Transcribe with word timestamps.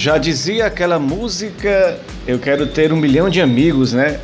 Já 0.00 0.16
dizia 0.16 0.64
aquela 0.64 0.98
música, 0.98 2.00
eu 2.26 2.38
quero 2.38 2.66
ter 2.68 2.90
um 2.90 2.96
milhão 2.96 3.28
de 3.28 3.38
amigos, 3.38 3.92
né? 3.92 4.18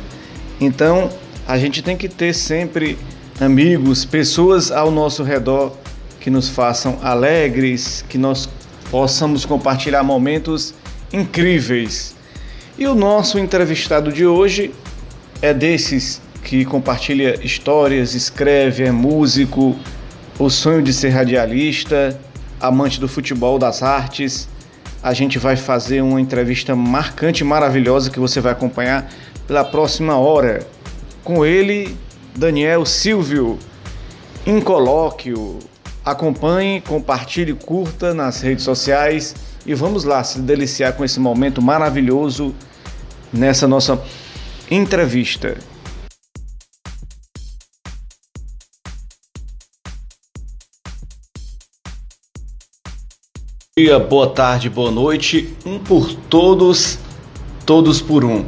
Então, 0.59 1.07
a 1.47 1.55
gente 1.59 1.83
tem 1.83 1.95
que 1.95 2.09
ter 2.09 2.33
sempre 2.33 2.97
amigos, 3.39 4.03
pessoas 4.03 4.71
ao 4.71 4.89
nosso 4.89 5.21
redor 5.21 5.77
que 6.19 6.31
nos 6.31 6.49
façam 6.49 6.97
alegres, 7.03 8.03
que 8.09 8.17
nós 8.17 8.49
possamos 8.89 9.45
compartilhar 9.45 10.01
momentos 10.01 10.73
incríveis. 11.13 12.15
E 12.75 12.87
o 12.87 12.95
nosso 12.95 13.37
entrevistado 13.37 14.11
de 14.11 14.25
hoje 14.25 14.73
é 15.43 15.53
desses 15.53 16.19
que 16.43 16.65
compartilha 16.65 17.39
histórias, 17.45 18.15
escreve, 18.15 18.83
é 18.83 18.91
músico, 18.91 19.75
o 20.39 20.49
sonho 20.49 20.81
de 20.81 20.91
ser 20.91 21.09
radialista, 21.09 22.19
amante 22.59 22.99
do 22.99 23.07
futebol, 23.07 23.59
das 23.59 23.83
artes. 23.83 24.49
A 25.07 25.13
gente 25.13 25.39
vai 25.39 25.55
fazer 25.55 26.01
uma 26.01 26.19
entrevista 26.19 26.75
marcante 26.75 27.39
e 27.39 27.45
maravilhosa 27.45 28.09
que 28.09 28.19
você 28.19 28.41
vai 28.41 28.51
acompanhar 28.51 29.09
pela 29.47 29.63
próxima 29.63 30.17
hora. 30.17 30.67
Com 31.23 31.45
ele, 31.45 31.95
Daniel 32.35 32.85
Silvio, 32.85 33.57
em 34.45 34.59
colóquio. 34.59 35.59
Acompanhe, 36.03 36.81
compartilhe, 36.81 37.53
curta 37.53 38.13
nas 38.13 38.41
redes 38.41 38.65
sociais 38.65 39.33
e 39.65 39.73
vamos 39.73 40.03
lá 40.03 40.21
se 40.25 40.39
deliciar 40.39 40.91
com 40.91 41.05
esse 41.05 41.21
momento 41.21 41.61
maravilhoso 41.61 42.53
nessa 43.31 43.65
nossa 43.65 44.03
entrevista. 44.69 45.55
Dia, 53.77 53.99
boa 53.99 54.25
tarde, 54.27 54.71
boa 54.71 54.89
noite. 54.89 55.55
Um 55.63 55.77
por 55.77 56.11
todos, 56.11 56.97
todos 57.63 58.01
por 58.01 58.25
um. 58.25 58.43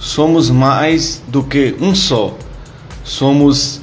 Somos 0.00 0.50
mais 0.50 1.22
do 1.28 1.40
que 1.44 1.76
um 1.80 1.94
só. 1.94 2.36
Somos 3.04 3.80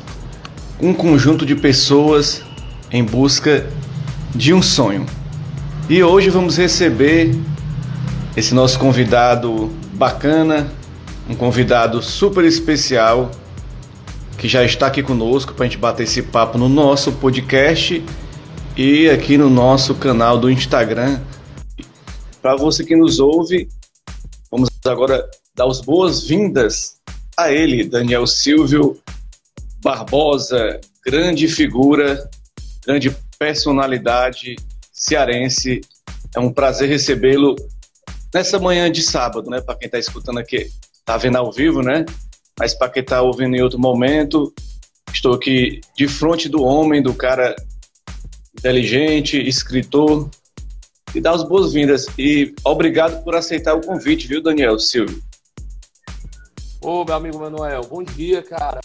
um 0.78 0.94
conjunto 0.94 1.46
de 1.46 1.56
pessoas 1.56 2.44
em 2.92 3.02
busca 3.02 3.66
de 4.36 4.54
um 4.54 4.62
sonho. 4.62 5.06
E 5.88 6.04
hoje 6.04 6.30
vamos 6.30 6.58
receber 6.58 7.34
esse 8.36 8.54
nosso 8.54 8.78
convidado 8.78 9.72
bacana, 9.94 10.70
um 11.30 11.34
convidado 11.34 12.04
super 12.04 12.44
especial 12.44 13.32
que 14.38 14.50
já 14.50 14.66
está 14.66 14.88
aqui 14.88 15.02
conosco 15.02 15.54
para 15.54 15.66
a 15.66 15.70
gente 15.70 15.78
bater 15.78 16.04
esse 16.04 16.24
papo 16.24 16.58
no 16.58 16.68
nosso 16.68 17.14
podcast 17.14 18.04
e 18.82 19.10
aqui 19.10 19.38
no 19.38 19.50
nosso 19.50 19.94
canal 19.94 20.40
do 20.40 20.50
Instagram. 20.50 21.20
Para 22.42 22.56
você 22.56 22.82
que 22.82 22.96
nos 22.96 23.20
ouve, 23.20 23.68
vamos 24.50 24.70
agora 24.86 25.30
dar 25.54 25.68
as 25.68 25.82
boas-vindas 25.82 26.96
a 27.38 27.52
ele, 27.52 27.84
Daniel 27.84 28.26
Silvio 28.26 28.98
Barbosa, 29.84 30.80
grande 31.06 31.46
figura, 31.50 32.30
grande 32.86 33.14
personalidade 33.38 34.56
cearense. 34.94 35.82
É 36.34 36.40
um 36.40 36.50
prazer 36.50 36.88
recebê-lo 36.88 37.58
nessa 38.34 38.60
manhã 38.60 38.90
de 38.90 39.02
sábado, 39.02 39.50
né? 39.50 39.60
Para 39.60 39.76
quem 39.76 39.88
está 39.88 40.00
escutando 40.00 40.40
aqui, 40.40 40.70
está 40.94 41.18
vendo 41.18 41.36
ao 41.36 41.52
vivo, 41.52 41.82
né? 41.82 42.06
Mas 42.58 42.74
para 42.74 42.88
quem 42.88 43.04
está 43.04 43.22
ouvindo 43.22 43.58
em 43.58 43.62
outro 43.62 43.78
momento, 43.78 44.54
estou 45.14 45.34
aqui 45.34 45.82
de 45.98 46.08
frente 46.08 46.48
do 46.48 46.64
homem, 46.64 47.04
do 47.04 47.14
cara 47.14 47.54
inteligente, 48.60 49.38
escritor, 49.38 50.30
e 51.16 51.22
dá 51.22 51.32
as 51.32 51.44
boas-vindas. 51.44 52.08
E 52.18 52.54
obrigado 52.64 53.24
por 53.24 53.36
aceitar 53.36 53.74
o 53.74 53.82
convite, 53.82 54.28
viu, 54.28 54.44
Daniel 54.44 54.78
Silvio? 54.78 55.22
Ô, 56.82 57.04
meu 57.04 57.16
amigo 57.16 57.40
Manuel, 57.40 57.82
bom 57.90 58.04
dia, 58.04 58.44
cara. 58.44 58.80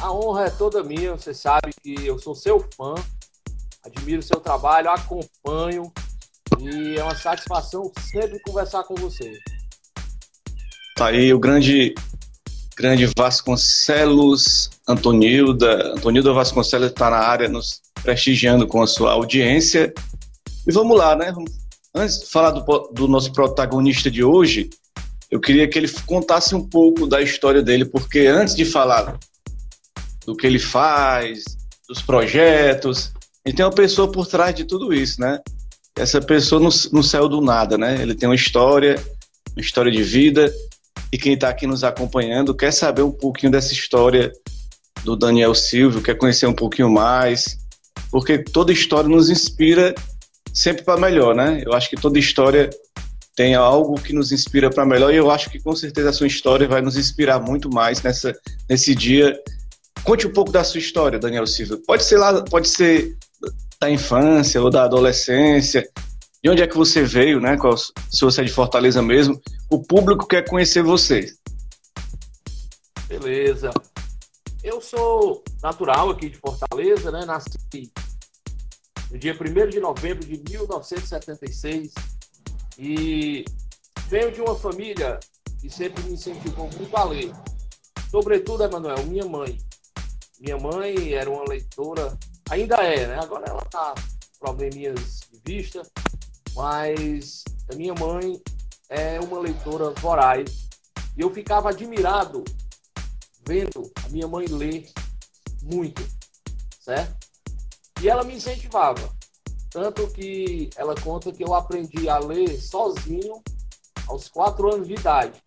A 0.00 0.12
honra 0.12 0.46
é 0.46 0.50
toda 0.50 0.82
minha, 0.82 1.12
você 1.12 1.34
sabe 1.34 1.70
que 1.82 2.06
eu 2.06 2.18
sou 2.18 2.34
seu 2.34 2.66
fã, 2.76 2.94
admiro 3.84 4.22
seu 4.22 4.40
trabalho, 4.40 4.90
acompanho 4.90 5.92
e 6.58 6.98
é 6.98 7.02
uma 7.02 7.14
satisfação 7.14 7.90
sempre 8.10 8.40
conversar 8.40 8.84
com 8.84 8.94
você. 8.94 9.32
Tá 10.96 11.08
aí 11.08 11.32
o 11.32 11.38
grande 11.38 11.94
grande 12.76 13.10
Vasconcelos 13.16 14.70
Antonilda. 14.86 15.94
Antonilda 15.94 16.32
Vasconcelos 16.32 16.90
está 16.90 17.10
na 17.10 17.18
área 17.18 17.48
nos 17.48 17.80
prestigiando 18.02 18.66
com 18.66 18.82
a 18.82 18.86
sua 18.86 19.12
audiência. 19.12 19.92
E 20.66 20.72
vamos 20.72 20.96
lá, 20.96 21.16
né? 21.16 21.32
Antes 21.94 22.20
de 22.20 22.26
falar 22.26 22.50
do, 22.50 22.90
do 22.92 23.08
nosso 23.08 23.32
protagonista 23.32 24.10
de 24.10 24.22
hoje, 24.22 24.70
eu 25.30 25.40
queria 25.40 25.68
que 25.68 25.78
ele 25.78 25.88
contasse 26.06 26.54
um 26.54 26.66
pouco 26.66 27.06
da 27.06 27.20
história 27.20 27.62
dele, 27.62 27.84
porque 27.84 28.20
antes 28.20 28.54
de 28.54 28.64
falar 28.64 29.18
do 30.24 30.36
que 30.36 30.46
ele 30.46 30.58
faz, 30.58 31.44
dos 31.88 32.02
projetos, 32.02 33.12
ele 33.44 33.54
tem 33.54 33.64
uma 33.64 33.72
pessoa 33.72 34.10
por 34.10 34.26
trás 34.26 34.54
de 34.54 34.64
tudo 34.64 34.92
isso, 34.92 35.20
né? 35.20 35.40
Essa 35.96 36.20
pessoa 36.20 36.60
não, 36.60 36.70
não 36.92 37.02
saiu 37.02 37.28
do 37.28 37.40
nada, 37.40 37.76
né? 37.76 38.00
Ele 38.00 38.14
tem 38.14 38.28
uma 38.28 38.34
história, 38.34 39.02
uma 39.56 39.60
história 39.60 39.90
de 39.90 40.02
vida, 40.02 40.52
e 41.10 41.18
quem 41.18 41.34
está 41.34 41.48
aqui 41.48 41.66
nos 41.66 41.82
acompanhando 41.82 42.54
quer 42.54 42.72
saber 42.72 43.02
um 43.02 43.10
pouquinho 43.10 43.50
dessa 43.50 43.72
história 43.72 44.32
do 45.02 45.16
Daniel 45.16 45.54
Silvio, 45.54 46.02
quer 46.02 46.14
conhecer 46.16 46.46
um 46.46 46.52
pouquinho 46.52 46.90
mais, 46.90 47.58
porque 48.10 48.38
toda 48.38 48.72
história 48.72 49.08
nos 49.08 49.30
inspira 49.30 49.94
sempre 50.52 50.82
para 50.82 51.00
melhor, 51.00 51.34
né? 51.34 51.62
Eu 51.64 51.72
acho 51.72 51.90
que 51.90 51.96
toda 51.96 52.18
história 52.18 52.70
tem 53.36 53.54
algo 53.54 54.00
que 54.00 54.12
nos 54.12 54.32
inspira 54.32 54.68
para 54.68 54.84
melhor 54.84 55.12
e 55.12 55.16
eu 55.16 55.30
acho 55.30 55.48
que 55.48 55.60
com 55.60 55.74
certeza 55.76 56.10
a 56.10 56.12
sua 56.12 56.26
história 56.26 56.66
vai 56.66 56.82
nos 56.82 56.96
inspirar 56.96 57.38
muito 57.40 57.70
mais 57.72 58.02
nessa, 58.02 58.36
nesse 58.68 58.94
dia. 58.94 59.38
Conte 60.02 60.26
um 60.26 60.32
pouco 60.32 60.50
da 60.50 60.64
sua 60.64 60.80
história, 60.80 61.18
Daniel 61.18 61.46
Silva. 61.46 61.78
Pode 61.86 62.02
ser 62.02 62.16
lá, 62.16 62.42
pode 62.42 62.68
ser 62.68 63.16
da 63.80 63.88
infância 63.88 64.60
ou 64.60 64.70
da 64.70 64.84
adolescência. 64.84 65.88
De 66.42 66.50
onde 66.50 66.62
é 66.62 66.66
que 66.66 66.76
você 66.76 67.02
veio, 67.02 67.40
né? 67.40 67.56
Qual, 67.56 67.76
se 67.76 68.20
você 68.20 68.40
é 68.40 68.44
de 68.44 68.52
Fortaleza 68.52 69.02
mesmo, 69.02 69.40
o 69.70 69.82
público 69.82 70.26
quer 70.26 70.48
conhecer 70.48 70.82
você. 70.82 71.32
Beleza. 73.08 73.70
Eu 74.62 74.80
sou 74.80 75.44
natural 75.62 76.10
aqui 76.10 76.28
de 76.30 76.36
Fortaleza, 76.36 77.12
né? 77.12 77.24
Nasci 77.24 77.92
no 79.08 79.16
dia 79.16 79.32
1 79.32 79.68
de 79.70 79.78
novembro 79.78 80.26
de 80.26 80.36
1976 80.50 81.92
e 82.76 83.44
venho 84.08 84.32
de 84.32 84.40
uma 84.40 84.56
família 84.56 85.18
que 85.60 85.70
sempre 85.70 86.02
me 86.02 86.12
incentivou 86.12 86.68
muito 86.76 86.96
a 86.96 87.04
ler. 87.04 87.32
Sobretudo, 88.10 88.64
Emanuel, 88.64 89.06
minha 89.06 89.24
mãe. 89.24 89.56
Minha 90.40 90.58
mãe 90.58 91.12
era 91.14 91.30
uma 91.30 91.44
leitora, 91.48 92.16
ainda 92.50 92.76
é, 92.76 93.06
né? 93.06 93.18
Agora 93.20 93.46
ela 93.48 93.62
tá 93.62 93.94
probleminhas 94.40 95.20
de 95.32 95.40
vista, 95.44 95.82
mas 96.54 97.44
a 97.72 97.76
minha 97.76 97.94
mãe 97.94 98.40
é 98.88 99.20
uma 99.20 99.38
leitora 99.38 99.90
voraz. 100.00 100.68
E 101.16 101.20
eu 101.20 101.32
ficava 101.32 101.70
admirado 101.70 102.44
vendo 103.48 103.90
a 104.04 104.08
minha 104.10 104.28
mãe 104.28 104.46
ler 104.46 104.86
muito, 105.62 106.06
certo? 106.78 107.16
E 108.02 108.08
ela 108.08 108.22
me 108.22 108.34
incentivava. 108.34 109.10
Tanto 109.70 110.06
que 110.08 110.68
ela 110.76 110.94
conta 110.94 111.32
que 111.32 111.42
eu 111.42 111.54
aprendi 111.54 112.10
a 112.10 112.18
ler 112.18 112.60
sozinho 112.60 113.42
aos 114.06 114.28
quatro 114.28 114.72
anos 114.72 114.86
de 114.86 114.94
idade. 114.94 115.40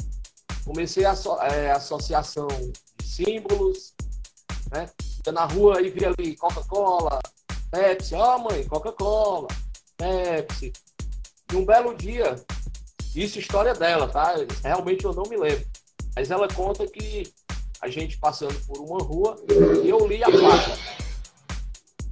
Comecei 0.65 1.05
a 1.05 1.13
é, 1.53 1.71
associação 1.71 2.47
de 2.47 3.07
símbolos, 3.07 3.93
né? 4.71 4.89
Na 5.31 5.45
rua 5.45 5.79
e 5.81 5.91
via 5.91 6.11
ali 6.17 6.35
Coca-Cola, 6.35 7.19
Pepsi, 7.69 8.15
ó 8.15 8.35
oh, 8.35 8.39
mãe, 8.39 8.67
Coca-Cola, 8.67 9.47
Pepsi. 9.95 10.73
E 11.51 11.55
um 11.55 11.65
belo 11.65 11.95
dia, 11.95 12.35
isso 13.15 13.37
é 13.37 13.41
história 13.41 13.75
dela, 13.75 14.07
tá? 14.07 14.33
Realmente 14.63 15.05
eu 15.05 15.13
não 15.13 15.23
me 15.23 15.37
lembro. 15.37 15.67
Mas 16.15 16.31
ela 16.31 16.47
conta 16.47 16.87
que 16.87 17.31
a 17.81 17.89
gente 17.89 18.17
passando 18.17 18.57
por 18.67 18.79
uma 18.79 19.03
rua 19.03 19.35
e 19.83 19.89
eu 19.89 20.07
li 20.07 20.23
a 20.23 20.29
placa. 20.29 20.77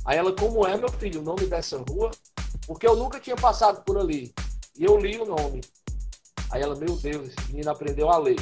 Aí 0.04 0.18
ela, 0.18 0.36
como 0.36 0.66
é, 0.66 0.76
meu 0.76 0.90
filho, 0.90 1.22
o 1.22 1.24
nome 1.24 1.46
dessa 1.46 1.78
rua? 1.78 2.10
Porque 2.66 2.88
eu 2.88 2.96
nunca 2.96 3.20
tinha 3.20 3.36
passado 3.36 3.84
por 3.84 3.98
ali. 3.98 4.34
E 4.76 4.84
eu 4.84 4.98
li 4.98 5.20
o 5.20 5.26
nome. 5.26 5.62
Aí 6.50 6.62
ela, 6.64 6.76
meu 6.76 6.96
Deus, 6.96 7.30
esse 7.30 7.52
menino 7.52 7.70
aprendeu 7.70 8.10
a 8.10 8.18
ler. 8.18 8.40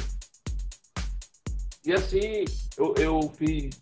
E 1.84 1.92
assim, 1.92 2.44
eu, 2.76 2.94
eu 2.96 3.32
fiz. 3.36 3.78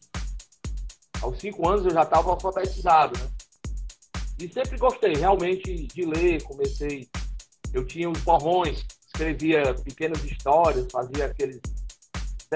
Aos 1.22 1.38
cinco 1.38 1.69
anos 1.69 1.84
eu 1.84 1.93
já 1.93 2.02
estava 2.02 2.31
alfabetizado, 2.31 3.19
né? 3.19 3.31
E 4.40 4.52
sempre 4.52 4.76
gostei 4.76 5.14
realmente 5.14 5.87
de 5.87 6.04
ler. 6.04 6.43
Comecei. 6.43 7.08
Eu 7.72 7.84
tinha 7.87 8.10
os 8.10 8.20
borrões, 8.22 8.84
escrevia 9.06 9.75
pequenas 9.75 10.22
histórias, 10.25 10.90
fazia 10.90 11.26
aqueles 11.26 11.60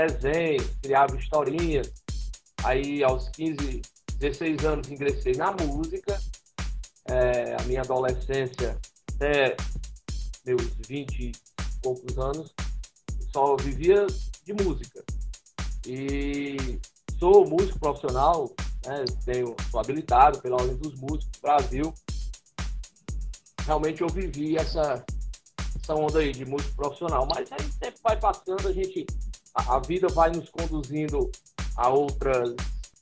desenhos, 0.09 0.67
criava 0.83 1.17
historinhas. 1.17 1.93
Aí, 2.65 3.03
aos 3.03 3.29
15, 3.31 3.83
16 4.19 4.65
anos, 4.65 4.91
ingressei 4.91 5.35
na 5.35 5.53
música. 5.53 6.19
É, 7.07 7.57
a 7.59 7.63
minha 7.65 7.81
adolescência, 7.81 8.79
até 9.15 9.57
meus 10.45 10.63
20 10.87 11.19
e 11.21 11.33
poucos 11.83 12.19
anos, 12.19 12.55
só 13.33 13.57
vivia 13.57 14.07
de 14.45 14.53
música. 14.53 15.03
E 15.87 16.79
sou 17.19 17.47
músico 17.49 17.79
profissional, 17.79 18.55
né, 18.87 19.05
tenho, 19.25 19.57
sou 19.71 19.81
habilitado 19.81 20.41
pela 20.41 20.57
Ordem 20.57 20.77
dos 20.77 20.95
Músicos 21.01 21.27
do 21.27 21.41
Brasil. 21.41 21.95
Realmente 23.65 24.03
eu 24.03 24.09
vivi 24.09 24.57
essa, 24.57 25.05
essa 25.77 25.95
onda 25.95 26.19
aí 26.21 26.33
de 26.33 26.45
músico 26.45 26.75
profissional. 26.77 27.27
Mas 27.27 27.51
aí 27.53 27.65
o 27.65 27.79
tempo 27.79 27.99
vai 28.03 28.19
passando, 28.19 28.69
a 28.69 28.73
gente. 28.73 29.07
A, 29.55 29.77
a 29.77 29.79
vida 29.81 30.09
vai 30.09 30.31
nos 30.31 30.49
conduzindo 30.51 31.31
a 31.77 31.89
outras 31.89 32.55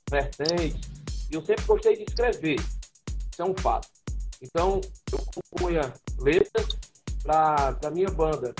vertentes. 0.09 0.89
E 1.29 1.35
eu 1.35 1.45
sempre 1.45 1.65
gostei 1.65 1.97
de 1.97 2.03
escrever. 2.03 2.59
Isso 2.59 3.41
é 3.41 3.45
um 3.45 3.55
fato. 3.55 3.87
Então, 4.41 4.81
eu 5.11 5.19
compunha 5.51 5.93
letras 6.17 6.77
para 7.23 7.91
minha 7.91 8.09
banda. 8.09 8.53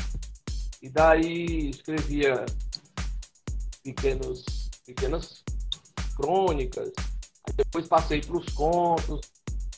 E 0.82 0.90
daí 0.90 1.70
escrevia 1.70 2.46
pequenos, 3.84 4.70
pequenas 4.86 5.44
crônicas. 6.16 6.92
Aí 7.48 7.54
depois 7.56 7.88
passei 7.88 8.22
para 8.22 8.38
os 8.38 8.46
contos. 8.54 9.22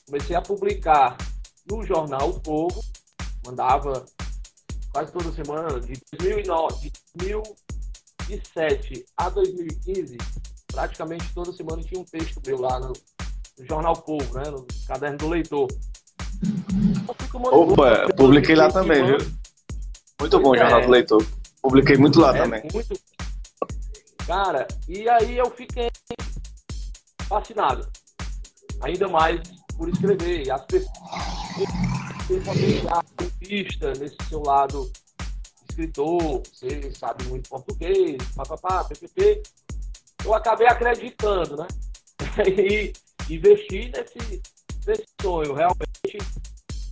Comecei 0.05 0.35
a 0.35 0.41
publicar 0.41 1.17
no 1.69 1.83
jornal 1.83 2.29
O 2.29 2.39
Povo. 2.39 2.83
Mandava 3.45 4.05
quase 4.91 5.11
toda 5.11 5.31
semana, 5.31 5.79
de 5.79 5.93
2009, 6.17 6.91
de 7.15 7.33
2007 8.31 9.05
a 9.17 9.29
2015, 9.29 10.17
praticamente 10.67 11.33
toda 11.33 11.51
semana 11.51 11.81
tinha 11.83 11.99
um 11.99 12.05
texto 12.05 12.41
meu 12.45 12.61
lá 12.61 12.79
no, 12.79 12.93
no 13.57 13.65
Jornal 13.65 13.95
Povo, 13.95 14.33
né, 14.33 14.49
no 14.49 14.65
caderno 14.87 15.17
do 15.17 15.29
leitor. 15.29 15.67
Opa, 17.33 18.07
publiquei 18.15 18.55
lá 18.55 18.71
também, 18.71 19.05
viu? 19.05 19.17
Muito 20.19 20.39
bom 20.39 20.51
o 20.51 20.57
Jornal 20.57 20.79
é. 20.79 20.85
do 20.85 20.91
Leitor. 20.91 21.25
Publiquei 21.61 21.97
muito 21.97 22.19
lá 22.19 22.35
é, 22.35 22.43
também. 22.43 22.63
Muito... 22.71 22.93
Cara, 24.25 24.67
e 24.87 25.09
aí 25.09 25.37
eu 25.37 25.49
fiquei 25.51 25.89
fascinado. 27.27 27.87
Ainda 28.81 29.07
mais 29.07 29.41
por 29.75 29.89
escrever. 29.89 30.51
As 30.51 30.61
pessoas, 30.65 30.91
artista, 32.87 33.93
nesse 33.99 34.15
seu 34.29 34.43
lado 34.43 34.91
escritor, 35.81 36.43
você 36.43 36.91
sabe 36.91 37.23
muito 37.25 37.49
português, 37.49 38.17
papapá, 38.35 38.83
ppp. 38.83 39.41
Eu 40.23 40.33
acabei 40.33 40.67
acreditando, 40.67 41.57
né? 41.57 41.67
E 42.47 42.93
investi 43.33 43.89
nesse, 43.89 44.41
nesse 44.85 45.05
sonho. 45.21 45.53
Realmente, 45.53 46.17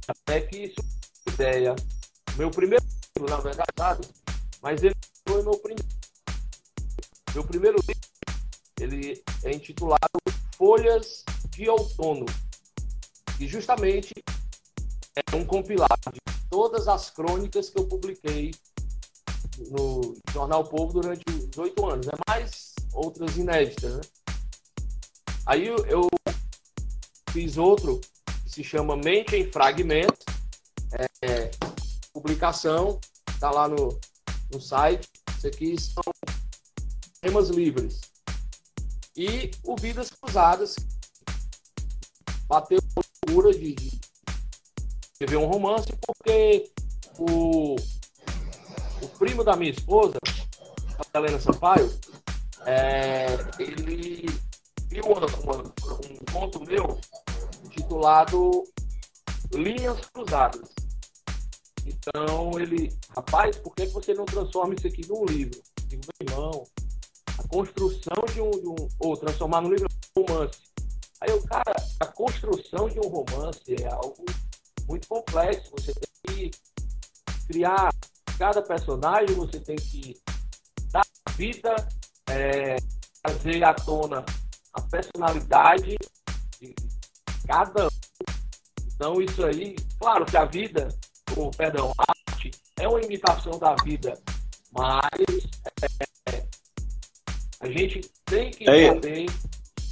até 0.08 0.42
que 0.42 0.66
isso 0.66 0.76
ideia. 1.28 1.76
Meu 2.36 2.50
primeiro 2.50 2.84
livro, 3.16 3.30
na 3.30 3.38
verdade? 3.38 4.08
Mas 4.62 4.82
ele 4.84 4.96
foi 5.28 5.44
meu 5.44 5.58
primeiro. 5.60 5.88
Meu 7.34 7.44
primeiro 7.44 7.78
livro, 7.78 8.10
ele 8.80 9.24
é 9.44 9.52
intitulado 9.52 10.00
Folhas 10.58 11.24
de 11.52 11.70
Outono. 11.70 12.26
E 13.40 13.48
justamente 13.48 14.14
é 15.16 15.36
um 15.36 15.46
compilado 15.46 16.12
de 16.12 16.20
todas 16.50 16.88
as 16.88 17.10
crônicas 17.10 17.70
que 17.70 17.80
eu 17.80 17.88
publiquei 17.88 18.52
no 19.70 20.16
Jornal 20.32 20.64
Povo 20.64 21.02
durante 21.02 21.24
os 21.30 21.58
oito 21.58 21.86
anos. 21.86 22.08
É 22.08 22.32
mais 22.32 22.74
outras 22.94 23.38
inéditas, 23.38 23.96
né? 23.96 24.02
Aí 25.46 25.68
eu 25.68 26.08
fiz 27.32 27.58
outro 27.58 28.00
que 28.44 28.50
se 28.52 28.64
chama 28.64 28.96
Mente 28.96 29.36
em 29.36 29.52
Fragmentos. 29.52 30.26
É, 31.22 31.52
publicação, 32.14 33.00
está 33.30 33.52
lá 33.52 33.68
no, 33.68 34.00
no 34.52 34.62
site. 34.62 35.08
Isso 35.38 35.48
aqui 35.48 35.82
são 35.82 36.04
temas 37.22 37.50
livres. 37.50 38.02
E 39.16 39.52
o 39.64 39.76
Vidas 39.76 40.10
Cruzadas 40.10 40.76
bateu 42.48 42.80
procura 43.22 43.52
de, 43.52 43.74
de 43.74 44.00
escrever 45.14 45.38
um 45.38 45.46
romance 45.46 45.90
porque 46.06 46.72
o 47.18 47.76
primo 49.20 49.44
da 49.44 49.56
minha 49.56 49.72
esposa, 49.72 50.18
a 51.14 51.18
Helena 51.18 51.40
Sampaio, 51.40 51.92
é, 52.66 53.28
ele 53.60 54.26
viu 54.88 55.04
um 55.04 56.32
conto 56.32 56.66
meu 56.66 56.98
intitulado 57.66 58.64
Linhas 59.54 60.00
Cruzadas. 60.14 60.70
Então 61.86 62.58
ele, 62.60 62.96
rapaz, 63.16 63.58
por 63.58 63.76
que 63.76 63.88
você 63.88 64.14
não 64.14 64.26
transforma 64.26 64.74
isso 64.74 64.88
aqui 64.88 65.06
num 65.08 65.26
livro? 65.26 65.62
Digo, 65.86 66.04
meu 66.22 66.30
irmão, 66.30 66.64
a 67.38 67.48
construção 67.48 68.24
de 68.34 68.42
um, 68.42 68.52
de 68.52 68.68
um 68.68 68.88
ou 69.00 69.18
transformar 69.18 69.62
num 69.62 69.72
livro 69.72 69.88
um 70.16 70.22
romance. 70.22 70.60
Aí 71.20 71.30
eu, 71.30 71.44
cara, 71.44 71.76
a 72.00 72.06
construção 72.06 72.88
de 72.88 73.00
um 73.00 73.10
romance 73.10 73.62
é 73.68 73.88
algo 73.88 74.24
muito 74.88 75.08
complexo. 75.08 75.72
Você 75.72 75.94
tem 75.94 76.52
que 76.52 76.52
criar 77.48 77.92
cada 78.40 78.62
personagem, 78.62 79.36
você 79.36 79.60
tem 79.60 79.76
que 79.76 80.18
dar 80.92 81.06
vida, 81.36 81.76
é, 82.30 82.78
trazer 83.22 83.62
à 83.66 83.74
tona 83.74 84.26
a 84.74 84.82
personalidade 84.82 85.98
de 86.62 86.74
cada 87.46 87.88
um. 87.88 87.90
Então 88.88 89.22
isso 89.22 89.46
aí, 89.46 89.76
claro 90.00 90.26
que 90.26 90.38
a 90.38 90.46
vida 90.46 90.88
com 91.36 91.52
perdão, 91.52 91.94
arte 91.98 92.52
é 92.80 92.88
uma 92.88 93.02
imitação 93.02 93.60
da 93.60 93.76
vida, 93.84 94.18
mas 94.72 95.46
é, 96.30 96.46
a 97.60 97.68
gente 97.68 98.10
tem 98.24 98.52
que 98.52 98.70
é. 98.70 98.94
também 98.94 99.26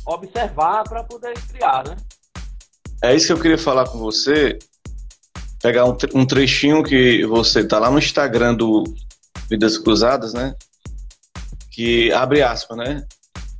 observar 0.06 0.84
para 0.86 1.04
poder 1.04 1.34
criar, 1.50 1.84
né? 1.86 1.98
É 3.04 3.14
isso 3.14 3.28
que 3.28 3.34
eu 3.34 3.42
queria 3.42 3.58
falar 3.58 3.88
com 3.90 4.00
você. 4.00 4.58
Pegar 5.68 5.84
um, 5.84 5.98
um 6.16 6.26
trechinho 6.26 6.82
que 6.82 7.26
você 7.26 7.62
tá 7.62 7.78
lá 7.78 7.92
no 7.92 8.00
Instagram 8.00 8.56
do 8.56 8.86
Vidas 9.50 9.78
Cruzadas, 9.78 10.34
né? 10.34 10.56
Que 11.74 12.10
abre 12.14 12.42
aspas, 12.42 12.78
né? 12.78 13.06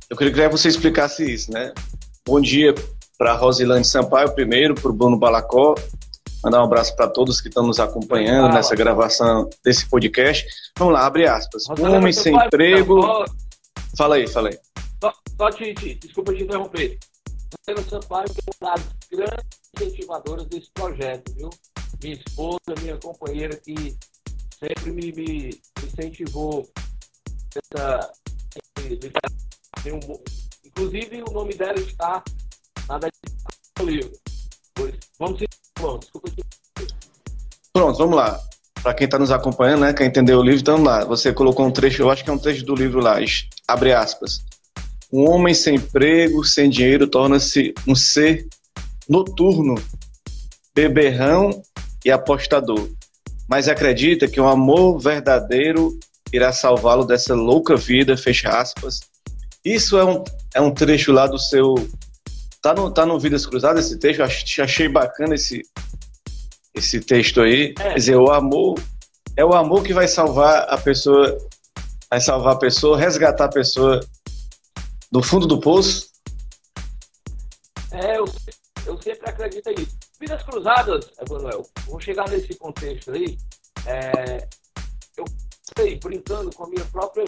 Eu 0.08 0.16
queria 0.16 0.32
que 0.32 0.48
você 0.48 0.68
explicasse 0.68 1.22
isso, 1.30 1.52
né? 1.52 1.70
Bom 2.26 2.40
dia 2.40 2.74
para 3.18 3.34
Rosilane 3.34 3.84
Sampaio 3.84 4.32
primeiro, 4.32 4.74
para 4.74 4.90
o 4.90 4.94
Bruno 4.94 5.18
Balacó, 5.18 5.74
Mandar 6.42 6.62
um 6.62 6.64
abraço 6.64 6.96
para 6.96 7.08
todos 7.08 7.42
que 7.42 7.48
estão 7.48 7.66
nos 7.66 7.78
acompanhando 7.78 8.46
Fala. 8.46 8.54
nessa 8.54 8.74
gravação 8.74 9.50
desse 9.62 9.86
podcast. 9.86 10.46
Vamos 10.78 10.94
lá, 10.94 11.04
abre 11.04 11.26
aspas. 11.26 11.68
Homem 11.68 12.12
sem 12.14 12.34
emprego. 12.34 13.02
Só... 13.02 13.24
Fala 13.98 14.14
aí, 14.14 14.26
fala 14.26 14.48
aí. 14.48 14.58
Só, 14.98 15.12
só 15.36 15.50
te, 15.50 15.74
te, 15.74 15.94
desculpa 15.96 16.32
te 16.32 16.44
interromper. 16.44 16.98
Rosilane 17.68 17.90
Sampaio 17.90 18.28
é 18.30 18.64
uma 18.64 18.74
das 18.74 18.86
grandes 19.10 19.44
incentivadoras 19.76 20.46
desse 20.46 20.70
projeto, 20.72 21.34
viu? 21.36 21.50
Minha 22.02 22.14
esposa, 22.14 22.80
minha 22.80 22.96
companheira 22.96 23.56
que 23.56 23.96
sempre 24.58 24.92
me, 24.92 25.12
me 25.12 25.60
incentivou 25.84 26.68
essa, 27.74 28.12
inclusive 30.64 31.22
o 31.22 31.32
nome 31.32 31.54
dela 31.54 31.78
está 31.78 32.22
na 32.88 32.98
descrição 32.98 33.50
do 33.78 33.86
livro. 33.86 34.12
Vamos 35.18 35.42
Pronto, 37.72 37.98
vamos 37.98 38.16
lá. 38.16 38.40
Para 38.82 38.94
quem 38.94 39.04
está 39.06 39.18
nos 39.18 39.32
acompanhando, 39.32 39.80
né, 39.80 39.92
quer 39.92 40.04
entender 40.04 40.34
o 40.34 40.42
livro, 40.42 40.60
então 40.60 40.82
lá. 40.82 41.04
Você 41.04 41.32
colocou 41.32 41.66
um 41.66 41.70
trecho, 41.70 42.02
eu 42.02 42.10
acho 42.10 42.22
que 42.22 42.30
é 42.30 42.32
um 42.32 42.38
trecho 42.38 42.64
do 42.64 42.74
livro 42.74 43.00
lá, 43.00 43.16
abre 43.66 43.92
aspas. 43.92 44.44
Um 45.12 45.28
homem 45.28 45.54
sem 45.54 45.76
emprego, 45.76 46.44
sem 46.44 46.70
dinheiro, 46.70 47.06
torna-se 47.08 47.74
um 47.86 47.94
ser 47.94 48.46
noturno, 49.08 49.74
beberrão 50.74 51.50
e 52.08 52.10
apostador. 52.10 52.88
Mas 53.48 53.68
acredita 53.68 54.26
que 54.26 54.40
um 54.40 54.48
amor 54.48 54.98
verdadeiro 54.98 55.98
irá 56.32 56.52
salvá-lo 56.52 57.04
dessa 57.04 57.34
louca 57.34 57.76
vida, 57.76 58.16
fecha 58.16 58.48
aspas. 58.48 59.00
Isso 59.64 59.98
é 59.98 60.04
um, 60.04 60.24
é 60.54 60.60
um 60.60 60.70
trecho 60.70 61.12
lá 61.12 61.26
do 61.26 61.38
seu 61.38 61.74
Tá 62.60 62.74
no, 62.74 62.90
tá 62.90 63.06
no 63.06 63.20
Vidas 63.20 63.46
Cruzadas 63.46 63.86
esse 63.86 63.98
texto, 63.98 64.20
eu 64.20 64.64
achei 64.64 64.88
bacana 64.88 65.36
esse, 65.36 65.62
esse 66.74 67.00
texto 67.00 67.40
aí. 67.40 67.72
É. 67.78 67.90
Quer 67.90 67.94
dizer, 67.94 68.16
o 68.16 68.32
amor 68.32 68.82
é 69.36 69.44
o 69.44 69.54
amor 69.54 69.84
que 69.84 69.94
vai 69.94 70.08
salvar 70.08 70.68
a 70.68 70.76
pessoa, 70.76 71.38
vai 72.10 72.20
salvar 72.20 72.54
a 72.54 72.58
pessoa, 72.58 72.98
resgatar 72.98 73.44
a 73.44 73.50
pessoa 73.50 74.00
do 75.10 75.22
fundo 75.22 75.46
do 75.46 75.60
poço. 75.60 76.08
É, 77.92 78.18
eu, 78.18 78.24
eu 78.86 79.00
sempre 79.00 79.30
acredito 79.30 79.70
nisso. 79.70 80.07
Vidas 80.18 80.42
Cruzadas, 80.42 81.12
Emanuel, 81.18 81.62
vou 81.86 82.00
chegar 82.00 82.28
nesse 82.28 82.56
contexto 82.58 83.12
aí. 83.12 83.38
É, 83.86 84.48
eu 85.16 85.24
sei, 85.76 85.96
brincando 85.96 86.54
com 86.54 86.64
a 86.64 86.68
minha 86.68 86.84
própria 86.86 87.24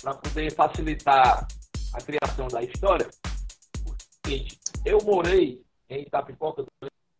para 0.00 0.14
poder 0.14 0.54
facilitar 0.54 1.46
a 1.92 1.98
criação 2.00 2.48
da 2.48 2.62
história 2.62 3.08
seguinte, 4.26 4.58
eu 4.84 4.98
morei 5.02 5.64
em 5.88 6.02
Itapipoca 6.02 6.64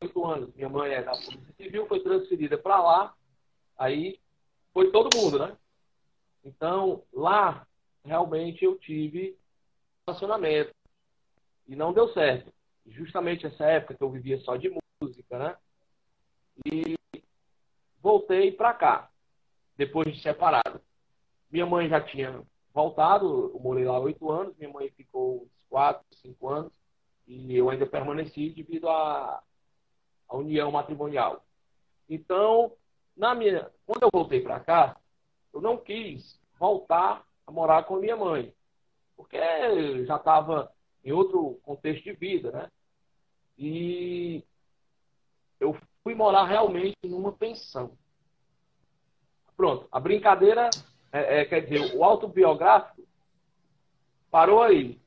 oito 0.02 0.26
anos, 0.26 0.52
minha 0.54 0.68
mãe 0.68 0.92
é 0.92 1.02
da 1.02 1.12
Polícia 1.12 1.54
Civil, 1.56 1.86
foi 1.86 2.00
transferida 2.00 2.58
para 2.58 2.82
lá, 2.82 3.14
aí 3.78 4.18
foi 4.72 4.90
todo 4.90 5.16
mundo, 5.16 5.38
né? 5.38 5.56
Então, 6.44 7.02
lá, 7.12 7.66
realmente 8.04 8.64
eu 8.64 8.76
tive 8.76 9.36
relacionamento. 10.06 10.74
E 11.66 11.74
não 11.74 11.92
deu 11.92 12.12
certo. 12.12 12.52
Justamente 12.86 13.46
essa 13.46 13.64
época 13.64 13.94
que 13.94 14.02
eu 14.02 14.10
vivia 14.10 14.38
só 14.40 14.56
de 14.56 14.72
música, 15.00 15.38
né? 15.38 15.56
E 16.64 16.96
voltei 18.00 18.52
para 18.52 18.72
cá, 18.72 19.10
depois 19.76 20.14
de 20.14 20.22
separado. 20.22 20.80
Minha 21.50 21.66
mãe 21.66 21.88
já 21.88 22.00
tinha 22.00 22.42
voltado, 22.72 23.52
eu 23.54 23.60
morei 23.60 23.84
lá 23.84 23.98
oito 23.98 24.30
anos, 24.30 24.56
minha 24.56 24.70
mãe 24.70 24.90
ficou 24.90 25.42
uns 25.42 25.50
quatro, 25.68 26.04
cinco 26.12 26.48
anos, 26.48 26.72
e 27.26 27.56
eu 27.56 27.68
ainda 27.68 27.86
permaneci 27.86 28.50
devido 28.50 28.88
à, 28.88 29.42
à 30.28 30.36
união 30.36 30.70
matrimonial. 30.70 31.44
Então, 32.08 32.72
na 33.16 33.34
minha, 33.34 33.70
quando 33.84 34.02
eu 34.02 34.10
voltei 34.12 34.40
para 34.40 34.60
cá, 34.60 34.96
eu 35.52 35.60
não 35.60 35.76
quis 35.76 36.40
voltar 36.58 37.26
a 37.46 37.50
morar 37.50 37.84
com 37.84 37.96
a 37.96 38.00
minha 38.00 38.16
mãe, 38.16 38.54
porque 39.16 39.38
já 40.04 40.16
estava 40.16 40.72
em 41.06 41.12
outro 41.12 41.60
contexto 41.62 42.02
de 42.02 42.12
vida, 42.12 42.50
né? 42.50 42.68
E 43.56 44.42
eu 45.60 45.78
fui 46.02 46.16
morar 46.16 46.44
realmente 46.44 46.96
numa 47.04 47.30
pensão. 47.30 47.92
Pronto, 49.56 49.86
a 49.90 50.00
brincadeira, 50.00 50.68
é, 51.12 51.40
é, 51.40 51.44
quer 51.44 51.60
dizer, 51.60 51.96
o 51.96 52.02
autobiográfico 52.02 53.06
parou 54.30 54.62
aí. 54.62 55.00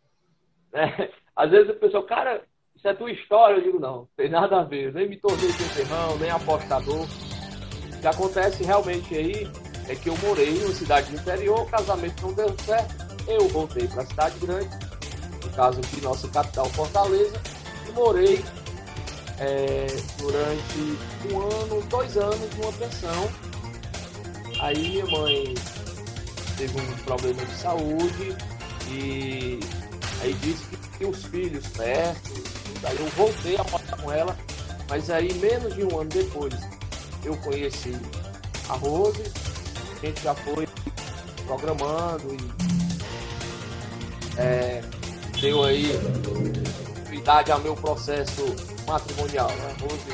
Né? 0.72 1.12
Às 1.36 1.52
vezes 1.52 1.70
o 1.70 1.80
pessoal, 1.80 2.04
cara, 2.04 2.46
isso 2.74 2.88
é 2.88 2.94
tua 2.94 3.12
história. 3.12 3.58
Eu 3.58 3.64
digo, 3.64 3.80
não, 3.80 4.08
tem 4.16 4.30
nada 4.30 4.62
a 4.62 4.64
ver. 4.64 4.94
Nem 4.94 5.08
me 5.08 5.18
tornei 5.18 5.50
terrão, 5.76 6.18
nem 6.18 6.30
apostador. 6.30 7.06
O 7.06 8.02
que 8.02 8.08
acontece 8.08 8.64
realmente 8.64 9.16
aí 9.16 9.44
é 9.90 9.96
que 9.96 10.08
eu 10.08 10.18
morei 10.20 10.50
em 10.50 10.64
uma 10.64 10.74
cidade 10.74 11.12
do 11.12 11.20
interior, 11.22 11.62
o 11.62 11.70
casamento 11.70 12.22
não 12.22 12.34
deu 12.34 12.58
certo, 12.60 12.96
eu 13.28 13.48
voltei 13.50 13.88
para 13.88 14.04
a 14.04 14.06
cidade 14.06 14.40
grande, 14.40 14.89
no 15.44 15.50
caso 15.52 15.80
aqui, 15.80 16.02
nossa 16.02 16.28
capital, 16.28 16.66
Fortaleza, 16.70 17.42
e 17.88 17.92
morei 17.92 18.44
é, 19.40 19.88
durante 20.18 20.98
um 21.32 21.40
ano, 21.40 21.82
dois 21.90 22.18
anos 22.18 22.56
numa 22.58 22.74
pensão. 22.74 23.30
Aí 24.60 24.90
minha 24.90 25.06
mãe 25.06 25.54
teve 26.58 26.80
um 26.80 26.98
problema 27.06 27.46
de 27.46 27.56
saúde 27.56 28.36
e 28.92 29.60
aí 30.22 30.34
disse 30.42 30.66
que 30.66 30.98
tinha 30.98 31.10
os 31.10 31.24
filhos 31.26 31.66
perto. 31.68 32.34
Aí 32.84 32.98
eu 33.00 33.08
voltei 33.12 33.56
a 33.56 33.64
morar 33.64 33.98
com 34.02 34.12
ela, 34.12 34.38
mas 34.90 35.10
aí 35.10 35.34
menos 35.36 35.74
de 35.76 35.84
um 35.84 36.00
ano 36.00 36.10
depois 36.10 36.54
eu 37.24 37.36
conheci 37.38 37.96
a 38.70 38.74
Rose, 38.74 39.24
a 40.02 40.06
gente 40.06 40.22
já 40.22 40.36
foi 40.36 40.68
programando 41.46 42.36
e 42.36 42.40
é, 44.38 44.82
deu 45.40 45.64
aí 45.64 45.86
idade 47.12 47.52
ao 47.52 47.60
meu 47.60 47.76
processo 47.76 48.44
matrimonial, 48.88 49.50
né? 49.50 49.76
Rose, 49.82 50.12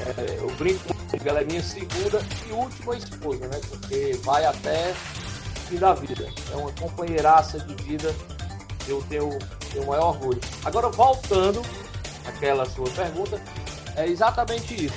é, 0.00 0.38
eu 0.38 0.50
brinco 0.56 0.94
que 1.10 1.28
ela 1.28 1.40
é 1.40 1.44
minha 1.44 1.62
segunda 1.62 2.20
e 2.48 2.52
última 2.52 2.96
esposa, 2.96 3.48
né? 3.48 3.60
Porque 3.68 4.18
vai 4.22 4.44
até 4.44 4.92
o 4.92 5.60
fim 5.68 5.76
da 5.76 5.92
vida. 5.94 6.28
É 6.52 6.56
uma 6.56 6.72
companheiraça 6.72 7.58
de 7.58 7.74
vida, 7.84 8.14
eu 8.86 9.02
tenho, 9.08 9.38
tenho 9.70 9.84
o 9.84 9.86
maior 9.88 10.10
orgulho. 10.10 10.40
Agora, 10.64 10.88
voltando 10.88 11.62
àquela 12.26 12.64
sua 12.66 12.88
pergunta, 12.90 13.40
é 13.96 14.06
exatamente 14.06 14.86
isso. 14.86 14.96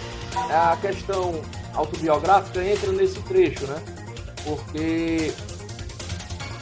É 0.50 0.56
a 0.56 0.78
questão 0.80 1.42
autobiográfica 1.74 2.63
entra 2.63 2.92
nesse 2.92 3.20
trecho, 3.22 3.66
né? 3.66 3.82
Porque 4.44 5.34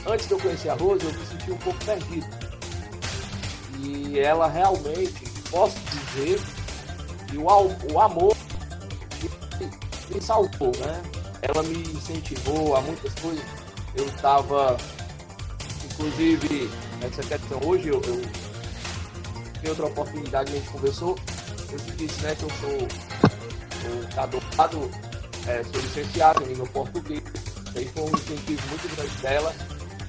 antes 0.06 0.27
de 0.27 0.34
eu 0.34 0.39
conhecer 0.39 0.70
a 0.70 0.75
Rose, 0.75 1.06
eu 1.06 1.12
me 1.12 1.25
senti 1.25 1.51
um 1.51 1.58
pouco 1.58 1.84
perdido. 1.84 2.47
E 4.18 4.20
ela 4.20 4.48
realmente, 4.48 5.14
posso 5.52 5.78
dizer, 5.92 6.42
que 7.28 7.38
o, 7.38 7.46
o 7.94 8.02
amor 8.02 8.36
me, 10.10 10.20
salvou, 10.20 10.72
né? 10.76 11.04
Ela 11.44 11.62
me 11.62 11.78
incentivou 11.84 12.76
a 12.76 12.82
muitas 12.82 13.14
coisas. 13.14 13.46
Eu 13.94 14.08
estava, 14.08 14.76
inclusive, 15.86 16.68
nessa 17.00 17.22
questão, 17.22 17.60
hoje 17.64 17.90
eu, 17.90 18.02
eu 19.64 19.70
outra 19.70 19.86
oportunidade 19.86 20.52
a 20.52 20.56
gente 20.56 20.70
conversou, 20.70 21.16
eu 21.72 21.78
te 21.78 21.92
disse 21.92 22.20
né, 22.22 22.34
que 22.34 22.44
eu 22.44 22.50
sou, 22.50 22.80
sou 22.80 24.10
graduado, 24.16 24.92
é, 25.46 25.64
sou 25.64 25.80
licenciado 25.80 26.44
em 26.44 26.48
língua 26.48 26.66
português. 26.66 27.22
Aí 27.76 27.88
foi 27.90 28.04
um 28.04 28.10
incentivo 28.10 28.68
muito 28.70 28.96
grande 28.96 29.18
dela. 29.22 29.54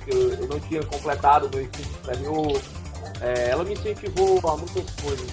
Eu, 0.06 0.32
eu 0.32 0.48
não 0.48 0.60
tinha 0.60 0.82
completado 0.84 1.50
meu 1.52 1.62
ensino 1.62 1.92
superior. 1.92 2.77
É, 3.20 3.50
ela 3.50 3.64
me 3.64 3.72
incentivou 3.72 4.40
a 4.44 4.56
muitas 4.56 4.84
coisas. 5.02 5.26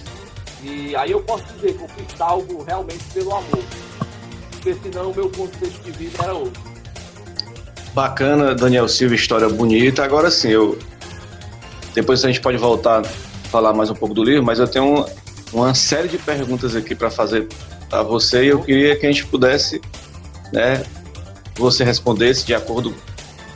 E 0.62 0.96
aí 0.96 1.10
eu 1.10 1.20
posso 1.20 1.44
dizer 1.54 1.74
que 1.74 1.84
eu 1.84 2.26
algo 2.26 2.64
realmente 2.64 3.04
pelo 3.12 3.34
amor. 3.34 3.64
Porque 4.50 4.74
senão 4.82 5.10
o 5.10 5.14
meu 5.14 5.30
contexto 5.30 5.80
de 5.82 5.90
vida 5.92 6.22
era 6.22 6.34
outro. 6.34 6.62
Bacana, 7.94 8.54
Daniel 8.54 8.88
Silva, 8.88 9.14
história 9.14 9.48
bonita. 9.48 10.04
Agora 10.04 10.30
sim, 10.30 10.48
eu. 10.48 10.78
Depois 11.94 12.24
a 12.24 12.28
gente 12.28 12.40
pode 12.40 12.58
voltar 12.58 13.02
falar 13.46 13.72
mais 13.72 13.88
um 13.88 13.94
pouco 13.94 14.14
do 14.14 14.22
livro, 14.22 14.44
mas 14.44 14.58
eu 14.58 14.68
tenho 14.68 14.86
uma, 14.86 15.06
uma 15.52 15.74
série 15.74 16.08
de 16.08 16.18
perguntas 16.18 16.76
aqui 16.76 16.94
para 16.94 17.10
fazer 17.10 17.48
a 17.90 18.02
você 18.02 18.44
e 18.44 18.48
eu 18.48 18.60
queria 18.60 18.96
que 18.96 19.06
a 19.06 19.10
gente 19.10 19.24
pudesse, 19.26 19.80
né, 20.52 20.84
você 21.54 21.84
respondesse 21.84 22.44
de 22.44 22.54
acordo 22.54 22.94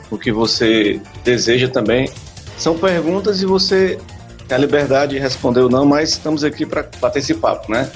com 0.09 0.15
o 0.15 0.19
que 0.19 0.31
você 0.31 0.99
deseja 1.23 1.67
também. 1.67 2.09
São 2.61 2.77
perguntas 2.77 3.41
e 3.41 3.45
você 3.47 3.97
tem 4.47 4.55
a 4.55 4.59
liberdade 4.59 5.13
de 5.13 5.19
responder 5.19 5.61
ou 5.61 5.69
não, 5.69 5.83
mas 5.83 6.09
estamos 6.09 6.43
aqui 6.43 6.63
para 6.63 6.87
bater 6.99 7.17
esse 7.17 7.33
papo, 7.33 7.71
né? 7.71 7.89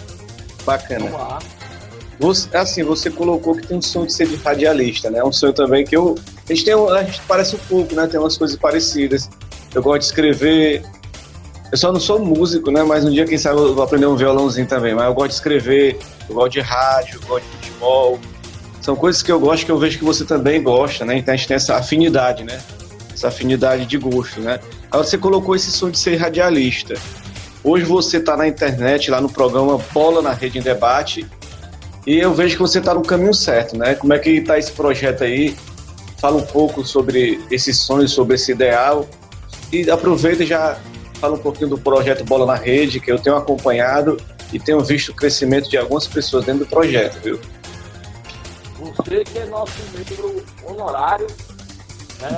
Bacana. 0.66 1.06
Você, 2.20 2.58
assim, 2.58 2.82
você 2.82 3.12
colocou 3.12 3.56
que 3.56 3.68
tem 3.68 3.78
um 3.78 3.82
sonho 3.82 4.08
de 4.08 4.14
ser 4.14 4.28
de 4.28 4.38
radialista, 4.38 5.12
né? 5.12 5.24
Um 5.24 5.32
sonho 5.32 5.54
também 5.54 5.86
que 5.86 5.96
eu. 5.96 6.16
A 6.50 6.52
gente, 6.52 6.66
tem, 6.66 6.74
a 6.74 7.04
gente 7.04 7.22
parece 7.28 7.56
um 7.56 7.60
pouco, 7.70 7.94
né? 7.94 8.08
Tem 8.08 8.20
umas 8.20 8.38
coisas 8.38 8.58
parecidas. 8.58 9.30
Eu 9.72 9.84
gosto 9.84 10.00
de 10.00 10.06
escrever, 10.06 10.84
eu 11.72 11.78
só 11.78 11.94
não 11.94 12.00
sou 12.00 12.18
músico, 12.18 12.72
né? 12.72 12.82
Mas 12.82 13.06
um 13.06 13.12
dia, 13.12 13.26
quem 13.26 13.38
sabe, 13.38 13.60
eu 13.60 13.76
vou 13.76 13.84
aprender 13.84 14.08
um 14.08 14.16
violãozinho 14.16 14.66
também. 14.66 14.96
Mas 14.96 15.06
eu 15.06 15.14
gosto 15.14 15.28
de 15.28 15.36
escrever, 15.36 16.00
eu 16.28 16.34
gosto 16.34 16.54
de 16.54 16.62
rádio, 16.62 17.20
eu 17.22 17.28
gosto 17.28 17.46
de 17.46 17.58
futebol. 17.58 18.20
São 18.82 18.96
coisas 18.96 19.22
que 19.22 19.32
eu 19.32 19.40
gosto 19.40 19.64
que 19.64 19.72
eu 19.72 19.78
vejo 19.78 20.00
que 20.00 20.04
você 20.04 20.26
também 20.26 20.64
gosta, 20.64 21.06
né? 21.06 21.20
Então 21.20 21.36
a 21.36 21.38
gente 21.38 21.48
tem 21.48 21.56
essa 21.56 21.76
afinidade, 21.76 22.44
né? 22.44 22.60
Essa 23.16 23.30
afinidade 23.30 23.86
de 23.86 23.98
gosto, 23.98 24.42
né? 24.42 24.60
Aí 24.92 24.98
você 25.00 25.18
colocou 25.18 25.56
esse 25.56 25.72
som 25.72 25.90
de 25.90 25.98
ser 25.98 26.18
radialista. 26.18 26.96
Hoje 27.64 27.86
você 27.86 28.18
está 28.18 28.36
na 28.36 28.46
internet, 28.46 29.10
lá 29.10 29.22
no 29.22 29.30
programa 29.30 29.80
Bola 29.94 30.22
na 30.22 30.34
Rede 30.34 30.60
em 30.60 30.62
Debate, 30.62 31.26
e 32.06 32.20
eu 32.20 32.34
vejo 32.34 32.58
que 32.58 32.62
você 32.62 32.80
está 32.80 32.94
no 32.94 33.02
caminho 33.02 33.34
certo, 33.34 33.78
né? 33.78 33.96
Como 33.96 34.14
é 34.14 34.20
que 34.20 34.32
está 34.32 34.60
esse 34.60 34.72
projeto 34.74 35.24
aí? 35.24 35.56
Fala 36.20 36.36
um 36.36 36.46
pouco 36.46 36.86
sobre 36.86 37.44
esse 37.50 37.74
sonho, 37.74 38.08
sobre 38.08 38.36
esse 38.36 38.52
ideal, 38.52 39.08
e 39.72 39.90
aproveita 39.90 40.44
e 40.44 40.46
já 40.46 40.78
fala 41.20 41.36
um 41.36 41.40
pouquinho 41.40 41.70
do 41.70 41.78
projeto 41.78 42.24
Bola 42.26 42.46
na 42.46 42.56
Rede, 42.56 43.00
que 43.00 43.12
eu 43.12 43.18
tenho 43.18 43.38
acompanhado 43.38 44.18
e 44.52 44.60
tenho 44.60 44.80
visto 44.82 45.10
o 45.10 45.16
crescimento 45.16 45.70
de 45.70 45.78
algumas 45.78 46.06
pessoas 46.06 46.46
dentro 46.46 46.66
do 46.66 46.70
projeto, 46.70 47.20
viu? 47.24 47.40
Você 48.78 49.24
que 49.24 49.40
é 49.40 49.46
nosso 49.46 49.74
membro 49.96 50.44
honorário, 50.68 51.28
né? 52.22 52.38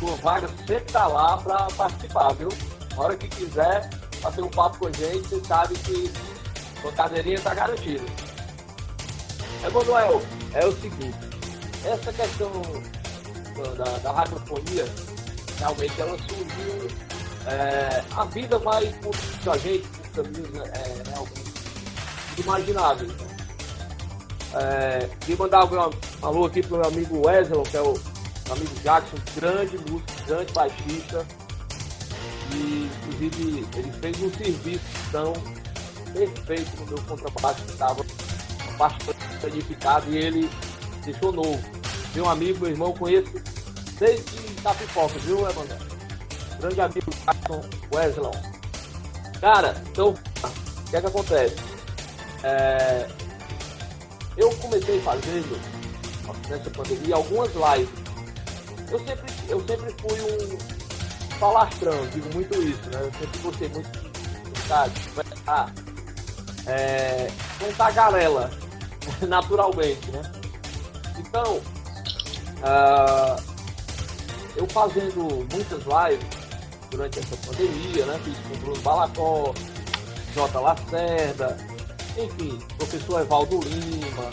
Sua 0.00 0.16
vaga 0.16 0.48
sempre 0.48 0.76
está 0.76 1.06
lá 1.06 1.36
para 1.36 1.66
participar, 1.76 2.32
viu? 2.32 2.48
Na 2.96 3.04
hora 3.04 3.16
que 3.16 3.28
quiser 3.28 3.88
fazer 4.20 4.42
um 4.42 4.48
papo 4.48 4.78
com 4.78 4.86
a 4.88 4.92
gente, 4.92 5.28
você 5.28 5.44
sabe 5.44 5.74
que 5.74 6.10
sua 6.80 6.90
cadeirinha 6.92 7.36
está 7.36 7.54
garantida. 7.54 8.04
Emanuel, 9.64 10.22
é 10.54 10.66
o 10.66 10.72
seguinte, 10.72 11.14
essa 11.84 12.12
questão 12.12 12.50
da, 13.76 13.98
da 13.98 14.12
radiofonia, 14.12 14.86
realmente 15.58 16.00
ela 16.00 16.16
surgiu 16.18 17.10
é, 17.46 18.02
a 18.16 18.24
vida 18.24 18.58
vai 18.58 18.92
com 19.02 19.50
a 19.50 19.56
gente 19.58 19.86
por 19.88 20.24
caminhos 20.24 20.54
é, 20.56 21.02
realmente 21.10 21.52
imagináveis. 22.38 23.12
Né? 23.12 23.26
É, 24.54 25.36
mandar 25.36 25.64
um 25.64 26.26
alô 26.26 26.46
aqui 26.46 26.62
pro 26.62 26.78
meu 26.78 26.86
amigo 26.86 27.26
Wesley, 27.26 27.62
que 27.64 27.76
é 27.76 27.80
o 27.80 27.94
meu 28.50 28.56
amigo 28.56 28.74
Jackson, 28.82 29.16
grande 29.36 29.78
músico, 29.78 30.24
grande 30.26 30.52
baixista. 30.52 31.26
E 32.52 32.90
inclusive 33.06 33.66
ele 33.76 33.92
fez 34.00 34.22
um 34.22 34.34
serviço 34.34 34.84
tão 35.12 35.32
perfeito 36.12 36.76
no 36.80 36.86
meu 36.86 37.02
contrabaixo 37.04 37.62
que 37.62 37.70
estava 37.70 38.04
bastante 38.76 39.46
edificado 39.46 40.10
e 40.10 40.18
ele 40.18 40.50
deixou 41.04 41.32
novo. 41.32 41.60
Meu 42.14 42.28
amigo, 42.28 42.58
meu 42.60 42.70
irmão, 42.70 42.92
conheço 42.92 43.32
desde 43.98 44.40
da 44.62 44.72
viu, 44.72 45.48
Emanuel? 45.48 45.78
grande 46.58 46.80
amigo 46.80 47.10
Jackson 47.24 47.62
Wesley. 47.94 48.30
Cara, 49.40 49.82
então, 49.90 50.10
o 50.10 50.90
que 50.90 50.96
é 50.96 51.00
que 51.00 51.06
acontece? 51.06 51.70
é, 52.42 53.06
eu 54.36 54.50
comecei 54.56 55.00
fazendo 55.00 55.60
nessa 56.48 56.70
pandemia 56.70 57.14
algumas 57.14 57.50
lives. 57.54 57.99
Eu 58.90 58.98
sempre, 58.98 59.32
eu 59.48 59.60
sempre 59.66 59.94
fui 60.00 60.20
um 60.20 60.58
falastrão, 61.38 62.06
digo 62.08 62.34
muito 62.34 62.62
isso, 62.62 62.90
né? 62.90 63.00
Eu 63.00 63.12
sempre 63.12 63.38
gostei 63.40 63.68
muito 63.68 63.90
de 63.90 64.10
conversar, 65.10 65.72
é, 66.66 67.30
com 67.58 67.72
tagarela, 67.72 68.50
naturalmente, 69.26 70.10
né? 70.10 70.22
Então, 71.18 71.58
uh, 72.58 73.42
eu 74.56 74.66
fazendo 74.68 75.46
muitas 75.52 75.82
lives 75.84 76.26
durante 76.90 77.18
essa 77.20 77.36
pandemia, 77.36 78.06
né? 78.06 78.20
Fiz 78.24 78.36
com 78.38 78.54
o 78.54 78.58
Bruno 78.58 78.82
Balacó, 78.82 79.54
J. 80.34 80.60
Lacerda, 80.60 81.56
enfim, 82.18 82.58
professor 82.76 83.20
Evaldo 83.20 83.60
Lima, 83.60 84.30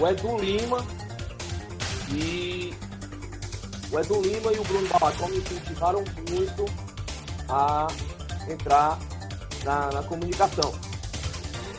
o 0.00 0.06
Edu 0.08 0.38
Lima 0.38 0.84
e 2.10 2.74
o 3.94 4.00
Edu 4.00 4.20
Lima 4.22 4.52
e 4.52 4.58
o 4.58 4.64
Bruno 4.64 4.88
Balacó 4.88 5.28
me 5.28 5.36
incentivaram 5.36 6.02
muito 6.28 6.64
a 7.48 7.86
entrar 8.50 8.98
na, 9.64 9.92
na 9.92 10.02
comunicação. 10.02 10.72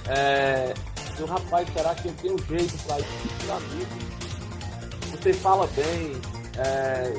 É, 0.08 0.74
meu 1.18 1.28
rapaz, 1.28 1.68
será 1.74 1.94
que 1.94 2.08
eu 2.08 2.16
tenho 2.16 2.38
jeito 2.46 2.82
para 2.88 3.00
isso? 3.02 3.52
Amigo, 3.52 5.12
você 5.12 5.34
fala 5.34 5.68
bem, 5.68 6.14
é, 6.58 7.12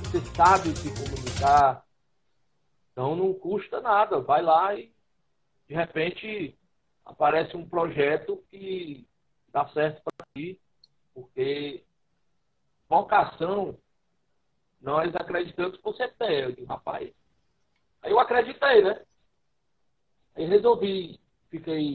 você 0.00 0.20
sabe 0.34 0.76
se 0.78 0.90
comunicar, 0.90 1.84
então 2.90 3.14
não 3.14 3.32
custa 3.34 3.80
nada, 3.80 4.20
vai 4.20 4.42
lá 4.42 4.74
e 4.74 4.92
de 5.68 5.74
repente 5.76 6.58
aparece 7.04 7.56
um 7.56 7.68
projeto 7.68 8.42
que 8.50 9.06
dá 9.52 9.68
certo 9.68 10.02
para 10.02 10.26
ti, 10.34 10.60
porque 11.14 11.84
vocação 12.88 13.78
nós 14.84 15.14
acreditamos 15.16 15.76
que 15.78 15.82
você 15.82 16.06
tem. 16.08 16.64
Rapaz. 16.66 17.10
Aí 18.02 18.12
eu 18.12 18.20
acreditei, 18.20 18.82
né? 18.82 19.02
Aí 20.36 20.44
resolvi, 20.44 21.18
fiquei 21.48 21.94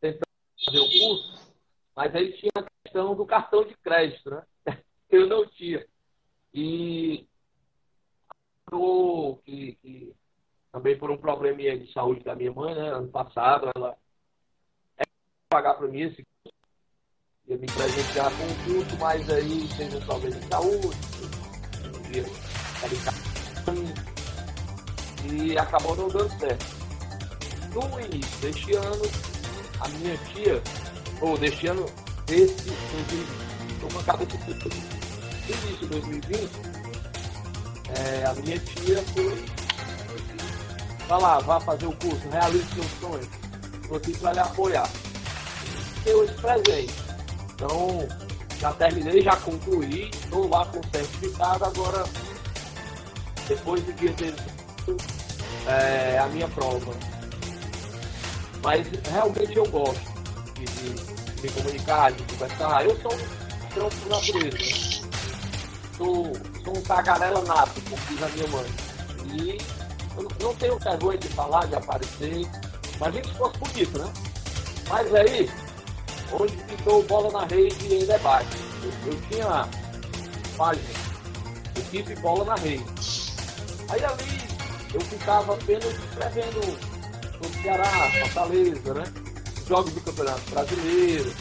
tentando 0.00 0.22
fazer 0.64 0.78
o 0.78 0.88
curso, 0.88 1.56
mas 1.96 2.14
aí 2.14 2.32
tinha 2.34 2.52
a 2.56 2.66
questão 2.84 3.14
do 3.16 3.26
cartão 3.26 3.64
de 3.64 3.76
crédito, 3.78 4.30
né? 4.30 4.46
Eu 5.10 5.26
não 5.26 5.46
tinha. 5.46 5.84
E 6.54 7.26
que, 9.44 9.74
que 9.82 10.16
também 10.70 10.96
por 10.96 11.10
um 11.10 11.18
probleminha 11.18 11.78
de 11.78 11.92
saúde 11.92 12.22
da 12.22 12.34
minha 12.34 12.52
mãe, 12.52 12.74
né? 12.74 12.88
Ano 12.90 13.08
passado, 13.08 13.68
ela 13.74 13.96
é 14.96 15.02
pagar 15.50 15.74
para 15.74 15.88
mim 15.88 16.02
esse 16.02 16.24
ia 17.48 17.58
me 17.58 17.66
presentear 17.66 18.30
com 18.36 18.44
um 18.44 18.76
curso, 18.76 18.98
mas 18.98 19.28
aí 19.28 19.68
teve 19.76 19.96
um 19.96 20.00
problema 20.06 20.38
de 20.38 20.46
saúde, 20.46 21.41
um 22.20 23.84
dia 23.84 24.12
e 25.30 25.58
acabou 25.58 25.96
não 25.96 26.08
dando 26.08 26.38
certo. 26.38 26.66
No 27.72 28.00
início 28.00 28.38
deste 28.40 28.74
ano, 28.74 29.02
a 29.80 29.88
minha 29.88 30.16
tia, 30.18 30.62
ou 31.20 31.38
deste 31.38 31.66
ano, 31.68 31.86
desse 32.26 32.54
2020, 32.64 33.52
uma 33.90 34.02
de 34.26 35.52
início 35.52 35.78
de 35.78 35.86
2020, 35.86 36.50
é, 37.88 38.26
a 38.26 38.34
minha 38.34 38.58
tia 38.58 39.02
foi 39.14 39.62
Vá 41.08 41.18
lá, 41.18 41.38
vá 41.40 41.60
fazer 41.60 41.86
o 41.86 41.92
curso, 41.96 42.28
realize 42.30 42.64
seus 42.74 42.86
sonhos. 43.00 43.28
Aqui 43.94 44.16
para 44.16 44.32
lhe 44.32 44.38
apoiar. 44.38 44.88
Eu 46.06 46.24
esse 46.24 46.32
presente. 46.34 46.94
Então, 47.54 48.08
já 48.62 48.72
terminei, 48.74 49.20
já 49.20 49.34
concluí, 49.38 50.08
estou 50.10 50.48
lá 50.48 50.64
com 50.66 50.80
certificado, 50.96 51.64
agora, 51.64 52.04
depois 53.48 53.84
dia 53.96 54.12
18, 54.12 54.40
é, 55.66 56.18
a 56.20 56.26
minha 56.28 56.46
prova. 56.46 56.94
Mas 58.62 58.86
realmente 59.10 59.56
eu 59.56 59.66
gosto 59.66 60.00
de, 60.54 60.64
de, 60.64 60.94
de 60.94 61.42
me 61.42 61.50
comunicar, 61.50 62.12
de 62.12 62.22
conversar. 62.22 62.84
Eu 62.84 62.96
sou 63.00 63.12
um 63.12 63.68
trampo 63.74 63.96
por 63.96 64.08
natureza. 64.10 65.08
Sou, 65.96 66.32
sou 66.64 66.76
um 66.78 66.82
tagarela 66.82 67.42
nato, 67.42 67.80
como 67.90 68.00
diz 68.08 68.22
a 68.22 68.28
minha 68.28 68.46
mãe. 68.46 68.70
E 69.34 69.58
eu 70.16 70.28
não 70.40 70.54
tenho 70.54 70.78
vergonha 70.78 71.18
de 71.18 71.28
falar, 71.30 71.66
de 71.66 71.74
aparecer. 71.74 72.48
Mas 73.00 73.12
gente 73.12 73.34
fosse 73.34 73.58
bonito, 73.58 73.98
né? 73.98 74.12
Mas 74.88 75.12
aí, 75.12 75.50
onde 76.40 76.56
ficou 76.56 77.02
bola 77.04 77.30
na 77.32 77.46
rede 77.46 77.94
em 77.94 78.06
debate. 78.06 78.56
Eu, 78.82 79.12
eu 79.12 79.20
tinha 79.28 79.68
página, 80.56 80.88
equipe 81.76 82.14
bola 82.16 82.44
na 82.44 82.54
rede. 82.56 82.84
Aí 83.88 84.04
ali 84.04 84.42
eu 84.94 85.00
ficava 85.00 85.54
apenas 85.54 85.84
escrevendo 85.84 86.60
o 87.40 87.62
Ceará, 87.62 88.10
Fortaleza, 88.20 88.94
né? 88.94 89.04
Jogos 89.66 89.92
do 89.92 90.00
Campeonato 90.00 90.50
Brasileiro. 90.50 91.32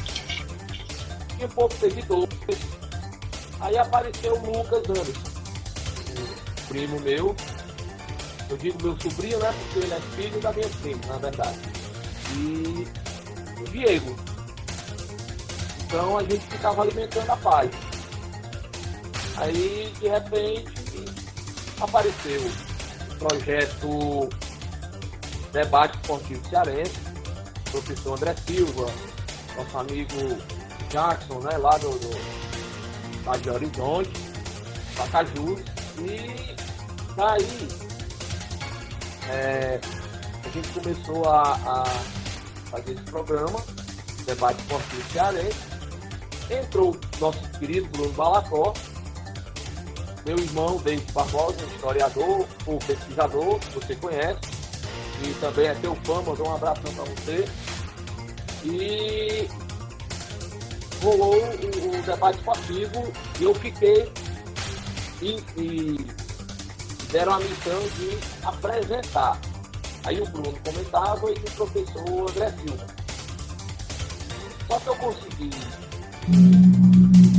Tinha 1.36 1.47
poucos 1.49 1.77
seguidores. 1.80 2.38
Aí 3.60 3.77
apareceu 3.77 4.34
o 4.34 4.58
Lucas 4.58 4.84
Anderson, 4.89 5.32
primo 6.67 6.99
meu. 7.01 7.36
Eu 8.49 8.58
digo 8.58 8.84
meu 8.84 8.99
sobrinho, 8.99 9.39
né? 9.39 9.54
Porque 9.54 9.80
ele 9.80 9.93
é 9.93 10.01
filho 10.15 10.41
da 10.41 10.51
minha 10.51 10.69
prima, 10.82 11.01
na 11.08 11.17
verdade. 11.17 11.60
E 12.36 12.88
o 13.62 13.63
Diego, 13.69 14.15
então 15.91 16.17
a 16.17 16.23
gente 16.23 16.39
ficava 16.47 16.84
alimentando 16.84 17.30
a 17.30 17.36
paz. 17.36 17.69
Aí, 19.36 19.93
de 19.99 20.08
repente, 20.08 20.71
apareceu 21.82 22.41
o 22.41 23.15
projeto 23.17 24.30
Debate 25.51 25.97
Esportivo 25.97 26.49
Cearense, 26.49 26.95
professor 27.69 28.17
André 28.17 28.36
Silva, 28.47 28.86
nosso 29.58 29.77
amigo 29.77 30.38
Jackson, 30.89 31.39
né, 31.39 31.58
lá 31.58 31.77
do, 31.77 31.89
do 31.89 33.25
lá 33.25 33.36
de 33.36 33.49
Horizonte, 33.49 34.12
Pacajus, 34.95 35.60
e 35.99 36.56
daí 37.17 37.67
é, 39.30 39.82
a 40.45 40.49
gente 40.49 40.69
começou 40.69 41.30
a, 41.30 41.54
a 41.54 41.84
fazer 42.69 42.93
esse 42.93 43.04
programa, 43.04 43.62
Debate 44.25 44.62
Esportivo 44.62 45.12
Cearense, 45.12 45.70
entrou 46.51 46.97
nosso 47.19 47.39
querido 47.59 47.87
Bruno 47.89 48.11
Balacó, 48.13 48.73
meu 50.25 50.37
irmão 50.37 50.77
David 50.77 51.11
Barbosa, 51.13 51.63
historiador 51.65 52.47
ou 52.65 52.77
pesquisador, 52.79 53.59
que 53.59 53.73
você 53.73 53.95
conhece, 53.95 54.39
e 55.23 55.33
também 55.35 55.67
é 55.67 55.75
teu 55.75 55.95
fã, 56.03 56.21
mandou 56.21 56.47
um 56.47 56.55
abraço 56.55 56.81
para 56.81 57.03
você. 57.03 57.47
E 58.63 59.47
rolou 61.01 61.35
o, 61.35 61.97
o, 61.97 62.01
debate 62.03 62.37
esportivo 62.37 63.11
e 63.39 63.43
eu 63.43 63.55
fiquei 63.55 64.11
e, 65.21 65.43
e 65.57 65.97
deram 67.11 67.33
a 67.33 67.39
missão 67.39 67.79
de 67.97 68.45
apresentar. 68.45 69.39
Aí 70.03 70.21
o 70.21 70.25
Bruno 70.27 70.57
comentava 70.63 71.31
e 71.31 71.33
o 71.33 71.51
professor 71.51 72.29
André 72.29 72.51
Silva. 72.51 72.87
Só 74.67 74.79
que 74.79 74.87
eu 74.87 74.95
consegui 74.95 75.49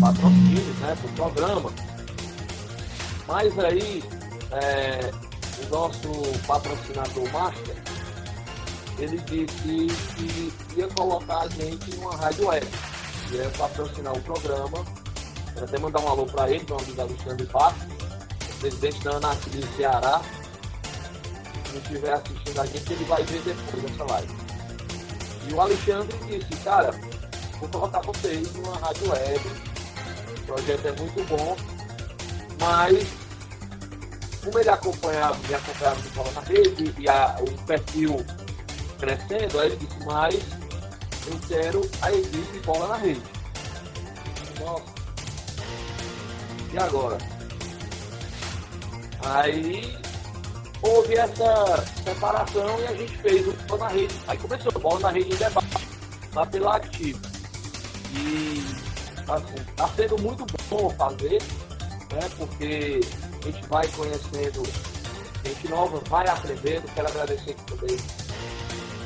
patrocínios 0.01 0.77
né, 0.79 0.97
para 1.01 1.11
o 1.11 1.12
programa. 1.14 1.73
Mas 3.27 3.59
aí 3.59 4.03
é, 4.51 5.11
o 5.64 5.68
nosso 5.71 6.09
patrocinador 6.47 7.31
Master, 7.33 7.77
ele 8.99 9.18
disse 9.18 9.87
que 10.16 10.53
ia 10.77 10.88
colocar 10.88 11.40
a 11.40 11.49
gente 11.49 11.95
numa 11.97 12.16
rádio 12.16 12.49
web. 12.49 12.66
Ia 13.31 13.49
patrocinar 13.57 14.12
o 14.12 14.21
programa. 14.23 14.85
Quero 15.55 15.64
até 15.64 15.79
mandar 15.79 16.01
um 16.01 16.09
alô 16.09 16.27
para 16.27 16.51
ele, 16.51 16.64
meu 16.68 16.79
amigo 16.79 17.01
Alexandre 17.01 17.47
Pato, 17.47 17.87
presidente 18.61 19.03
da 19.05 19.12
ANAC 19.12 19.51
do 19.51 19.77
Ceará. 19.77 20.21
Se 21.71 21.79
estiver 21.79 22.12
assistindo 22.12 22.61
a 22.61 22.66
gente, 22.66 22.92
ele 22.92 23.05
vai 23.05 23.23
ver 23.23 23.40
depois 23.42 23.83
dessa 23.83 24.05
live. 24.05 24.35
E 25.49 25.53
o 25.55 25.61
Alexandre 25.61 26.18
disse, 26.27 26.62
cara, 26.62 26.90
vou 27.62 27.81
colocar 27.81 28.01
vocês 28.01 28.53
numa 28.55 28.77
rádio 28.79 29.11
web. 29.11 29.40
O 30.38 30.46
projeto 30.46 30.87
é 30.87 30.92
muito 30.92 31.25
bom, 31.29 31.57
mas 32.61 33.07
como 34.44 34.59
ele 34.59 34.68
acompanhava, 34.68 35.38
me 35.46 35.55
acompanhava 35.55 36.03
de 36.03 36.09
forma 36.09 36.33
na 36.33 36.40
rede 36.40 36.94
e 36.98 37.09
a, 37.09 37.37
o 37.40 37.64
perfil 37.64 38.27
crescendo, 38.98 39.61
aí 39.61 39.66
ele 39.68 39.77
disse, 39.77 40.05
mas 40.05 40.35
eu 41.27 41.38
quero 41.46 41.90
a 42.03 42.12
equipe 42.12 42.59
bola 42.61 42.88
na 42.88 42.96
rede. 42.96 43.22
Nossa. 44.61 44.85
E 46.72 46.79
agora? 46.79 47.18
Aí 49.25 49.96
houve 50.83 51.14
essa 51.14 51.85
separação 52.05 52.81
e 52.81 52.87
a 52.87 52.94
gente 52.94 53.16
fez 53.18 53.46
o 53.46 53.53
bola 53.68 53.85
na 53.85 53.88
rede. 53.88 54.14
Aí 54.27 54.38
começou 54.38 54.72
o 54.75 54.79
bola 54.81 55.01
na 55.01 55.11
rede 55.11 55.33
em 55.33 55.37
debate, 55.37 55.88
lá 56.35 56.46
pela 56.46 56.77
Active. 56.77 57.32
E 58.12 58.64
assim, 59.29 59.55
está 59.68 59.88
sendo 59.88 60.18
muito 60.20 60.44
bom 60.68 60.90
fazer, 60.90 61.42
né? 62.12 62.29
Porque 62.37 63.01
a 63.42 63.51
gente 63.51 63.66
vai 63.66 63.87
conhecendo 63.88 64.62
gente 65.44 65.68
nova, 65.68 66.01
vai 66.09 66.27
aprendendo. 66.29 66.92
Quero 66.94 67.09
agradecer 67.09 67.55
também 67.66 67.96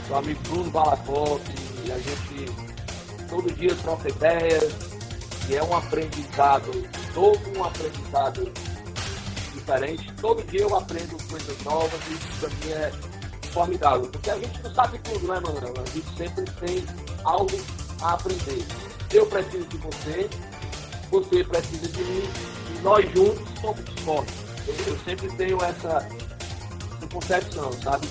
o 0.09 0.15
amigo 0.15 0.41
Bruno 0.49 0.71
Balacop, 0.71 1.43
e 1.85 1.93
a 1.93 1.99
gente 1.99 2.53
todo 3.29 3.53
dia 3.55 3.75
troca 3.77 4.09
ideias, 4.09 4.73
e 5.49 5.57
é 5.57 5.63
um 5.63 5.77
aprendizado, 5.77 6.71
todo 7.15 7.59
um 7.59 7.65
aprendizado 7.65 8.53
diferente. 9.55 10.13
Todo 10.21 10.43
dia 10.45 10.63
eu 10.63 10.77
aprendo 10.77 11.17
coisas 11.29 11.63
novas 11.65 12.01
e 12.09 12.15
isso 12.15 12.29
para 12.41 12.49
mim 12.49 12.73
é 12.73 12.93
formidável. 13.53 14.09
Porque 14.09 14.31
a 14.31 14.39
gente 14.39 14.63
não 14.63 14.75
sabe 14.75 14.99
tudo, 15.01 15.27
né, 15.27 15.41
Manuel? 15.41 15.75
A 15.77 15.91
gente 15.91 16.17
sempre 16.17 16.45
tem 16.61 16.85
algo 17.25 17.59
a 18.03 18.13
aprender. 18.13 18.65
Eu 19.13 19.27
preciso 19.27 19.65
de 19.67 19.77
você, 19.79 20.29
você 21.11 21.45
precisa 21.45 21.89
de 21.89 22.05
mim, 22.05 22.29
e 22.75 22.83
nós 22.83 23.05
juntos 23.13 23.43
somos 23.61 23.81
fortes. 24.05 24.35
Eu, 24.67 24.75
eu 24.93 24.99
sempre 25.05 25.29
tenho 25.37 25.63
essa, 25.63 26.09
essa 26.97 27.07
concepção, 27.13 27.73
sabe? 27.83 28.09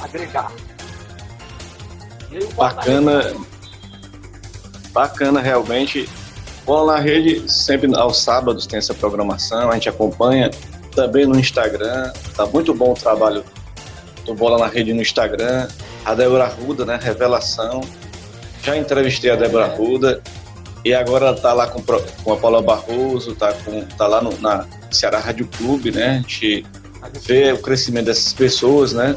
Agregar. 0.00 0.52
Bacana. 2.56 3.34
Bacana, 4.92 5.40
realmente. 5.40 6.08
Bola 6.64 6.94
na 6.94 7.00
Rede, 7.00 7.50
sempre 7.50 7.92
aos 7.96 8.18
sábados 8.18 8.66
tem 8.66 8.78
essa 8.78 8.94
programação, 8.94 9.70
a 9.70 9.74
gente 9.74 9.88
acompanha 9.88 10.50
também 10.94 11.26
no 11.26 11.38
Instagram. 11.38 12.12
Tá 12.36 12.46
muito 12.46 12.74
bom 12.74 12.92
o 12.92 12.94
trabalho 12.94 13.42
do 14.24 14.34
Bola 14.34 14.58
na 14.58 14.66
Rede 14.66 14.92
no 14.92 15.00
Instagram. 15.00 15.68
A 16.04 16.14
Débora 16.14 16.46
Ruda, 16.46 16.84
né? 16.84 16.98
Revelação. 17.00 17.80
Já 18.62 18.76
entrevistei 18.76 19.30
a 19.30 19.36
Débora. 19.36 19.66
Ruda 19.66 20.22
e 20.84 20.94
agora 20.94 21.34
tá 21.34 21.52
lá 21.52 21.66
com, 21.66 21.82
com 21.82 22.32
a 22.32 22.36
Paula 22.36 22.62
Barroso, 22.62 23.34
tá, 23.34 23.52
com, 23.52 23.82
tá 23.84 24.06
lá 24.06 24.22
no, 24.22 24.38
na 24.40 24.66
Ceará 24.90 25.18
Rádio 25.18 25.46
Clube, 25.46 25.90
né? 25.90 26.10
A 26.10 26.16
gente 26.16 26.64
vê 27.26 27.52
o 27.52 27.58
crescimento 27.58 28.06
dessas 28.06 28.32
pessoas, 28.32 28.92
né? 28.92 29.14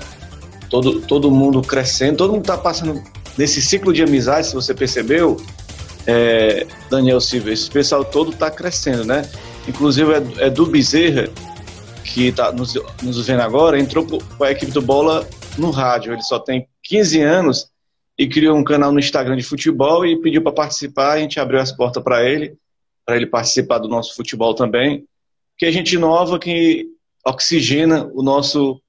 Todo, 0.70 1.02
todo 1.02 1.32
mundo 1.32 1.62
crescendo, 1.62 2.18
todo 2.18 2.34
mundo 2.34 2.46
tá 2.46 2.58
passando 2.58 3.02
nesse 3.38 3.62
ciclo 3.62 3.94
de 3.94 4.04
amizade, 4.04 4.48
se 4.48 4.56
você 4.56 4.74
percebeu, 4.74 5.38
é, 6.06 6.66
Daniel 6.90 7.22
Silva, 7.22 7.52
esse 7.52 7.70
pessoal 7.70 8.04
todo 8.04 8.32
está 8.32 8.52
crescendo, 8.52 9.06
né? 9.06 9.28
Inclusive 9.68 10.12
é, 10.12 10.48
é 10.48 10.50
do 10.50 10.66
Bezerra, 10.66 11.30
que 12.04 12.28
está 12.28 12.52
nos, 12.52 12.74
nos 13.02 13.26
vendo 13.26 13.42
agora, 13.42 13.80
entrou 13.80 14.06
com 14.06 14.44
a 14.44 14.52
equipe 14.52 14.72
do 14.72 14.82
Bola 14.82 15.26
no 15.58 15.72
rádio. 15.72 16.12
Ele 16.12 16.22
só 16.22 16.38
tem 16.40 16.68
15 16.84 17.22
anos 17.22 17.73
e 18.18 18.28
criou 18.28 18.58
um 18.58 18.64
canal 18.64 18.92
no 18.92 19.00
Instagram 19.00 19.36
de 19.36 19.44
futebol 19.44 20.06
e 20.06 20.20
pediu 20.22 20.42
para 20.42 20.52
participar. 20.52 21.14
A 21.14 21.20
gente 21.20 21.40
abriu 21.40 21.60
as 21.60 21.72
portas 21.72 22.04
para 22.04 22.24
ele, 22.24 22.56
para 23.06 23.16
ele 23.16 23.26
participar 23.26 23.80
do 23.80 23.88
nosso 23.88 24.16
futebol 24.16 24.54
também. 24.54 25.06
Que 25.58 25.66
é 25.66 25.72
gente 25.72 25.98
nova 25.98 26.40
que 26.40 26.88
oxigena 27.26 28.10
o 28.14 28.22
nosso 28.22 28.80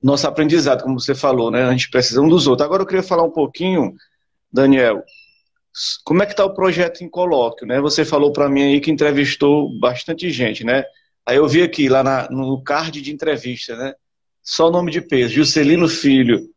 nosso 0.00 0.28
aprendizado, 0.28 0.84
como 0.84 1.00
você 1.00 1.12
falou, 1.12 1.50
né? 1.50 1.64
A 1.64 1.72
gente 1.72 1.90
precisa 1.90 2.20
um 2.22 2.28
dos 2.28 2.46
outros. 2.46 2.64
Agora 2.64 2.82
eu 2.82 2.86
queria 2.86 3.02
falar 3.02 3.24
um 3.24 3.32
pouquinho, 3.32 3.94
Daniel, 4.52 5.02
como 6.04 6.22
é 6.22 6.26
que 6.26 6.32
está 6.32 6.44
o 6.44 6.54
projeto 6.54 7.02
em 7.02 7.08
colóquio, 7.08 7.66
né? 7.66 7.80
Você 7.80 8.04
falou 8.04 8.32
para 8.32 8.48
mim 8.48 8.62
aí 8.62 8.80
que 8.80 8.90
entrevistou 8.90 9.68
bastante 9.80 10.30
gente, 10.30 10.64
né? 10.64 10.84
Aí 11.26 11.36
eu 11.36 11.48
vi 11.48 11.62
aqui, 11.62 11.88
lá 11.88 12.02
na, 12.02 12.30
no 12.30 12.62
card 12.62 13.02
de 13.02 13.12
entrevista, 13.12 13.76
né? 13.76 13.92
Só 14.42 14.70
nome 14.70 14.90
de 14.90 15.00
peso, 15.00 15.34
Juscelino 15.34 15.88
Filho, 15.88 16.48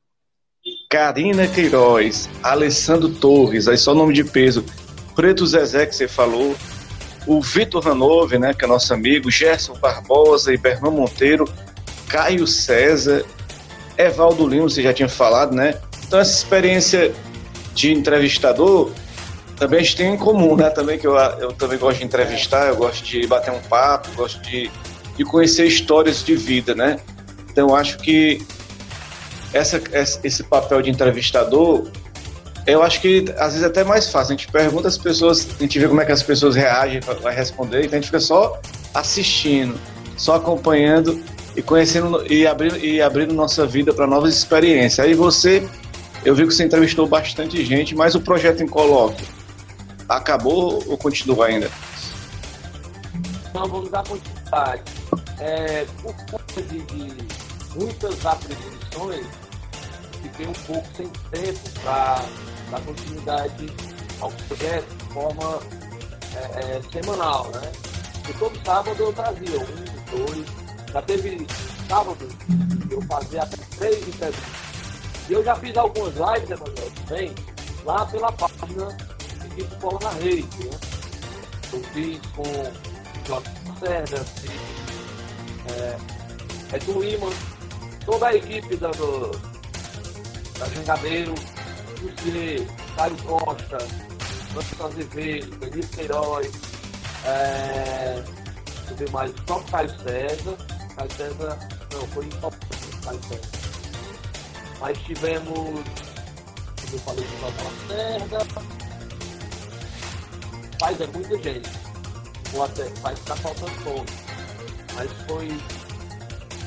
Karina 0.91 1.47
Queiroz, 1.47 2.30
Alessandro 2.43 3.08
Torres, 3.08 3.69
aí 3.69 3.77
só 3.77 3.95
nome 3.95 4.13
de 4.13 4.25
peso, 4.25 4.65
Preto 5.15 5.47
Zezé 5.47 5.86
que 5.86 5.95
você 5.95 6.06
falou, 6.06 6.54
o 7.25 7.41
Vitor 7.41 7.88
Hanove, 7.88 8.38
né, 8.38 8.54
que 8.54 8.65
é 8.65 8.67
nosso 8.67 8.93
amigo, 8.93 9.32
Gerson 9.32 9.73
Barbosa 9.75 10.54
e 10.54 10.58
Bernão 10.58 10.91
Monteiro, 10.91 11.47
Caio 12.10 12.45
César, 12.45 13.23
Evaldo 13.97 14.45
Lima, 14.45 14.63
você 14.63 14.84
já 14.84 14.91
tinha 14.91 15.08
falado, 15.08 15.56
né? 15.56 15.75
Então 16.06 16.19
essa 16.19 16.34
experiência 16.34 17.13
de 17.73 17.93
entrevistador 17.93 18.91
também 19.56 19.80
a 19.80 19.84
gente 19.84 19.95
tem 19.95 20.13
em 20.13 20.17
comum, 20.17 20.58
né? 20.58 20.69
Também 20.71 20.99
que 20.99 21.08
eu, 21.08 21.15
eu 21.15 21.54
também 21.54 21.77
gosto 21.77 21.99
de 21.99 22.06
entrevistar, 22.06 22.67
eu 22.67 22.75
gosto 22.75 23.01
de 23.06 23.25
bater 23.27 23.54
um 23.54 23.62
papo, 23.62 24.10
gosto 24.13 24.41
de, 24.41 24.69
de 25.15 25.23
conhecer 25.23 25.67
histórias 25.67 26.21
de 26.21 26.36
vida, 26.36 26.75
né? 26.75 26.99
Então 27.49 27.73
acho 27.73 27.97
que 27.99 28.45
essa, 29.54 29.82
esse 30.24 30.44
papel 30.44 30.82
de 30.82 30.90
entrevistador, 30.90 31.88
eu 32.66 32.84
acho 32.84 33.02
que 33.02 33.26
às 33.38 33.54
vezes 33.54 33.64
é 33.64 33.68
até 33.68 33.84
mais 33.84 34.10
fácil. 34.10 34.34
A 34.34 34.38
gente 34.38 34.52
pergunta 34.52 34.88
às 34.88 34.98
pessoas, 34.98 35.48
a 35.58 35.62
gente 35.62 35.80
vê 35.80 35.88
como 35.88 36.02
é 36.02 36.06
que 36.06 36.12
as 36.12 36.24
pessoas 36.24 36.56
reagem, 36.56 37.00
vai 37.22 37.36
responder, 37.36 37.86
então 37.86 37.98
a 37.98 38.02
gente 38.02 38.06
fica 38.06 38.20
só 38.20 38.60
assistindo, 38.94 39.80
só 40.18 40.36
acompanhando 40.36 41.22
e 41.56 41.62
conhecendo 41.62 42.26
e 42.32 42.48
abrindo, 42.48 42.78
e 42.78 43.02
abrindo 43.02 43.34
nossa 43.34 43.66
vida 43.66 43.94
para 43.94 44.08
novas 44.08 44.36
experiências. 44.36 45.06
Aí 45.06 45.14
você, 45.14 45.68
eu 46.24 46.36
vi 46.36 46.46
que 46.46 46.54
você 46.54 46.64
entrevistou 46.64 47.08
bastante 47.08 47.64
gente, 47.66 47.96
mas 47.96 48.16
o 48.16 48.22
projeto 48.22 48.62
em 48.64 48.68
colóquio, 48.68 49.26
acabou 50.08 50.84
ou 50.88 50.98
continua 50.98 51.48
ainda? 51.48 51.70
Não, 53.54 53.68
vamos 53.68 53.90
dar 53.90 54.04
continuidade. 54.04 54.82
É, 55.40 55.86
por 56.02 56.16
conta 56.30 56.62
de 56.62 56.80
muitas 57.75 58.25
atribuições, 58.25 59.27
fiquei 60.21 60.47
um 60.47 60.53
pouco 60.53 60.88
sem 60.95 61.07
tempo 61.07 61.69
para 61.81 62.25
dar 62.69 62.81
continuidade 62.81 63.73
ao 64.19 64.31
projeto 64.31 64.95
de 64.95 65.13
forma 65.13 65.60
é, 66.36 66.60
é, 66.60 66.81
semanal, 66.91 67.49
né? 67.49 67.71
Porque 68.13 68.34
todo 68.34 68.65
sábado 68.65 69.01
eu 69.01 69.13
trazia 69.13 69.60
um, 69.60 70.25
dois, 70.25 70.45
já 70.91 71.01
teve 71.01 71.47
sábado 71.88 72.27
eu 72.93 73.01
fazia 73.03 73.43
até 73.43 73.57
três 73.77 74.07
entrevistas. 74.07 74.62
E 75.29 75.34
eu 75.34 75.43
já 75.43 75.55
fiz 75.55 75.75
algumas 75.77 76.13
lives, 76.13 76.51
Emanuel, 76.51 76.91
também, 77.07 77.36
lá 77.86 78.05
pela 78.05 78.31
página 78.31 78.97
equipe 79.45 79.75
Bola 79.75 79.99
na 80.01 80.10
Rede, 80.12 80.65
né? 80.65 80.79
Eu 81.73 81.84
fiz 81.93 82.19
com 82.36 82.43
Jorge 83.25 83.49
Lacerda, 83.67 84.23
fiz 84.25 84.51
é, 85.71 86.75
Edu 86.75 87.01
Lima, 87.01 87.29
toda 88.06 88.28
a 88.28 88.36
equipe 88.36 88.76
da, 88.78 88.90
do, 88.92 89.32
da 90.58 90.66
Jangadeiro, 90.76 91.36
José, 92.00 92.68
Caio 92.96 93.18
Costa, 93.24 93.78
Francisco 94.54 94.86
Azevedo, 94.86 95.56
Benito 95.58 95.88
Queiroz, 95.96 96.52
é, 97.26 98.24
deixa 98.98 99.14
mais, 99.14 99.32
próprio 99.42 99.72
Caio 99.72 99.90
César, 100.00 100.58
Caio 100.96 101.12
César, 101.12 101.70
não, 101.94 102.08
foi 102.08 102.26
em 102.26 102.30
Caio 102.30 103.20
César. 103.24 103.62
Mas 104.80 104.98
tivemos, 105.00 105.54
como 105.54 106.94
eu 106.94 107.00
falei, 107.00 107.26
o 107.26 107.40
Jorge 107.40 107.58
Lacerda, 107.90 108.72
Faz 110.82 111.00
é 111.00 111.06
muita 111.06 111.38
gente. 111.38 111.70
Ou 112.56 112.64
até 112.64 112.84
vai 113.02 113.16
ficar 113.16 113.36
faltando 113.36 113.84
pouco. 113.84 114.06
Mas 114.96 115.12
foi 115.28 115.48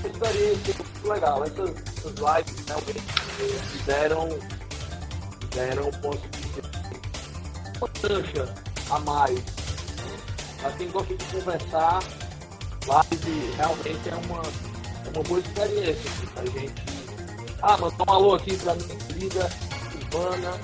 experiência 0.08 0.73
muito 1.04 1.08
legal. 1.08 1.44
Essas, 1.44 1.70
essas 1.70 2.14
lives 2.14 2.66
realmente 2.66 3.00
fizeram, 3.70 4.28
fizeram 5.40 5.90
ponto 6.00 6.28
de 6.28 7.78
uma 7.78 7.88
cancha 7.88 8.54
a 8.90 8.98
mais. 9.00 9.40
Para 10.60 10.72
quem 10.72 10.90
gosta 10.90 11.14
de 11.14 11.24
conversar, 11.26 12.02
live 12.86 13.52
realmente 13.56 14.08
é 14.08 14.14
uma, 14.14 14.42
é 14.42 15.08
uma 15.14 15.22
boa 15.22 15.40
experiência 15.40 16.10
assim, 16.10 16.26
pra 16.26 16.46
gente. 16.46 16.82
Ah, 17.62 17.76
mandar 17.76 18.04
um 18.08 18.12
alô 18.12 18.34
aqui 18.34 18.56
pra 18.56 18.74
minha 18.74 18.96
querida 18.96 19.50
Silvana. 19.90 20.60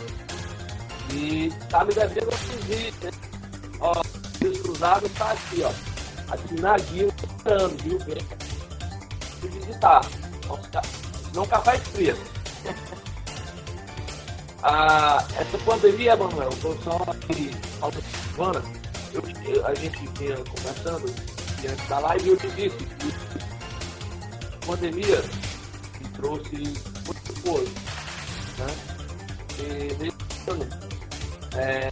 E 1.12 1.53
tá 1.68 1.85
me 1.85 1.92
devendo 1.92 2.29
um 2.29 2.66
vídeo, 2.66 2.94
né? 3.03 3.11
Ó, 3.81 4.00
os 4.00 4.61
cruzados 4.61 5.11
tá 5.12 5.33
aqui, 5.33 5.62
ó. 5.62 5.72
Aqui 6.33 6.61
na 6.61 6.79
guia, 6.79 7.09
viu? 7.83 7.98
Se 9.40 9.48
visitar. 9.48 10.20
Não 11.35 11.47
café 11.47 11.79
frio. 11.79 12.17
ah, 14.63 15.25
essa 15.37 15.59
pandemia, 15.59 16.17
Manuel, 16.17 16.51
tô 16.61 16.75
só 16.83 16.97
aqui, 17.07 17.51
semana, 18.31 18.63
a 19.65 19.75
gente 19.75 20.09
vinha 20.19 20.37
conversando 20.37 21.13
diante 21.61 21.87
da 21.89 21.99
live 21.99 22.27
e 22.27 22.29
eu 22.31 22.37
te 22.37 22.49
disse 22.51 22.77
que 22.77 23.13
a 24.55 24.67
pandemia 24.67 25.23
me 26.01 26.09
trouxe 26.17 26.57
muitas 27.05 27.39
coisas, 27.43 27.75
né? 28.59 28.67
E 29.59 29.95
nesse 29.95 30.51
ano, 30.51 30.67
é, 31.55 31.91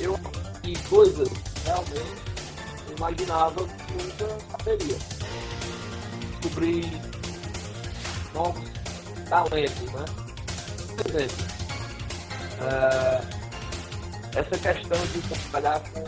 eu 0.00 0.18
e 0.64 0.76
coisas 0.88 1.28
realmente 1.64 2.30
imaginava 2.96 3.66
que 3.66 3.92
nunca 3.92 4.38
saberia. 4.50 4.96
Descobri 6.40 7.09
novos 8.34 8.68
talentos, 9.28 9.92
né? 9.92 10.04
Por 10.96 11.06
exemplo, 11.06 11.44
uh, 12.60 13.40
essa 14.36 14.58
questão 14.58 15.06
de 15.06 15.20
trabalhar 15.28 15.80
com 15.90 16.04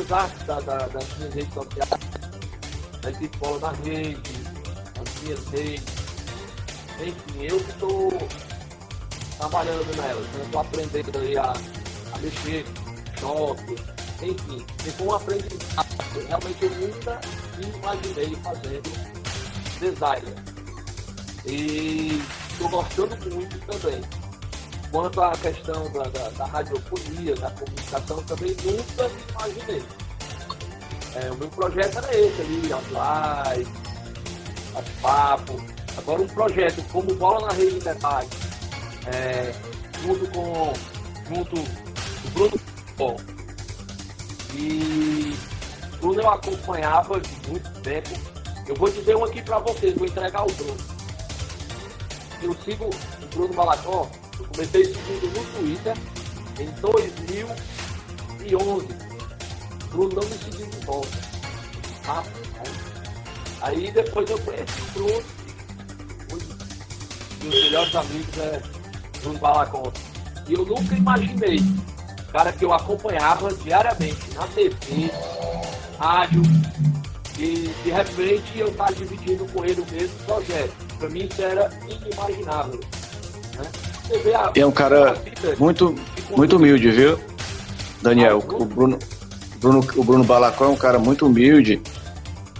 os 0.00 0.12
artes 0.12 0.46
da, 0.46 0.60
da, 0.60 0.86
das 0.86 1.18
minhas 1.18 1.34
redes 1.34 1.54
sociais, 1.54 1.90
da 3.02 3.10
escola 3.10 3.58
na 3.60 3.72
rede, 3.84 4.20
as 5.00 5.22
minhas 5.22 5.44
redes, 5.48 5.84
enfim, 7.00 7.42
eu 7.42 7.56
estou 7.56 8.12
trabalhando 9.38 9.96
nelas, 9.96 10.26
né? 10.26 10.42
estou 10.44 10.60
aprendendo 10.60 11.18
aí 11.18 11.36
a, 11.38 11.52
a 11.52 12.18
mexer, 12.18 12.64
choque, 13.18 13.76
enfim, 14.22 14.64
ficou 14.78 15.08
um 15.08 15.14
aprendizado. 15.14 15.88
Realmente 16.28 16.62
eu 16.62 16.70
nunca 16.70 17.20
imaginei 17.58 18.36
fazendo 18.36 19.19
designer. 19.80 20.34
E 21.46 22.22
estou 22.52 22.68
gostando 22.68 23.16
muito 23.30 23.58
também. 23.66 24.00
Quanto 24.92 25.22
à 25.22 25.32
questão 25.32 25.90
da, 25.92 26.02
da, 26.04 26.28
da 26.30 26.44
radiofonia, 26.46 27.34
da 27.36 27.50
comunicação, 27.50 28.22
também 28.24 28.56
nunca 28.64 29.08
me 29.08 29.22
imaginei. 29.30 29.84
É, 31.14 31.30
o 31.30 31.36
meu 31.36 31.48
projeto 31.48 31.98
era 31.98 32.18
esse 32.18 32.40
ali, 32.40 32.72
as 32.72 33.56
lives, 33.56 33.72
as 34.76 34.88
papo. 35.00 35.56
Agora 35.96 36.22
um 36.22 36.28
projeto 36.28 36.82
como 36.92 37.14
Bola 37.14 37.48
na 37.48 37.52
Rede 37.52 37.78
de 37.78 37.84
Debate, 37.84 38.36
é, 39.06 39.52
junto 40.02 40.26
com 40.30 40.72
junto 41.28 41.60
o 41.60 42.30
Bruno 42.32 42.60
Bom. 42.96 43.16
E 44.54 45.36
Bruno 46.00 46.20
eu 46.20 46.30
acompanhava 46.30 47.20
de 47.20 47.48
muito 47.48 47.80
tempo 47.82 48.39
eu 48.70 48.74
vou 48.76 48.88
dizer 48.88 49.16
um 49.16 49.24
aqui 49.24 49.42
para 49.42 49.58
vocês, 49.58 49.96
vou 49.96 50.06
entregar 50.06 50.44
o 50.44 50.52
Bruno. 50.52 50.76
Eu 52.40 52.54
sigo 52.64 52.84
o 52.84 52.90
Bruno 53.34 53.52
Balacó, 53.52 54.08
eu 54.38 54.46
comecei 54.46 54.84
seguindo 54.84 55.26
no 55.26 55.44
Twitter 55.58 55.96
em 56.60 56.70
2011. 56.80 58.86
O 59.82 59.86
Bruno 59.88 60.14
não 60.14 60.22
me 60.22 60.38
seguiu 60.38 60.66
de 60.66 60.76
volta. 60.86 61.18
Ah, 62.06 62.22
aí 63.62 63.90
depois 63.90 64.30
eu 64.30 64.38
conheci 64.38 64.80
o 64.80 64.84
Bruno. 64.92 65.24
Meus 67.42 67.64
melhores 67.64 67.96
amigos 67.96 68.38
é 68.38 68.62
Bruno 69.20 69.40
Balacó. 69.40 69.92
E 70.46 70.54
eu 70.54 70.64
nunca 70.64 70.94
imaginei, 70.94 71.58
cara 72.30 72.52
que 72.52 72.64
eu 72.64 72.72
acompanhava 72.72 73.52
diariamente 73.52 74.32
na 74.34 74.46
TV, 74.46 75.10
rádio, 75.98 76.42
e 77.40 77.70
de 77.82 77.90
repente 77.90 78.58
eu 78.58 78.68
estar 78.68 78.92
dividindo 78.92 79.46
com 79.46 79.64
ele 79.64 79.80
o 79.80 79.86
mesmo 79.90 80.14
projeto. 80.26 80.72
Para 80.98 81.08
mim 81.08 81.26
isso 81.30 81.42
era 81.42 81.70
inimaginável. 81.88 82.80
Né? 83.56 84.34
A, 84.34 84.52
é 84.54 84.66
um 84.66 84.70
cara 84.70 85.16
muito, 85.58 85.94
muito 86.36 86.56
humilde, 86.56 86.90
viu, 86.90 87.18
Daniel? 88.02 88.44
Ah, 88.46 88.54
o 88.54 88.64
Bruno, 88.66 88.98
Bruno, 89.58 89.88
o 89.96 90.04
Bruno 90.04 90.24
Balacó 90.24 90.66
é 90.66 90.68
um 90.68 90.76
cara 90.76 90.98
muito 90.98 91.26
humilde, 91.26 91.80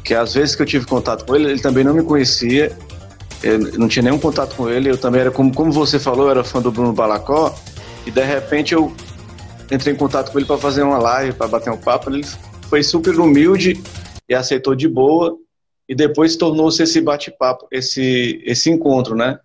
que 0.03 0.15
às 0.15 0.33
vezes 0.33 0.55
que 0.55 0.63
eu 0.63 0.67
tive 0.67 0.87
contato 0.87 1.27
com 1.27 1.37
ele, 1.37 1.51
ele 1.51 1.61
também 1.61 1.85
não 1.85 1.93
me 1.93 2.03
conhecia, 2.03 2.75
eu 3.43 3.59
não 3.79 3.87
tinha 3.87 4.05
nenhum 4.05 4.19
contato 4.19 4.57
com 4.57 4.71
ele, 4.71 4.91
eu 4.91 4.97
também 4.97 5.21
era, 5.21 5.31
como, 5.31 5.53
como 5.53 5.71
você 5.71 5.99
falou, 5.99 6.27
eu 6.27 6.31
era 6.31 6.45
fã 6.45 6.63
do 6.63 6.71
Bruno 6.71 6.93
Balacó, 6.93 7.55
e 8.07 8.11
de 8.11 8.25
repente 8.25 8.73
eu 8.73 8.95
entrei 9.71 9.93
em 9.93 9.97
contato 9.97 10.33
com 10.33 10.39
ele 10.39 10.47
para 10.47 10.57
fazer 10.57 10.83
uma 10.83 10.99
live, 10.99 11.35
para 11.35 11.49
bater 11.49 11.71
um 11.71 11.77
papo, 11.77 12.11
ele 12.11 12.25
foi 12.69 12.83
super 12.83 13.19
humilde 13.19 13.83
e 14.31 14.35
aceitou 14.35 14.77
de 14.77 14.89
boa, 14.89 15.37
e 15.89 15.95
depois 15.95 16.37
tornou-se 16.37 16.81
esse 16.81 17.01
bate-papo, 17.01 17.67
esse, 17.73 18.41
esse 18.47 18.71
encontro, 18.71 19.17
né? 19.17 19.41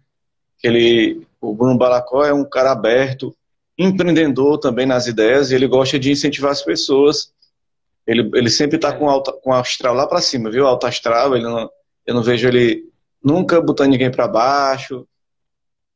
Ele, 0.64 1.26
o 1.42 1.56
Bruno 1.56 1.76
Balacó 1.76 2.24
é 2.24 2.32
um 2.32 2.48
cara 2.48 2.72
aberto, 2.72 3.36
empreendedor 3.76 4.60
também 4.60 4.86
nas 4.86 5.08
ideias, 5.08 5.50
e 5.50 5.56
ele 5.56 5.68
gosta 5.68 5.98
de 5.98 6.12
incentivar 6.12 6.52
as 6.52 6.62
pessoas. 6.62 7.34
Ele, 8.06 8.30
ele 8.36 8.50
sempre 8.52 8.76
está 8.76 8.94
com, 8.94 9.10
alta, 9.10 9.34
com 9.34 9.52
astral 9.52 9.96
lá 9.96 10.06
para 10.06 10.22
cima, 10.22 10.52
viu? 10.52 10.68
Alto 10.68 10.86
astral, 10.86 11.36
ele 11.36 11.46
não, 11.46 11.68
eu 12.06 12.14
não 12.14 12.22
vejo 12.22 12.48
ele 12.48 12.88
nunca 13.24 13.60
botando 13.60 13.90
ninguém 13.90 14.12
para 14.12 14.28
baixo. 14.28 15.08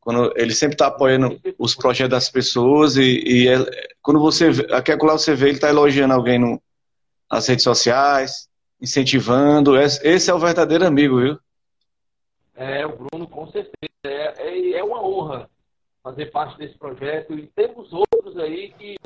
Quando 0.01 0.33
ele 0.35 0.55
sempre 0.55 0.73
está 0.73 0.87
apoiando 0.87 1.39
os 1.59 1.75
projetos 1.75 2.09
das 2.09 2.27
pessoas 2.27 2.97
e, 2.97 3.21
e 3.23 3.47
é, 3.47 3.63
quando 4.01 4.19
você 4.19 4.49
aqui 4.71 4.95
lá 4.95 5.13
você 5.13 5.35
vê 5.35 5.49
ele 5.49 5.57
está 5.57 5.69
elogiando 5.69 6.13
alguém 6.13 6.39
no, 6.39 6.59
nas 7.31 7.45
redes 7.45 7.63
sociais, 7.63 8.48
incentivando. 8.81 9.77
Esse 9.77 10.29
é 10.29 10.33
o 10.33 10.39
verdadeiro 10.39 10.85
amigo, 10.85 11.19
viu? 11.19 11.39
É, 12.55 12.85
o 12.85 12.95
Bruno, 12.95 13.27
com 13.27 13.47
certeza. 13.51 13.73
É, 14.03 14.47
é, 14.47 14.71
é 14.77 14.83
uma 14.83 15.05
honra 15.05 15.49
fazer 16.03 16.27
parte 16.27 16.57
desse 16.57 16.77
projeto. 16.77 17.33
E 17.33 17.47
temos 17.47 17.91
outros 17.91 18.37
aí 18.37 18.73
que 18.77 18.97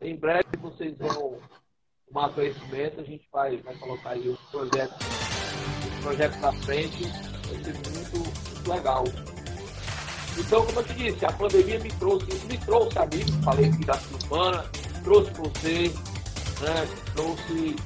em 0.00 0.16
breve 0.16 0.56
vocês 0.60 0.96
vão 0.98 1.38
tomar 2.06 2.30
conhecimento. 2.34 3.00
A 3.00 3.04
gente 3.04 3.26
vai, 3.32 3.56
vai 3.58 3.74
colocar 3.76 4.10
aí 4.10 4.28
os 4.28 4.40
projetos, 4.50 4.96
os 5.86 6.02
projetos 6.02 6.40
na 6.40 6.52
frente. 6.52 7.04
Vai 7.04 7.64
ser 7.64 7.72
muito, 7.74 8.18
muito 8.18 8.70
legal. 8.70 9.04
Então, 10.38 10.64
como 10.64 10.80
eu 10.80 10.84
te 10.84 10.94
disse, 10.94 11.24
a 11.26 11.32
pandemia 11.32 11.78
me 11.78 11.90
trouxe, 11.90 12.46
me 12.46 12.56
trouxe 12.58 12.98
amigos, 12.98 13.34
falei 13.44 13.66
aqui 13.66 13.84
da 13.84 13.94
Silvana, 13.94 14.64
trouxe 15.04 15.30
você, 15.32 15.88
né, 16.62 16.88
trouxe 17.14 17.76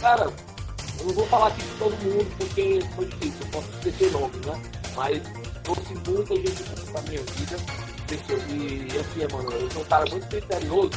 Cara, 0.00 0.32
eu 0.98 1.06
não 1.06 1.14
vou 1.14 1.26
falar 1.26 1.48
aqui 1.48 1.62
de 1.62 1.74
todo 1.78 1.92
mundo 2.02 2.36
porque 2.38 2.80
foi 2.94 3.06
difícil, 3.06 3.40
eu 3.40 3.46
posso 3.48 3.68
esquecer 3.70 4.10
nomes, 4.12 4.46
né? 4.46 4.62
Mas 4.94 5.22
trouxe 5.62 5.94
muita 6.06 6.36
gente 6.36 6.62
pra 6.92 7.02
minha 7.02 7.22
vida. 7.22 7.56
E 8.10 8.98
assim, 8.98 9.34
mano, 9.34 9.52
eu 9.52 9.70
sou 9.70 9.82
um 9.82 9.84
cara 9.84 10.04
muito 10.10 10.26
criterioso. 10.26 10.90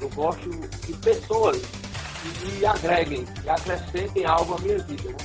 Eu 0.00 0.08
gosto 0.10 0.50
de 0.86 0.92
pessoas 0.94 1.56
que 1.56 2.46
me 2.52 2.66
agreguem, 2.66 3.24
que 3.24 3.48
acrescentem 3.48 4.26
algo 4.26 4.54
à 4.54 4.58
minha 4.60 4.78
vida. 4.80 5.08
Né? 5.08 5.16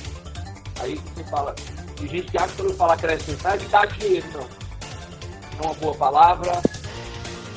Aí 0.80 0.94
você 1.14 1.24
fala, 1.24 1.54
de 1.96 2.08
gente 2.08 2.30
que 2.30 2.38
acha 2.38 2.48
que 2.48 2.56
quando 2.56 2.70
eu 2.70 2.76
falar 2.76 2.94
acrescentar 2.94 3.54
é 3.54 3.58
de 3.58 3.66
dar 3.66 3.86
dinheiro, 3.86 4.26
não. 4.32 4.48
É 5.58 5.62
uma 5.62 5.74
boa 5.74 5.94
palavra, 5.94 6.62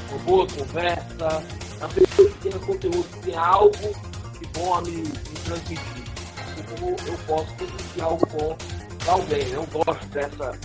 uma 0.10 0.20
boa 0.20 0.48
conversa, 0.48 1.44
uma 1.78 1.90
pessoa 1.90 2.30
que 2.30 2.38
tenha 2.40 2.60
conteúdo, 2.60 3.04
que 3.14 3.20
tenha 3.22 3.42
algo 3.42 3.96
bom 4.54 4.74
a 4.74 4.82
me, 4.82 4.92
me 4.92 5.04
transmitir. 5.46 6.04
Como 6.80 6.96
eu 7.06 7.18
posso 7.26 7.54
transmitir 7.56 8.04
algo 8.04 8.28
bom 8.28 8.58
para 9.00 9.14
alguém. 9.14 9.46
Né? 9.46 9.56
Eu 9.56 9.68
gosto 9.68 10.06
dessa 10.08 10.58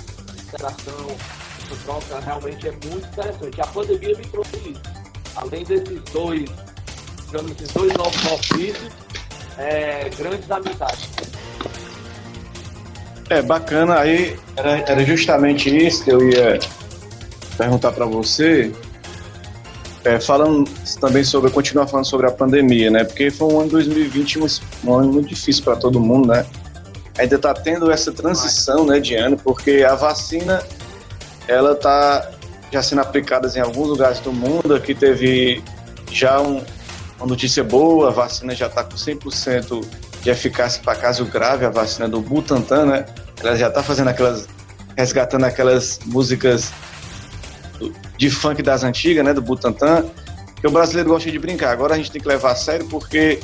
interação, 0.43 1.17
essa 1.65 1.77
troca 1.85 2.21
realmente 2.21 2.69
é 2.69 2.73
muito 2.73 3.07
interessante. 3.07 3.61
A 3.61 3.67
pandemia 3.67 4.17
me 4.17 4.25
trouxe 4.27 4.57
isso. 4.57 4.83
Além 5.37 5.65
desses 5.65 6.03
dois, 6.13 6.45
digamos, 7.27 7.53
esses 7.53 7.73
dois 7.73 7.93
novos 7.95 8.25
ofícios, 8.33 8.93
é, 9.59 10.11
grandes 10.11 10.51
amizades. 10.51 11.11
É 13.31 13.41
bacana, 13.41 13.99
aí 13.99 14.39
era, 14.57 14.81
era 14.81 15.05
justamente 15.05 15.75
isso 15.75 16.05
que 16.05 16.11
eu 16.11 16.29
ia 16.29 16.59
perguntar 17.57 17.93
para 17.93 18.05
você, 18.05 18.73
é, 20.05 20.19
falando 20.19 20.69
também 21.01 21.23
sobre, 21.23 21.51
continuar 21.51 21.87
falando 21.87 22.07
sobre 22.07 22.27
a 22.27 22.31
pandemia, 22.31 22.91
né? 22.91 23.05
Porque 23.05 23.31
foi 23.31 23.49
um 23.53 23.61
ano 23.61 23.67
de 23.67 23.73
2020 23.73 24.41
um, 24.41 24.47
um 24.85 24.95
ano 24.95 25.13
muito 25.13 25.29
difícil 25.29 25.63
para 25.63 25.77
todo 25.77 26.01
mundo, 26.01 26.29
né? 26.29 26.45
Ainda 27.19 27.37
está 27.37 27.55
tendo 27.55 27.91
essa 27.91 28.11
transição, 28.11 28.87
né, 28.87 28.99
de 28.99 29.15
ano, 29.15 29.37
porque 29.37 29.85
a 29.87 29.95
vacina 29.95 30.63
ela 31.47 31.73
está 31.73 32.31
já 32.73 32.83
sendo 32.83 33.03
aplicada 33.03 33.51
em 33.55 33.61
alguns 33.61 33.89
lugares 33.89 34.19
do 34.21 34.33
mundo. 34.33 34.75
Aqui 34.75 34.95
teve 34.95 35.63
já 36.11 36.41
um, 36.41 36.65
uma 37.19 37.27
notícia 37.27 37.63
boa, 37.63 38.09
a 38.09 38.11
vacina 38.11 38.55
já 38.55 38.67
está 38.67 38.83
com 38.83 38.97
100% 38.97 39.85
de 40.23 40.31
eficácia 40.31 40.83
para 40.83 40.97
caso 40.97 41.25
grave, 41.27 41.65
a 41.65 41.71
vacina 41.71 42.09
do 42.09 42.21
Butantan, 42.21 42.87
né? 42.87 43.07
Ela 43.41 43.57
já 43.57 43.69
está 43.69 43.83
fazendo 43.83 44.09
aquelas, 44.09 44.49
resgatando 44.97 45.45
aquelas 45.45 45.99
músicas 46.07 46.73
de 48.23 48.31
funk 48.31 48.63
das 48.63 48.85
antigas, 48.85 49.25
né, 49.25 49.35
do 49.35 49.43
Butantan, 49.43 50.05
que 50.61 50.65
o 50.65 50.71
brasileiro 50.71 51.11
gosta 51.11 51.29
de 51.29 51.37
brincar. 51.41 51.73
Agora 51.73 51.95
a 51.95 51.97
gente 51.97 52.13
tem 52.13 52.23
que 52.23 52.29
levar 52.29 52.53
a 52.53 52.55
sério 52.55 52.87
porque 52.87 53.41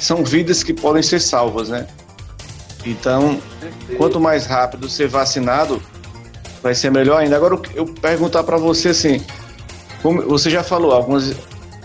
são 0.00 0.24
vidas 0.24 0.64
que 0.64 0.74
podem 0.74 1.00
ser 1.00 1.20
salvas, 1.20 1.68
né? 1.68 1.86
Então, 2.84 3.40
quanto 3.96 4.18
mais 4.18 4.44
rápido 4.44 4.88
ser 4.88 5.06
vacinado, 5.06 5.80
vai 6.60 6.74
ser 6.74 6.90
melhor 6.90 7.18
ainda. 7.18 7.36
Agora 7.36 7.56
eu 7.72 7.86
perguntar 7.86 8.42
para 8.42 8.56
você 8.56 8.88
assim, 8.88 9.24
como 10.02 10.20
você 10.22 10.50
já 10.50 10.64
falou 10.64 10.90
algumas 10.90 11.32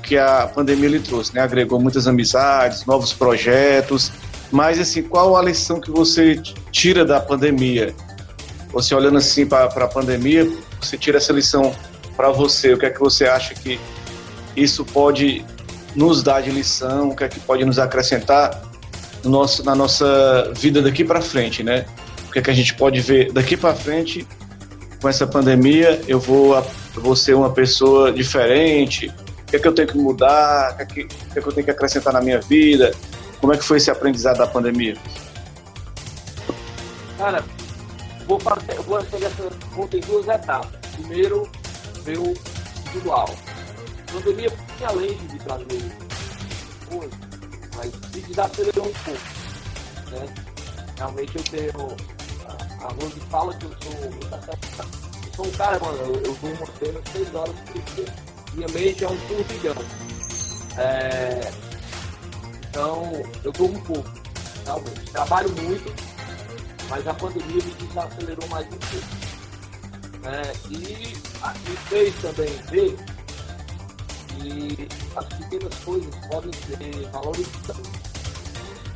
que 0.02 0.18
a 0.18 0.48
pandemia 0.48 0.90
lhe 0.90 1.00
trouxe, 1.00 1.36
né? 1.36 1.42
Agregou 1.42 1.80
muitas 1.80 2.08
amizades, 2.08 2.88
novos 2.88 3.14
projetos, 3.14 4.12
mas 4.52 4.80
assim, 4.80 5.04
qual 5.04 5.38
a 5.38 5.44
lição 5.44 5.80
que 5.80 5.92
você 5.92 6.42
tira 6.72 7.06
da 7.06 7.20
pandemia? 7.20 7.94
Você 8.74 8.96
olhando 8.96 9.20
assim 9.20 9.46
para 9.46 9.66
a 9.66 9.88
pandemia, 9.88 10.52
você 10.82 10.98
tira 10.98 11.20
essa 11.20 11.32
lição 11.32 11.72
para 12.16 12.30
você? 12.30 12.74
O 12.74 12.78
que 12.78 12.86
é 12.86 12.90
que 12.90 13.00
você 13.00 13.26
acha 13.26 13.54
que 13.54 13.80
isso 14.56 14.86
pode 14.86 15.46
nos 15.96 16.24
dar 16.24 16.42
de 16.42 16.52
lição? 16.52 17.10
O 17.10 17.16
que 17.16 17.24
é 17.24 17.28
que 17.30 17.40
pode 17.40 17.66
nos 17.66 17.80
acrescentar 17.80 18.62
no 19.24 19.30
nosso, 19.30 19.64
na 19.64 19.76
nossa 19.76 20.52
vida 20.56 20.82
daqui 20.82 21.04
para 21.04 21.22
frente, 21.22 21.64
né? 21.64 21.86
O 22.28 22.32
que, 22.32 22.40
é 22.40 22.42
que 22.42 22.50
a 22.50 22.54
gente 22.54 22.74
pode 22.74 23.02
ver 23.02 23.32
daqui 23.32 23.58
para 23.58 23.76
frente 23.76 24.26
com 25.02 25.10
essa 25.10 25.28
pandemia? 25.28 26.02
Eu 26.08 26.20
vou, 26.20 26.56
eu 26.56 27.02
vou 27.02 27.16
ser 27.16 27.36
uma 27.36 27.52
pessoa 27.52 28.12
diferente? 28.12 29.08
O 29.08 29.52
que 29.52 29.58
é 29.58 29.60
que 29.60 29.68
eu 29.68 29.74
tenho 29.74 29.88
que 29.88 29.98
mudar? 29.98 30.72
O 30.72 30.78
que 30.78 30.82
é 30.82 30.86
que, 30.86 31.02
o 31.02 31.08
que, 31.08 31.40
é 31.40 31.42
que 31.42 31.48
eu 31.48 31.52
tenho 31.52 31.66
que 31.66 31.72
acrescentar 31.72 32.14
na 32.14 32.22
minha 32.22 32.40
vida? 32.40 32.94
Como 33.42 33.54
é 33.54 33.58
que 33.58 33.64
foi 33.64 33.78
esse 33.78 33.92
aprendizado 33.92 34.38
da 34.38 34.48
pandemia? 34.48 34.96
Cara, 37.18 37.44
vou 38.26 38.40
fazer, 38.40 38.76
vou 38.76 39.02
fazer 39.04 39.26
essa 39.26 39.50
conta 39.76 39.98
em 39.98 40.00
duas 40.00 40.28
etapas. 40.28 40.80
Primeiro, 40.94 41.50
meu 42.06 42.34
individual. 42.92 43.30
A 44.08 44.12
pandemia 44.12 44.52
foi 44.52 44.88
além 44.88 45.18
de 45.28 45.40
trazer 45.40 45.92
coisas, 46.90 47.20
mas 47.76 47.92
me 48.14 48.22
desacelerou 48.22 48.88
um 48.88 48.94
pouco. 48.94 49.22
Né? 50.12 50.34
Realmente 50.98 51.38
eu 51.38 51.44
tenho. 51.44 51.98
A, 52.48 52.86
a 52.86 52.88
Rose 52.90 53.20
fala 53.30 53.54
que 53.56 53.66
eu 53.66 53.76
sou 53.82 53.94
Eu 55.26 55.34
sou 55.36 55.46
um 55.46 55.52
cara, 55.52 55.80
mano, 55.80 55.98
eu, 55.98 56.16
eu 56.16 56.36
durmo 56.36 56.64
apenas 56.64 57.04
6 57.12 57.36
horas 57.36 57.56
por 57.60 57.82
dia. 57.96 58.14
Minha 58.54 58.68
mente 58.70 59.04
é 59.04 59.08
um 59.08 59.18
turbilhão. 59.28 59.76
É, 60.78 61.52
então, 62.70 63.12
eu 63.44 63.52
durmo 63.52 63.78
um 63.78 63.82
pouco, 63.82 64.12
realmente. 64.66 65.12
Trabalho 65.12 65.50
muito, 65.62 65.94
mas 66.90 67.08
a 67.08 67.14
pandemia 67.14 67.64
me 67.64 67.74
desacelerou 67.74 68.48
mais 68.50 68.66
um 68.68 68.70
pouco. 68.70 69.31
É, 70.24 70.54
e 70.70 70.78
me 70.78 71.78
fez 71.90 72.14
também 72.22 72.54
ver 72.70 72.96
que 74.28 74.88
as 75.16 75.26
pequenas 75.26 75.76
coisas 75.84 76.16
podem 76.28 76.52
ser 76.54 77.10
valorizadas. 77.12 77.88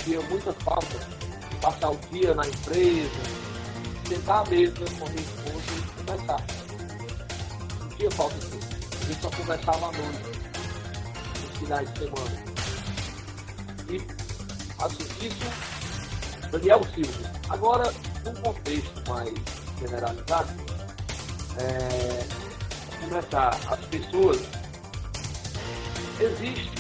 Tinha 0.03 0.21
muita 0.21 0.53
falta 0.53 0.99
de 1.49 1.55
passar 1.55 1.89
o 1.89 1.97
dia 2.11 2.33
na 2.35 2.47
empresa, 2.47 3.09
sentar 4.07 4.45
à 4.45 4.49
mesa 4.49 4.85
com 4.99 5.05
a 5.05 5.09
minha 5.09 5.21
esposa 5.21 5.65
e 5.77 6.03
conversar. 6.03 6.45
Não 7.79 7.89
tinha 7.89 8.11
falta 8.11 8.35
disso. 8.35 8.59
A 9.01 9.05
gente 9.05 9.21
só 9.21 9.29
conversava 9.31 9.87
à 9.87 9.91
noite, 9.91 10.39
nos 11.41 11.57
finais 11.57 11.93
de 11.93 11.99
semana. 11.99 12.43
E 13.89 14.01
assim, 14.83 15.27
isso, 15.27 16.49
Daniel 16.51 16.81
Silva. 16.93 17.31
Agora, 17.49 17.93
num 18.23 18.33
contexto 18.41 19.09
mais 19.09 19.33
generalizado, 19.79 20.64
é, 21.59 22.23
começar 23.01 23.57
as 23.69 23.79
pessoas 23.85 24.41
existe 26.19 26.71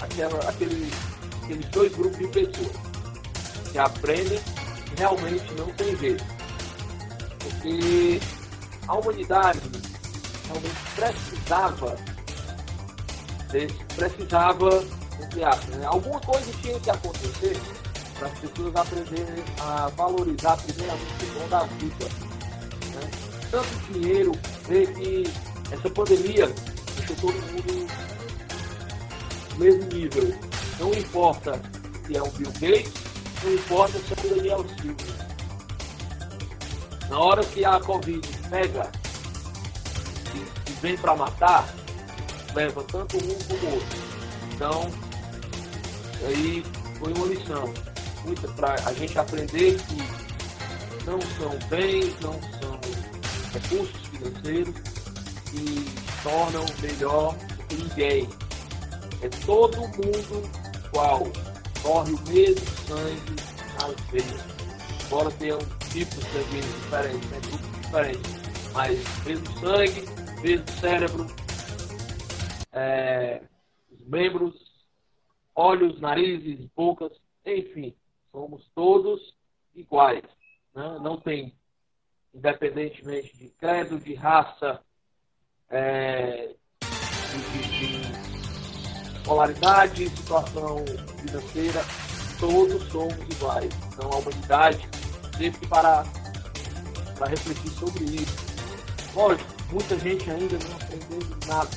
aquela, 0.00 0.48
aquele, 0.48 0.90
aqueles 1.42 1.66
dois 1.66 1.92
grupos 1.94 2.18
de 2.18 2.28
pessoas 2.28 2.76
que 3.70 3.78
aprendem 3.78 4.40
realmente 4.96 5.54
não 5.54 5.66
tem 5.74 5.96
jeito. 5.96 6.24
Porque 7.38 8.20
a 8.86 8.94
humanidade 8.94 9.60
realmente 10.46 10.76
precisava 10.94 11.96
desse, 13.50 13.84
precisava, 13.96 14.84
entre 15.22 15.44
aspas, 15.44 15.76
né? 15.76 15.86
alguma 15.86 16.20
coisa 16.20 16.50
tinha 16.62 16.78
que 16.80 16.90
acontecer 16.90 17.56
para 18.18 18.28
as 18.28 18.38
pessoas 18.38 18.76
aprenderem 18.76 19.44
a 19.60 19.88
valorizar 19.96 20.56
primeiramente 20.56 21.24
o 21.24 21.38
dom 21.38 21.48
da 21.48 21.62
vida. 21.64 22.27
Né? 23.48 23.62
Tanto 23.62 23.92
dinheiro, 23.92 24.32
ver 24.68 24.94
que 24.94 25.24
essa 25.70 25.90
pandemia 25.90 26.46
deixou 26.96 27.16
todo 27.16 27.34
mundo 27.34 27.88
mesmo 29.58 29.84
nível. 29.92 30.34
Não 30.78 30.92
importa 30.92 31.60
se 32.06 32.16
é 32.16 32.22
o 32.22 32.30
Bill 32.30 32.52
Gates, 32.52 32.92
não 33.42 33.52
importa 33.54 33.98
se 33.98 34.12
é 34.12 34.26
o 34.26 34.36
Daniel 34.36 34.64
Silva. 34.80 35.28
Na 37.10 37.18
hora 37.18 37.44
que 37.44 37.64
a 37.64 37.80
Covid 37.80 38.26
pega 38.50 38.92
e, 40.34 40.72
vem 40.80 40.96
para 40.96 41.16
matar, 41.16 41.74
leva 42.54 42.84
tanto 42.84 43.16
um 43.16 43.20
como 43.20 43.66
o 43.66 43.74
outro. 43.74 43.98
Então, 44.54 44.90
aí 46.26 46.64
foi 46.98 47.12
uma 47.14 47.26
lição. 47.26 47.72
Para 48.56 48.74
a 48.84 48.92
gente 48.92 49.18
aprender 49.18 49.78
que 49.84 49.96
não 51.06 51.18
são 51.38 51.58
bens, 51.70 52.14
não 52.20 52.34
são 52.34 52.57
recursos 53.58 54.06
financeiros 54.08 54.74
que 55.50 56.22
tornam 56.22 56.64
melhor 56.82 57.34
ninguém 57.70 58.28
é 59.20 59.28
todo 59.44 59.76
mundo 59.76 60.48
igual, 60.86 61.24
corre 61.82 62.12
o 62.12 62.28
mesmo 62.28 62.66
sangue 62.86 63.36
às 63.82 64.10
vezes. 64.10 64.58
Embora 65.06 65.30
tenha 65.32 65.56
um 65.56 65.78
tipo 65.90 66.14
de 66.14 66.24
sanguíneo 66.26 66.72
diferente, 66.80 67.26
né? 67.26 67.40
grupos 67.40 67.80
diferentes, 67.80 68.72
mas 68.72 69.24
mesmo 69.24 69.58
sangue, 69.58 70.40
mesmo 70.42 70.70
cérebro, 70.80 71.26
é, 72.72 73.42
os 73.90 74.06
membros, 74.06 74.54
olhos, 75.54 76.00
narizes, 76.00 76.68
bocas, 76.76 77.12
enfim, 77.44 77.94
somos 78.30 78.70
todos 78.74 79.34
iguais. 79.74 80.22
Né? 80.74 80.98
Não 81.02 81.16
tem, 81.20 81.52
independentemente 82.38 83.36
de 83.36 83.48
credo, 83.58 83.98
de 83.98 84.14
raça, 84.14 84.80
é, 85.68 86.54
de, 86.80 87.68
de, 87.68 88.02
de 88.02 89.20
polaridade, 89.24 90.08
situação 90.08 90.84
financeira, 91.20 91.80
todos 92.38 92.82
somos 92.84 93.14
iguais. 93.28 93.70
Então 93.92 94.10
a 94.12 94.16
humanidade 94.16 94.88
teve 95.36 95.58
que 95.58 95.66
parar 95.66 96.06
para 97.18 97.26
refletir 97.28 97.70
sobre 97.72 98.04
isso. 98.04 98.48
Lógico, 99.14 99.50
muita 99.72 99.98
gente 99.98 100.30
ainda 100.30 100.58
não 100.58 100.76
aprendeu 100.76 101.36
nada, 101.46 101.68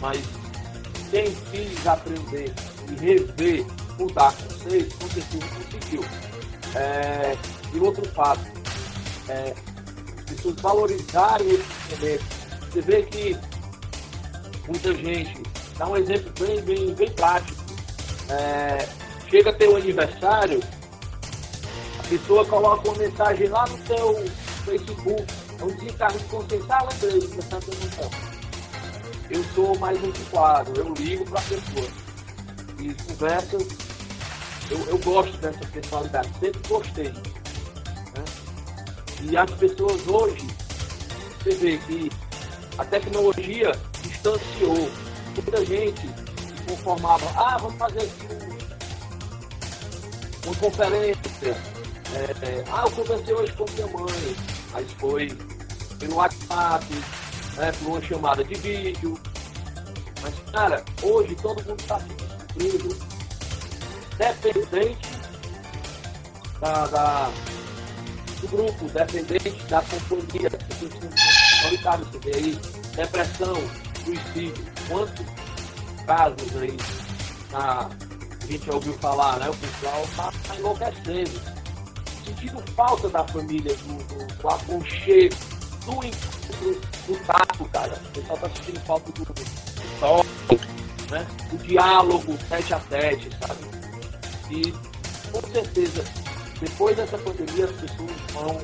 mas 0.00 0.22
quem 1.10 1.34
quis 1.50 1.86
aprender 1.86 2.52
e 2.90 2.94
rever, 2.96 3.64
mudar 3.98 4.32
conceitos, 4.36 4.94
com 4.94 5.08
certeza 5.08 5.46
conseguiu. 5.54 6.02
É, 6.74 7.34
e 7.72 7.80
outro 7.80 8.06
fato, 8.10 8.57
é, 9.28 9.54
as 10.18 10.24
pessoas 10.24 10.60
valorizarem 10.60 11.48
esse 11.48 11.96
momento. 11.96 12.24
Você 12.70 12.80
vê 12.82 13.02
que 13.02 13.36
muita 14.66 14.94
gente 14.94 15.48
Dá 15.78 15.86
um 15.86 15.96
exemplo 15.96 16.32
bem, 16.40 16.60
bem, 16.62 16.92
bem 16.94 17.10
prático. 17.12 17.56
É, 18.28 18.88
chega 19.30 19.56
um 19.70 19.76
aniversário, 19.76 20.60
a 22.00 22.08
pessoa 22.08 22.44
coloca 22.44 22.88
uma 22.88 22.98
mensagem 22.98 23.48
lá 23.48 23.64
no 23.68 23.86
seu 23.86 24.14
Facebook, 24.64 25.24
é 25.60 25.64
um 25.64 25.68
desencargo 25.68 26.18
de 26.18 26.24
consciência, 26.24 26.66
ah, 26.68 26.88
lembrei, 26.90 27.28
prestando 27.28 27.64
atenção. 27.70 28.10
Eu 29.30 29.44
sou 29.54 29.78
mais 29.78 30.02
antiquado, 30.02 30.72
eu 30.76 30.92
ligo 30.94 31.24
para 31.26 31.38
a 31.38 31.42
pessoa. 31.42 31.88
E 32.80 32.94
conversa, 32.94 33.56
eu, 34.70 34.80
eu 34.88 34.98
gosto 34.98 35.36
dessa 35.38 35.64
personalidade, 35.66 36.28
sempre 36.40 36.68
gostei. 36.68 37.12
E 39.22 39.36
as 39.36 39.50
pessoas 39.52 40.06
hoje, 40.06 40.46
você 41.38 41.50
vê 41.54 41.78
que 41.78 42.10
a 42.78 42.84
tecnologia 42.84 43.72
distanciou 44.02 44.88
muita 45.34 45.64
gente 45.64 46.00
se 46.00 46.64
conformava, 46.68 47.24
ah, 47.36 47.56
vamos 47.58 47.78
fazer 47.78 48.00
aqui 48.00 48.28
uma 50.44 50.54
conferência. 50.56 51.56
É, 52.14 52.46
é, 52.46 52.64
ah, 52.72 52.84
eu 52.84 52.90
conversei 52.90 53.34
hoje 53.34 53.52
com 53.52 53.64
minha 53.72 53.86
mãe. 53.86 54.36
Aí 54.74 54.86
foi 54.98 55.28
pelo 55.98 56.16
WhatsApp, 56.16 56.86
né, 57.56 57.72
por 57.72 57.88
uma 57.88 58.02
chamada 58.02 58.44
de 58.44 58.54
vídeo. 58.54 59.18
Mas, 60.22 60.34
cara, 60.52 60.84
hoje 61.02 61.34
todo 61.36 61.64
mundo 61.64 61.80
está 61.80 62.00
se 62.00 62.08
descobrindo 62.08 62.96
dependente 64.16 65.08
da, 66.60 66.86
da, 66.86 67.30
do 68.40 68.48
grupo, 68.48 68.88
dependente 68.88 69.64
da 69.68 69.82
companhia. 69.82 70.50
Solitário, 71.62 72.04
você 72.06 72.18
vê 72.18 72.36
aí, 72.36 72.58
depressão, 72.94 73.56
suicídio. 74.04 74.64
Quantos 74.88 75.26
casos 76.06 76.56
aí 76.56 76.76
a 77.52 77.88
gente 78.46 78.70
ouviu 78.70 78.92
falar, 78.94 79.38
né? 79.38 79.48
O 79.48 79.56
pessoal 79.56 80.04
tá, 80.16 80.32
tá 80.46 80.56
enlouquecendo. 80.56 81.58
Sentindo 82.24 82.62
falta 82.74 83.08
da 83.08 83.24
família, 83.28 83.74
do, 83.74 84.04
do, 84.04 84.34
do 84.36 84.48
aconchego, 84.48 85.34
do 85.84 85.92
encontro, 86.04 86.80
do 87.06 87.26
tato, 87.26 87.64
cara. 87.66 87.94
O 87.94 88.12
pessoal 88.12 88.38
tá 88.38 88.50
sentindo 88.50 88.80
falta 88.80 89.12
do, 89.12 89.24
do 89.24 90.00
toque, 90.00 90.60
né? 91.10 91.26
Do 91.50 91.58
diálogo 91.58 92.38
tete 92.48 92.74
a 92.74 92.78
tete, 92.80 93.30
sabe? 93.40 93.60
E 94.50 94.72
com 95.30 95.52
certeza, 95.52 96.04
depois 96.60 96.96
dessa 96.96 97.18
pandemia, 97.18 97.64
as 97.64 97.72
pessoas 97.72 98.10
vão 98.32 98.60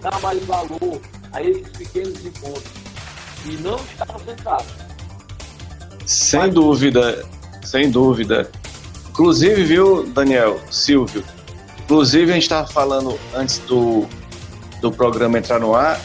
dar 0.00 0.20
mais 0.20 0.44
valor 0.44 1.00
a 1.32 1.42
esses 1.42 1.68
pequenos 1.76 2.24
encontros 2.24 2.72
e 3.46 3.50
não 3.62 3.76
estavam 3.76 4.20
sentados. 4.24 4.72
Sem 6.06 6.40
Mas... 6.40 6.54
dúvida, 6.54 7.24
sem 7.64 7.90
dúvida. 7.90 8.50
Inclusive, 9.10 9.64
viu, 9.64 10.06
Daniel, 10.06 10.58
Silvio, 10.70 11.22
Inclusive, 11.90 12.30
a 12.30 12.34
gente 12.34 12.44
estava 12.44 12.68
falando 12.68 13.18
antes 13.34 13.58
do, 13.66 14.06
do 14.80 14.92
programa 14.92 15.38
entrar 15.38 15.58
no 15.58 15.74
ar, 15.74 16.00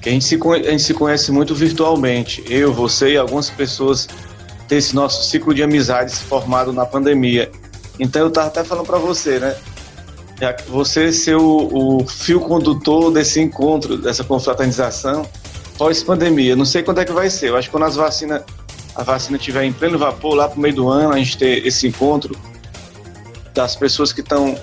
que 0.00 0.08
a 0.08 0.12
gente, 0.12 0.24
se, 0.24 0.38
a 0.40 0.70
gente 0.70 0.82
se 0.84 0.94
conhece 0.94 1.32
muito 1.32 1.56
virtualmente. 1.56 2.44
Eu, 2.48 2.72
você 2.72 3.14
e 3.14 3.16
algumas 3.16 3.50
pessoas 3.50 4.06
têm 4.68 4.78
esse 4.78 4.94
nosso 4.94 5.28
ciclo 5.28 5.52
de 5.52 5.60
amizades 5.60 6.20
formado 6.20 6.72
na 6.72 6.86
pandemia. 6.86 7.50
Então 7.98 8.22
eu 8.22 8.28
estava 8.28 8.46
até 8.46 8.62
falando 8.62 8.86
para 8.86 8.98
você, 8.98 9.40
né? 9.40 9.56
Você 10.68 11.12
ser 11.12 11.36
o, 11.36 11.98
o 11.98 12.06
fio 12.06 12.40
condutor 12.40 13.10
desse 13.10 13.40
encontro, 13.40 13.96
dessa 13.96 14.22
confraternização 14.22 15.26
pós-pandemia. 15.76 16.56
Não 16.56 16.64
sei 16.64 16.82
quando 16.82 17.00
é 17.00 17.04
que 17.04 17.12
vai 17.12 17.30
ser. 17.30 17.48
Eu 17.48 17.56
acho 17.56 17.68
que 17.68 17.72
quando 17.72 17.84
as 17.84 17.96
vacinas, 17.96 18.42
a 18.94 19.02
vacina 19.02 19.36
estiver 19.36 19.64
em 19.64 19.72
pleno 19.72 19.98
vapor, 19.98 20.34
lá 20.34 20.48
pro 20.48 20.60
meio 20.60 20.74
do 20.74 20.88
ano, 20.88 21.12
a 21.12 21.18
gente 21.18 21.38
ter 21.38 21.66
esse 21.66 21.86
encontro 21.86 22.36
das 23.54 23.76
pessoas 23.76 24.12
que 24.12 24.20
estão 24.20 24.58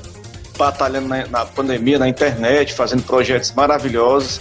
batalhando 0.57 1.07
na, 1.07 1.25
na, 1.27 1.45
pandemia, 1.45 1.99
na 1.99 2.07
internet, 2.07 2.73
fazendo 2.73 3.03
projetos 3.03 3.51
maravilhosos, 3.53 4.39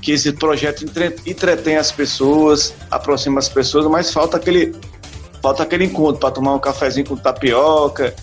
que 0.00 0.12
esse 0.12 0.32
projeto 0.32 0.84
entre, 0.84 1.16
entretém 1.26 1.76
as 1.76 1.92
pessoas, 1.92 2.74
aproxima 2.90 3.38
as 3.38 3.48
pessoas, 3.48 3.86
mas 3.86 4.12
falta 4.12 4.36
aquele, 4.36 4.74
falta 5.42 5.62
aquele 5.62 5.84
encontro 5.84 6.20
para 6.20 6.30
tomar 6.30 6.54
um 6.54 6.58
cafezinho 6.58 7.06
com 7.06 7.16
tapioca, 7.16 8.14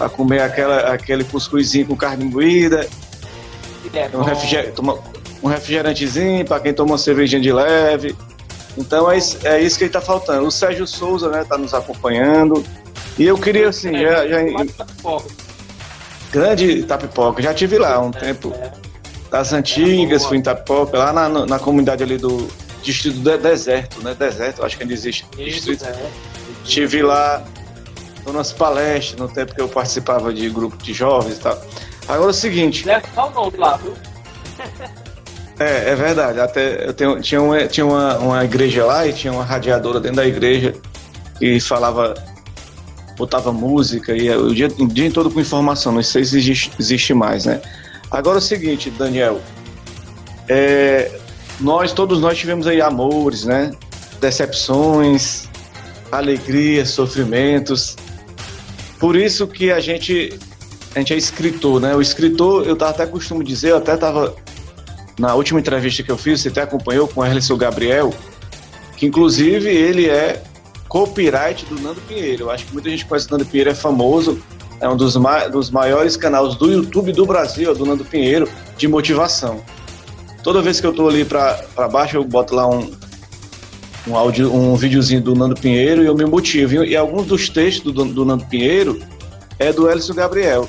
para 0.00 0.08
comer 0.08 0.40
aquela, 0.40 0.94
aquele 0.94 1.24
cuscuzinho 1.24 1.88
com 1.88 1.94
carne 1.94 2.24
moída, 2.24 2.88
é 3.92 4.16
um, 4.16 4.22
refriger, 4.22 4.72
toma, 4.72 4.98
um 5.42 5.48
refrigerantezinho 5.48 6.42
para 6.46 6.58
quem 6.58 6.72
toma 6.72 6.92
uma 6.92 6.98
cervejinha 6.98 7.42
de 7.42 7.52
leve. 7.52 8.16
Então 8.78 9.12
é, 9.12 9.18
é 9.44 9.60
isso 9.60 9.78
que 9.78 9.84
está 9.84 10.00
faltando. 10.00 10.46
O 10.46 10.50
Sérgio 10.50 10.86
Souza 10.86 11.26
está 11.26 11.38
né, 11.38 11.44
tá 11.44 11.58
nos 11.58 11.74
acompanhando. 11.74 12.64
E 13.18 13.26
eu 13.26 13.36
queria, 13.36 13.68
assim, 13.68 13.92
já, 13.92 14.26
já, 14.26 14.38
Grande 16.32 16.78
Itapipoca, 16.78 17.42
já 17.42 17.52
tive 17.52 17.76
lá 17.76 18.00
um 18.00 18.10
tempo. 18.10 18.54
Das 19.30 19.52
antigas, 19.52 20.24
fui 20.24 20.38
em 20.38 20.40
Itapipoca, 20.40 20.96
lá 20.96 21.12
na, 21.12 21.28
na 21.44 21.58
comunidade 21.58 22.02
ali 22.02 22.16
do 22.16 22.48
distrito 22.82 23.18
do 23.18 23.36
deserto, 23.36 24.02
né? 24.02 24.16
Deserto, 24.18 24.64
acho 24.64 24.78
que 24.78 24.82
ainda 24.82 24.94
existe. 24.94 25.26
Distrito. 25.36 25.84
Estive 26.64 27.02
lá 27.02 27.44
nas 28.32 28.52
palestras, 28.52 29.18
no 29.18 29.28
tempo 29.28 29.54
que 29.54 29.60
eu 29.60 29.68
participava 29.68 30.32
de 30.32 30.48
grupo 30.48 30.76
de 30.76 30.92
jovens 30.92 31.38
e 31.38 31.40
tal. 31.40 31.60
Agora 32.06 32.28
é 32.28 32.30
o 32.30 32.34
seguinte. 32.34 32.84
Deve 32.84 33.06
só 33.14 33.28
o 33.28 33.30
nome 33.30 33.56
lá, 33.56 33.76
viu? 33.76 33.94
É, 35.58 35.90
é 35.90 35.94
verdade. 35.94 36.40
Até 36.40 36.88
eu 36.88 36.94
tenho, 36.94 37.20
tinha, 37.20 37.42
uma, 37.42 37.66
tinha 37.66 37.84
uma, 37.84 38.16
uma 38.16 38.44
igreja 38.44 38.84
lá 38.86 39.06
e 39.06 39.12
tinha 39.12 39.30
uma 39.30 39.44
radiadora 39.44 40.00
dentro 40.00 40.16
da 40.16 40.26
igreja 40.26 40.74
que 41.38 41.60
falava 41.60 42.14
botava 43.20 43.52
música 43.52 44.16
e 44.16 44.30
o 44.30 44.54
dia, 44.54 44.68
o 44.78 44.88
dia 44.88 45.10
todo 45.10 45.30
com 45.30 45.38
informação, 45.38 45.92
não 45.92 46.02
sei 46.02 46.24
se 46.24 46.38
existe, 46.38 46.72
existe 46.80 47.12
mais, 47.12 47.44
né? 47.44 47.60
Agora 48.10 48.38
é 48.38 48.40
o 48.40 48.42
seguinte, 48.42 48.88
Daniel, 48.88 49.42
é, 50.48 51.20
nós, 51.60 51.92
todos 51.92 52.18
nós 52.20 52.38
tivemos 52.38 52.66
aí 52.66 52.80
amores, 52.80 53.44
né? 53.44 53.72
Decepções, 54.18 55.46
alegrias, 56.10 56.88
sofrimentos. 56.90 57.96
Por 59.00 59.16
isso 59.16 59.46
que 59.48 59.72
a 59.72 59.80
gente, 59.80 60.38
a 60.94 60.98
gente 60.98 61.14
é 61.14 61.16
escritor, 61.16 61.80
né? 61.80 61.96
O 61.96 62.02
escritor, 62.02 62.66
eu 62.66 62.76
até 62.84 63.06
costumo 63.06 63.42
dizer, 63.42 63.70
eu 63.70 63.78
até 63.78 63.94
estava 63.94 64.36
na 65.18 65.34
última 65.34 65.58
entrevista 65.58 66.02
que 66.02 66.10
eu 66.10 66.18
fiz, 66.18 66.42
você 66.42 66.48
até 66.48 66.62
acompanhou 66.62 67.08
com 67.08 67.20
o 67.20 67.24
Ernesto 67.24 67.56
Gabriel, 67.56 68.12
que 68.98 69.06
inclusive 69.06 69.68
ele 69.70 70.08
é 70.08 70.42
copyright 70.86 71.64
do 71.64 71.80
Nando 71.80 72.00
Pinheiro. 72.02 72.44
Eu 72.44 72.50
acho 72.50 72.66
que 72.66 72.72
muita 72.74 72.90
gente 72.90 73.06
conhece 73.06 73.26
o 73.28 73.30
Nando 73.30 73.46
Pinheiro, 73.46 73.70
é 73.70 73.74
famoso, 73.74 74.38
é 74.80 74.88
um 74.88 74.96
dos, 74.96 75.16
ma 75.16 75.48
dos 75.48 75.70
maiores 75.70 76.16
canais 76.16 76.54
do 76.56 76.70
YouTube 76.70 77.12
do 77.12 77.24
Brasil, 77.24 77.70
é 77.70 77.74
do 77.74 77.86
Nando 77.86 78.04
Pinheiro, 78.04 78.46
de 78.76 78.86
motivação. 78.86 79.62
Toda 80.42 80.60
vez 80.60 80.78
que 80.78 80.86
eu 80.86 80.92
tô 80.92 81.08
ali 81.08 81.24
para 81.24 81.88
baixo, 81.90 82.16
eu 82.16 82.24
boto 82.24 82.54
lá 82.54 82.68
um, 82.68 82.90
um 84.06 84.16
áudio, 84.16 84.52
um 84.52 84.74
videozinho 84.76 85.20
do 85.20 85.34
Nando 85.34 85.54
Pinheiro 85.54 86.02
e 86.02 86.06
eu 86.06 86.14
me 86.14 86.24
motivo. 86.24 86.84
E 86.84 86.96
alguns 86.96 87.26
dos 87.26 87.48
textos 87.48 87.92
do, 87.92 88.04
do 88.04 88.24
Nando 88.24 88.46
Pinheiro 88.46 89.00
é 89.58 89.72
do 89.72 89.90
Elcio 89.90 90.14
Gabriel. 90.14 90.68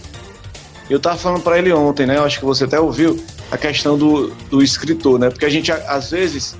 Eu 0.89 0.99
tava 0.99 1.17
falando 1.17 1.41
para 1.41 1.57
ele 1.57 1.71
ontem, 1.71 2.05
né? 2.05 2.17
Eu 2.17 2.23
acho 2.23 2.39
que 2.39 2.45
você 2.45 2.65
até 2.65 2.79
ouviu 2.79 3.17
a 3.49 3.57
questão 3.57 3.97
do, 3.97 4.27
do 4.49 4.61
escritor, 4.61 5.17
né? 5.17 5.29
Porque 5.29 5.45
a 5.45 5.49
gente, 5.49 5.71
às 5.71 6.11
vezes, 6.11 6.57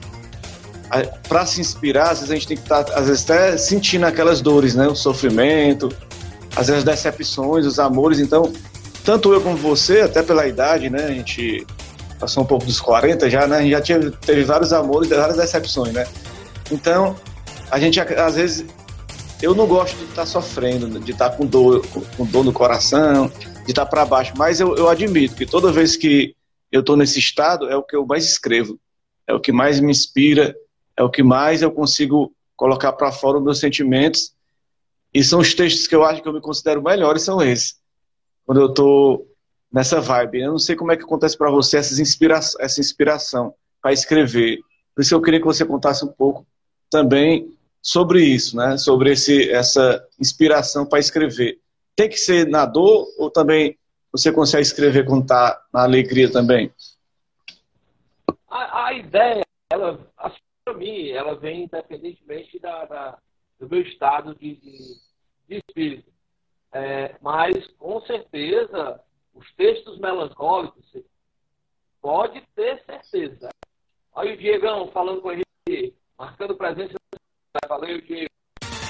para 1.28 1.46
se 1.46 1.60
inspirar, 1.60 2.12
às 2.12 2.20
vezes 2.20 2.32
a 2.32 2.36
gente 2.36 2.48
tem 2.48 2.58
que 2.58 2.64
estar, 2.64 2.84
tá, 2.84 2.96
às 2.98 3.08
vezes, 3.08 3.30
até 3.30 3.58
sentindo 3.58 4.06
aquelas 4.06 4.42
dores, 4.42 4.74
né? 4.74 4.88
O 4.88 4.96
sofrimento, 4.96 5.90
às 6.56 6.68
vezes 6.68 6.80
as 6.80 6.84
decepções, 6.84 7.66
os 7.66 7.80
amores. 7.80 8.20
Então, 8.20 8.52
tanto 9.04 9.34
eu 9.34 9.42
como 9.42 9.58
você, 9.58 10.02
até 10.02 10.24
pela 10.24 10.48
idade, 10.48 10.90
né? 10.90 11.06
A 11.06 11.12
gente 11.12 11.68
passou 12.20 12.44
um 12.44 12.46
pouco 12.46 12.66
dos 12.66 12.80
40 12.80 13.30
já, 13.30 13.48
né? 13.48 13.58
A 13.58 13.62
gente 13.62 13.72
já 13.72 13.82
tinha, 13.82 14.12
teve 14.12 14.44
vários 14.44 14.72
amores, 14.72 15.10
várias 15.10 15.38
decepções, 15.38 15.92
né? 15.92 16.06
Então, 16.72 17.16
a 17.70 17.80
gente, 17.80 18.00
às 18.00 18.36
vezes, 18.36 18.66
eu 19.42 19.54
não 19.54 19.68
gosto 19.68 19.98
de 19.98 20.06
estar 20.06 20.22
tá 20.22 20.26
sofrendo, 20.26 21.00
de 21.00 21.12
estar 21.12 21.30
tá 21.30 21.36
com 21.36 21.46
dor, 21.46 21.86
com 22.18 22.26
dor 22.26 22.44
no 22.44 22.54
coração, 22.54 23.28
de 23.66 23.72
estar 23.72 23.86
para 23.86 24.06
baixo, 24.06 24.34
mas 24.38 24.60
eu, 24.60 24.76
eu 24.76 24.90
admito 24.90 25.36
que 25.36 25.46
toda 25.46 25.72
vez 25.72 25.96
que 25.96 26.36
eu 26.72 26.80
estou 26.80 26.96
nesse 26.96 27.20
estado, 27.20 27.70
é 27.70 27.76
o 27.76 27.84
que 27.84 27.96
eu 27.96 28.06
mais 28.06 28.24
escrevo, 28.24 28.80
é 29.28 29.34
o 29.34 29.40
que 29.40 29.52
mais 29.52 29.80
me 29.80 29.92
inspira, 29.92 30.56
é 30.96 31.04
o 31.04 31.10
que 31.10 31.22
mais 31.22 31.62
eu 31.62 31.72
consigo 31.72 32.34
colocar 32.56 32.94
para 32.94 33.12
fora 33.12 33.38
os 33.38 33.44
meus 33.44 33.60
sentimentos. 33.60 34.34
E 35.14 35.24
são 35.24 35.40
os 35.40 35.54
textos 35.54 35.88
que 35.88 35.96
eu 35.96 36.06
acho 36.06 36.22
que 36.22 36.28
eu 36.28 36.34
me 36.34 36.40
considero 36.40 36.82
melhores, 36.82 37.24
são 37.24 37.42
esses. 37.42 37.76
Quando 38.46 38.62
eu 38.62 38.68
estou 38.68 39.28
nessa 39.72 40.02
vibe. 40.02 40.42
Eu 40.42 40.52
não 40.52 40.60
sei 40.60 40.76
como 40.76 40.92
é 40.92 40.98
que 40.98 41.04
acontece 41.04 41.38
para 41.38 41.50
você 41.50 41.78
essa 41.78 42.00
inspiração, 42.02 42.60
essa 42.62 42.80
inspiração 42.80 43.54
para 43.82 43.94
escrever. 43.94 44.60
Por 44.94 45.02
isso 45.02 45.16
eu 45.16 45.22
queria 45.22 45.40
que 45.40 45.46
você 45.46 45.64
contasse 45.64 46.04
um 46.04 46.10
pouco 46.10 46.46
também 46.92 47.58
sobre 47.82 48.24
isso, 48.24 48.56
né? 48.56 48.78
Sobre 48.78 49.12
esse, 49.12 49.50
essa 49.50 50.08
inspiração 50.20 50.86
para 50.86 51.00
escrever. 51.00 51.60
Tem 51.96 52.08
que 52.08 52.18
ser 52.18 52.48
na 52.48 52.66
dor 52.66 53.08
ou 53.18 53.32
também 53.32 53.78
você 54.12 54.32
consegue 54.32 54.62
escrever 54.62 55.06
quando 55.06 55.24
está 55.24 55.64
na 55.74 55.84
alegria 55.84 56.32
também? 56.32 56.72
A, 58.50 58.88
a 58.88 58.94
ideia, 58.94 59.44
ela, 59.72 59.98
para 60.66 60.74
mim, 60.74 61.10
ela 61.10 61.36
vem 61.36 61.64
independentemente 61.64 62.60
da, 62.60 62.86
da 62.86 63.18
do 63.58 63.70
meu 63.70 63.82
estado 63.84 64.36
de, 64.36 64.56
de, 64.56 64.78
de 65.48 65.56
espírito. 65.58 66.12
É, 66.74 67.16
mas, 67.22 67.68
com 67.78 68.02
certeza, 68.02 69.00
os 69.36 69.54
textos 69.54 70.00
melancólicos, 70.00 70.84
pode 72.02 72.42
ter 72.56 72.84
certeza. 72.86 73.50
Olha 74.14 74.34
o 74.34 74.38
Diegão 74.38 74.92
falando 74.92 75.22
com 75.22 75.32
ele, 75.32 75.96
marcando 76.22 76.56
presença. 76.56 76.94
Valeu, 77.68 78.00
Diego. 78.02 78.30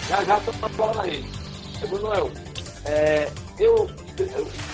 Já 0.10 0.24
já 0.26 0.38
estou 0.38 0.54
falando 0.56 0.76
bola 0.76 0.94
na 0.96 1.04
rede. 1.04 1.30
Emanuel, 1.82 2.32
é, 2.86 3.32
eu, 3.58 3.88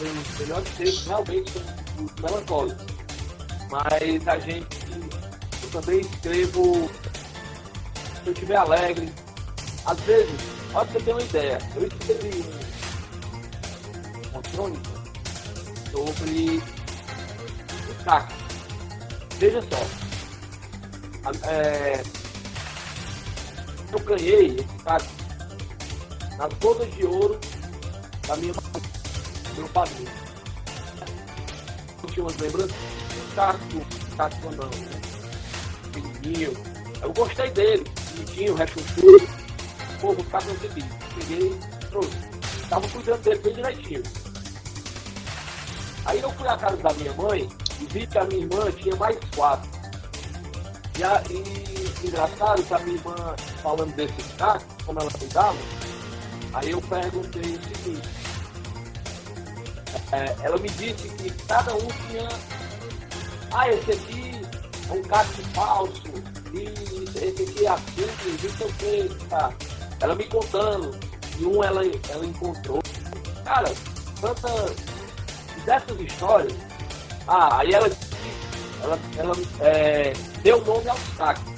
meus 0.01 0.39
melhores 0.39 0.69
textos 0.75 1.05
realmente 1.07 1.51
são 1.51 1.61
os 2.05 2.15
melancólicos. 2.15 2.85
Mas 3.69 4.27
a 4.27 4.39
gente 4.39 4.67
eu 5.63 5.69
também 5.81 5.99
escrevo 5.99 6.89
se 8.23 8.27
eu 8.27 8.33
estiver 8.33 8.55
alegre. 8.55 9.13
Às 9.85 9.99
vezes, 10.01 10.41
pode 10.73 10.91
você 10.91 10.99
ter 10.99 11.11
uma 11.11 11.21
ideia. 11.21 11.59
Eu 11.75 11.87
escrevi 11.87 12.43
um, 14.25 14.29
uma 14.31 14.41
crônica 14.41 14.89
sobre 15.91 16.57
o 17.89 18.03
cacto. 18.03 18.35
Veja 19.37 19.61
só. 19.61 20.07
É, 21.49 22.01
eu 23.97 24.03
ganhei 24.05 24.47
esse 24.47 24.83
cacto 24.83 25.09
nas 26.37 26.53
bodas 26.55 26.93
de 26.93 27.05
ouro 27.05 27.39
da 28.27 28.35
minha 28.37 28.53
meu 29.55 29.67
padrinho. 29.69 30.11
Eu 32.03 32.09
tinha 32.09 32.23
umas 32.23 32.37
lembranças 32.37 32.71
do 32.71 33.35
cacto, 33.35 34.15
cacto 34.15 34.51
não, 34.51 34.69
né? 34.69 35.01
pequenininho. 35.91 36.53
Eu 37.01 37.13
gostei 37.13 37.49
dele, 37.51 37.83
bonitinho, 38.15 38.53
rechonchudo. 38.53 39.27
Pô, 39.99 40.13
vou 40.13 40.23
ficar 40.23 40.43
com 40.43 40.51
esse. 40.51 40.67
Peguei, 41.15 41.59
trouxe. 41.89 42.17
Tava 42.69 42.87
cuidando 42.89 43.21
dele 43.23 43.39
bem 43.39 43.53
direitinho. 43.55 44.03
Aí 46.05 46.19
eu 46.21 46.31
fui 46.33 46.47
à 46.47 46.57
casa 46.57 46.77
da 46.77 46.93
minha 46.93 47.13
mãe 47.13 47.49
e 47.81 47.85
vi 47.85 48.05
que 48.05 48.17
a 48.17 48.23
minha 48.25 48.41
irmã 48.41 48.71
tinha 48.73 48.95
mais 48.95 49.17
quatro. 49.35 49.69
E, 50.99 51.03
a, 51.03 51.23
e 51.29 51.66
engraçado 52.03 52.63
que 52.63 52.73
a 52.73 52.79
minha 52.79 52.97
irmã, 52.97 53.35
falando 53.61 53.95
desse 53.95 54.23
carro, 54.37 54.61
como 54.85 54.99
ela 54.99 55.11
cuidava, 55.11 55.57
aí 56.53 56.71
eu 56.71 56.81
perguntei 56.81 57.41
o 57.41 57.83
seguinte. 57.83 58.09
É, 60.11 60.35
ela 60.43 60.57
me 60.57 60.69
disse 60.69 61.09
que 61.09 61.29
cada 61.47 61.73
um 61.73 61.87
tinha. 62.07 62.27
Ah, 63.51 63.69
esse 63.69 63.91
aqui 63.91 64.27
um 64.91 65.01
cacto 65.03 65.41
falso, 65.53 66.03
e 66.53 66.63
esse 67.17 67.43
aqui 67.43 67.65
é 67.65 67.69
assim, 67.69 68.37
não 68.43 68.49
sei 68.57 68.67
o 68.67 68.73
que, 68.73 69.25
tá? 69.25 69.53
Ela 69.99 70.15
me 70.15 70.23
contando, 70.25 70.97
e 71.39 71.45
um 71.45 71.63
ela, 71.63 71.81
ela 72.09 72.25
encontrou. 72.25 72.81
Cara, 73.43 73.71
tanta, 74.21 74.49
dessas 75.65 75.99
histórias, 75.99 76.53
ah, 77.27 77.59
aí 77.59 77.73
ela, 77.73 77.89
ela, 78.83 78.99
ela 79.17 79.35
é, 79.61 80.13
deu 80.41 80.63
nome 80.63 80.87
aos 80.87 80.99
cactos. 81.17 81.56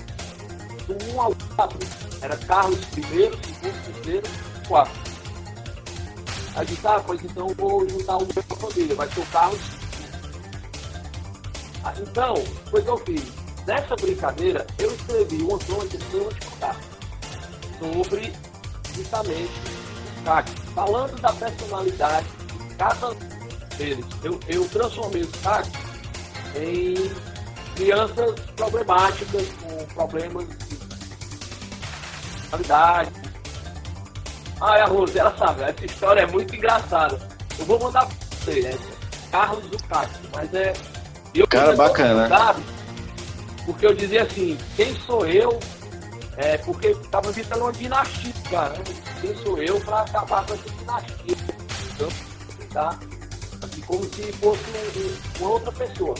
Do 0.89 0.95
1 1.13 1.21
ao 1.21 1.35
4 1.55 1.79
era 2.19 2.35
Carlos 2.35 2.79
I, 2.79 3.03
segundo, 3.03 3.93
terceiro, 3.93 4.27
quarto. 4.67 4.99
Aí 6.55 6.65
disse, 6.65 6.87
ah, 6.87 6.99
pois 7.05 7.23
então 7.23 7.47
eu 7.47 7.55
vou 7.55 7.87
juntar 7.87 8.17
o 8.17 8.21
meu 8.21 8.43
família, 8.57 8.95
vai 8.95 9.07
ser 9.11 9.19
o 9.19 9.25
Carlos. 9.27 9.59
Ah, 11.83 11.93
então, 12.01 12.33
foi 12.71 12.81
que 12.81 12.89
eu 12.89 12.97
fiz. 12.97 13.23
Nessa 13.67 13.95
brincadeira, 13.97 14.65
eu 14.79 14.91
escrevi 14.91 15.43
o 15.43 15.53
Antônio 15.53 15.87
de 15.89 15.97
contar 16.43 16.75
sobre 17.77 18.33
justamente 18.95 19.51
os 20.17 20.23
cactos, 20.23 20.63
falando 20.73 21.21
da 21.21 21.31
personalidade 21.33 22.27
de 22.27 22.75
cada 22.75 23.13
deles. 23.77 24.05
Eu, 24.23 24.39
eu 24.47 24.67
transformei 24.69 25.21
os 25.21 25.35
cactos 25.41 25.79
em 26.55 26.95
crianças 27.75 28.39
problemáticas, 28.55 29.47
com 29.61 29.85
problemas 29.93 30.47
de 30.67 30.78
personalidade. 32.49 33.11
Ah, 34.61 34.83
a 34.83 34.85
Rose, 34.85 35.17
ela 35.17 35.35
sabe, 35.37 35.63
essa 35.63 35.85
história 35.85 36.21
é 36.21 36.25
muito 36.25 36.53
engraçada. 36.55 37.17
Eu 37.57 37.65
vou 37.65 37.79
mandar 37.79 38.05
pra 38.05 38.15
você, 38.31 38.61
né? 38.61 38.77
Carlos 39.31 39.65
do 39.67 39.83
Cacto, 39.83 40.19
mas 40.35 40.53
é. 40.53 40.73
Eu 41.33 41.47
Cara, 41.47 41.75
bacana. 41.75 42.27
Sabe? 42.27 42.63
Porque 43.65 43.85
eu 43.85 43.93
dizia 43.93 44.23
assim, 44.23 44.57
quem 44.75 44.95
sou 45.01 45.25
eu? 45.27 45.59
É, 46.37 46.57
porque 46.57 46.87
estava 46.87 47.31
visitando 47.31 47.61
uma 47.61 47.71
dinastia, 47.71 48.33
cara. 48.49 48.69
Né? 48.69 48.83
Quem 49.21 49.35
sou 49.37 49.61
eu 49.61 49.79
para 49.81 50.01
acabar 50.01 50.45
com 50.45 50.53
essa 50.53 50.69
dinastia? 50.69 51.37
Então, 51.93 52.09
tá? 52.73 52.99
Assim, 53.61 53.81
como 53.81 54.03
se 54.05 54.31
fosse 54.33 54.61
um, 54.97 55.39
uma 55.39 55.49
outra 55.51 55.71
pessoa. 55.73 56.15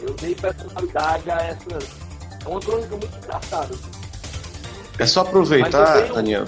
Eu 0.00 0.14
dei 0.14 0.34
personalidade 0.34 1.30
a 1.30 1.36
essas. 1.36 1.88
É 2.44 2.48
uma 2.48 2.60
crônica 2.60 2.96
muito 2.96 3.16
engraçada. 3.18 3.74
Assim. 3.74 3.99
É 5.00 5.06
só 5.06 5.20
aproveitar, 5.20 6.02
tenho... 6.02 6.14
Daniel. 6.14 6.44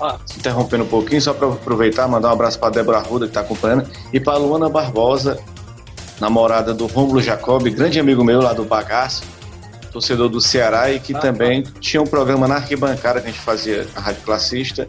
Ah. 0.00 0.18
Se 0.26 0.38
interrompendo 0.38 0.84
um 0.84 0.88
pouquinho, 0.88 1.20
só 1.20 1.32
para 1.32 1.48
aproveitar, 1.48 2.08
mandar 2.08 2.28
um 2.28 2.32
abraço 2.32 2.58
para 2.58 2.70
Débora 2.70 2.98
Ruda, 2.98 3.26
que 3.26 3.30
está 3.30 3.40
acompanhando, 3.40 3.88
e 4.12 4.18
para 4.18 4.36
Luana 4.36 4.68
Barbosa, 4.68 5.38
namorada 6.20 6.74
do 6.74 6.86
Rômulo 6.86 7.20
Jacob, 7.20 7.68
grande 7.70 8.00
amigo 8.00 8.24
meu 8.24 8.40
lá 8.40 8.52
do 8.52 8.64
Bagaço, 8.64 9.22
torcedor 9.92 10.28
do 10.28 10.40
Ceará, 10.40 10.90
e 10.90 10.98
que 10.98 11.14
ah, 11.14 11.18
também 11.18 11.64
ah. 11.66 11.78
tinha 11.80 12.02
um 12.02 12.06
programa 12.06 12.48
na 12.48 12.56
arquibancada 12.56 13.20
que 13.20 13.28
a 13.28 13.30
gente 13.30 13.42
fazia 13.42 13.86
a 13.94 14.00
Rádio 14.00 14.22
Classista. 14.22 14.88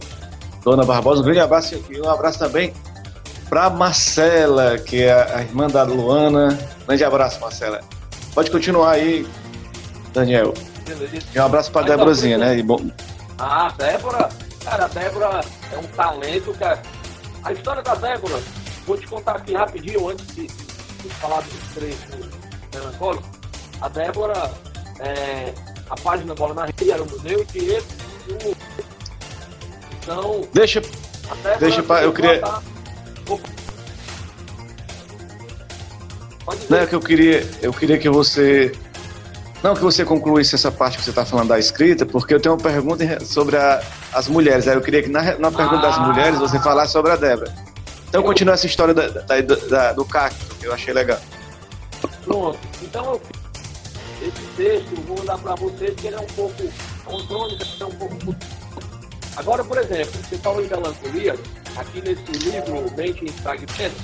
Dona 0.63 0.85
Barbosa, 0.85 1.21
um 1.21 1.25
grande 1.25 1.41
abraço 1.41 1.75
e 1.89 1.99
um 1.99 2.09
abraço 2.09 2.39
também 2.39 2.73
para 3.49 3.69
Marcela, 3.69 4.77
que 4.79 5.03
é 5.03 5.13
a 5.13 5.41
irmã 5.41 5.67
da 5.67 5.83
Luana. 5.83 6.57
Grande 6.87 7.03
abraço, 7.03 7.39
Marcela. 7.39 7.81
Pode 8.33 8.49
continuar 8.49 8.91
aí, 8.91 9.27
Daniel. 10.13 10.53
E 11.33 11.39
um 11.39 11.45
abraço 11.45 11.71
para 11.71 11.87
Déborazinha, 11.87 12.37
né? 12.37 12.57
E 12.57 12.63
bom... 12.63 12.89
Ah, 13.37 13.73
Débora, 13.77 14.29
cara, 14.63 14.85
a 14.85 14.87
Débora 14.87 15.41
é 15.71 15.77
um 15.77 15.87
talento, 15.87 16.53
cara. 16.53 16.81
A 17.43 17.51
história 17.51 17.81
da 17.81 17.95
Débora, 17.95 18.39
vou 18.85 18.97
te 18.97 19.07
contar 19.07 19.37
aqui 19.37 19.53
rapidinho 19.53 20.09
antes 20.09 20.25
de, 20.27 20.47
de 20.47 21.09
falar 21.19 21.41
dos 21.41 21.73
três 21.73 21.97
melancólicos. 22.73 23.27
A 23.81 23.89
Débora, 23.89 24.51
é, 24.99 25.53
a 25.89 25.95
página 25.95 26.33
Bola 26.35 26.53
na 26.53 26.65
Rede 26.65 26.91
era 26.91 27.03
o 27.03 27.09
museu 27.09 27.45
que 27.45 27.57
ele. 27.57 27.83
Então. 30.01 30.47
Deixa. 30.53 30.81
Deixa, 31.59 31.81
eu 31.81 32.13
queria. 32.13 32.41
Não, 36.69 36.77
é 36.77 36.85
que 36.85 36.95
eu 36.95 36.99
queria, 36.99 37.49
eu 37.61 37.73
queria 37.73 37.97
que 37.97 38.09
você. 38.09 38.71
Não 39.63 39.73
que 39.73 39.81
você 39.81 40.03
concluísse 40.03 40.55
essa 40.55 40.69
parte 40.69 40.97
que 40.97 41.03
você 41.05 41.11
está 41.11 41.25
falando 41.25 41.47
da 41.47 41.57
escrita, 41.57 42.05
porque 42.05 42.33
eu 42.33 42.39
tenho 42.39 42.53
uma 42.53 42.61
pergunta 42.61 43.23
sobre 43.23 43.55
a, 43.55 43.81
as 44.11 44.27
mulheres. 44.27 44.67
Aí 44.67 44.75
eu 44.75 44.81
queria 44.81 45.01
que 45.01 45.07
na, 45.09 45.37
na 45.37 45.49
pergunta 45.49 45.87
ah. 45.87 45.89
das 45.89 45.97
mulheres 45.99 46.37
você 46.37 46.59
falasse 46.59 46.91
sobre 46.91 47.13
a 47.13 47.15
Débora. 47.15 47.53
Então 48.09 48.19
eu... 48.19 48.25
continua 48.25 48.55
essa 48.55 48.65
história 48.65 48.93
da, 48.93 49.07
da, 49.07 49.41
da, 49.41 49.93
do 49.93 50.03
cacto, 50.03 50.53
que 50.55 50.65
eu 50.67 50.73
achei 50.73 50.93
legal. 50.93 51.19
Pronto. 52.25 52.59
Então 52.81 53.21
esse 54.21 54.41
texto 54.57 54.93
eu 54.97 55.03
vou 55.03 55.25
dar 55.25 55.37
para 55.37 55.55
vocês 55.55 55.95
que 55.95 56.07
ele 56.07 56.17
é 56.17 56.19
um 56.19 56.27
pouco. 56.27 56.63
A 57.05 57.27
crônica 57.27 57.65
é 57.79 57.85
um 57.85 57.91
pouco. 57.91 58.35
Agora, 59.37 59.63
por 59.63 59.77
exemplo, 59.77 60.11
você 60.23 60.37
falou 60.39 60.63
em 60.63 60.67
melancolia, 60.67 61.39
aqui 61.77 62.01
nesse 62.01 62.31
livro 62.33 62.91
Mente 62.97 63.23
em 63.23 63.29
Fragmentos, 63.29 64.01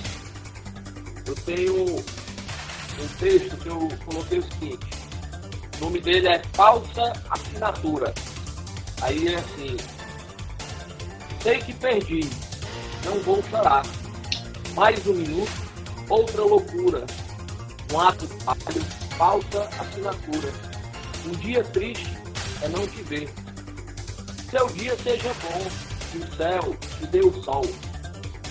eu 1.27 1.35
tenho 1.35 1.85
um 1.85 3.07
texto 3.19 3.57
que 3.57 3.67
eu 3.67 3.89
coloquei 4.05 4.39
o 4.39 4.43
seguinte: 4.43 4.98
o 5.79 5.85
nome 5.85 6.01
dele 6.01 6.27
é 6.27 6.41
Falsa 6.53 7.13
Assinatura. 7.29 8.13
Aí 9.01 9.29
é 9.29 9.35
assim: 9.35 9.77
Sei 11.41 11.59
que 11.59 11.73
perdi, 11.73 12.29
não 13.05 13.19
vou 13.21 13.41
chorar. 13.49 13.85
Mais 14.75 15.05
um 15.07 15.13
minuto, 15.13 15.51
outra 16.09 16.43
loucura. 16.43 17.05
Um 17.91 17.99
ato 17.99 18.27
falho, 18.27 18.85
falsa 19.17 19.69
assinatura. 19.79 20.53
Um 21.25 21.31
dia 21.31 21.63
triste 21.63 22.17
é 22.61 22.67
não 22.67 22.85
te 22.85 23.01
ver. 23.03 23.29
Seu 24.51 24.67
dia 24.69 24.97
seja 24.97 25.33
bom, 25.41 25.65
que 26.11 26.17
o 26.17 26.35
céu 26.35 26.75
te 26.97 27.07
dê 27.07 27.19
o 27.21 27.43
sol, 27.43 27.65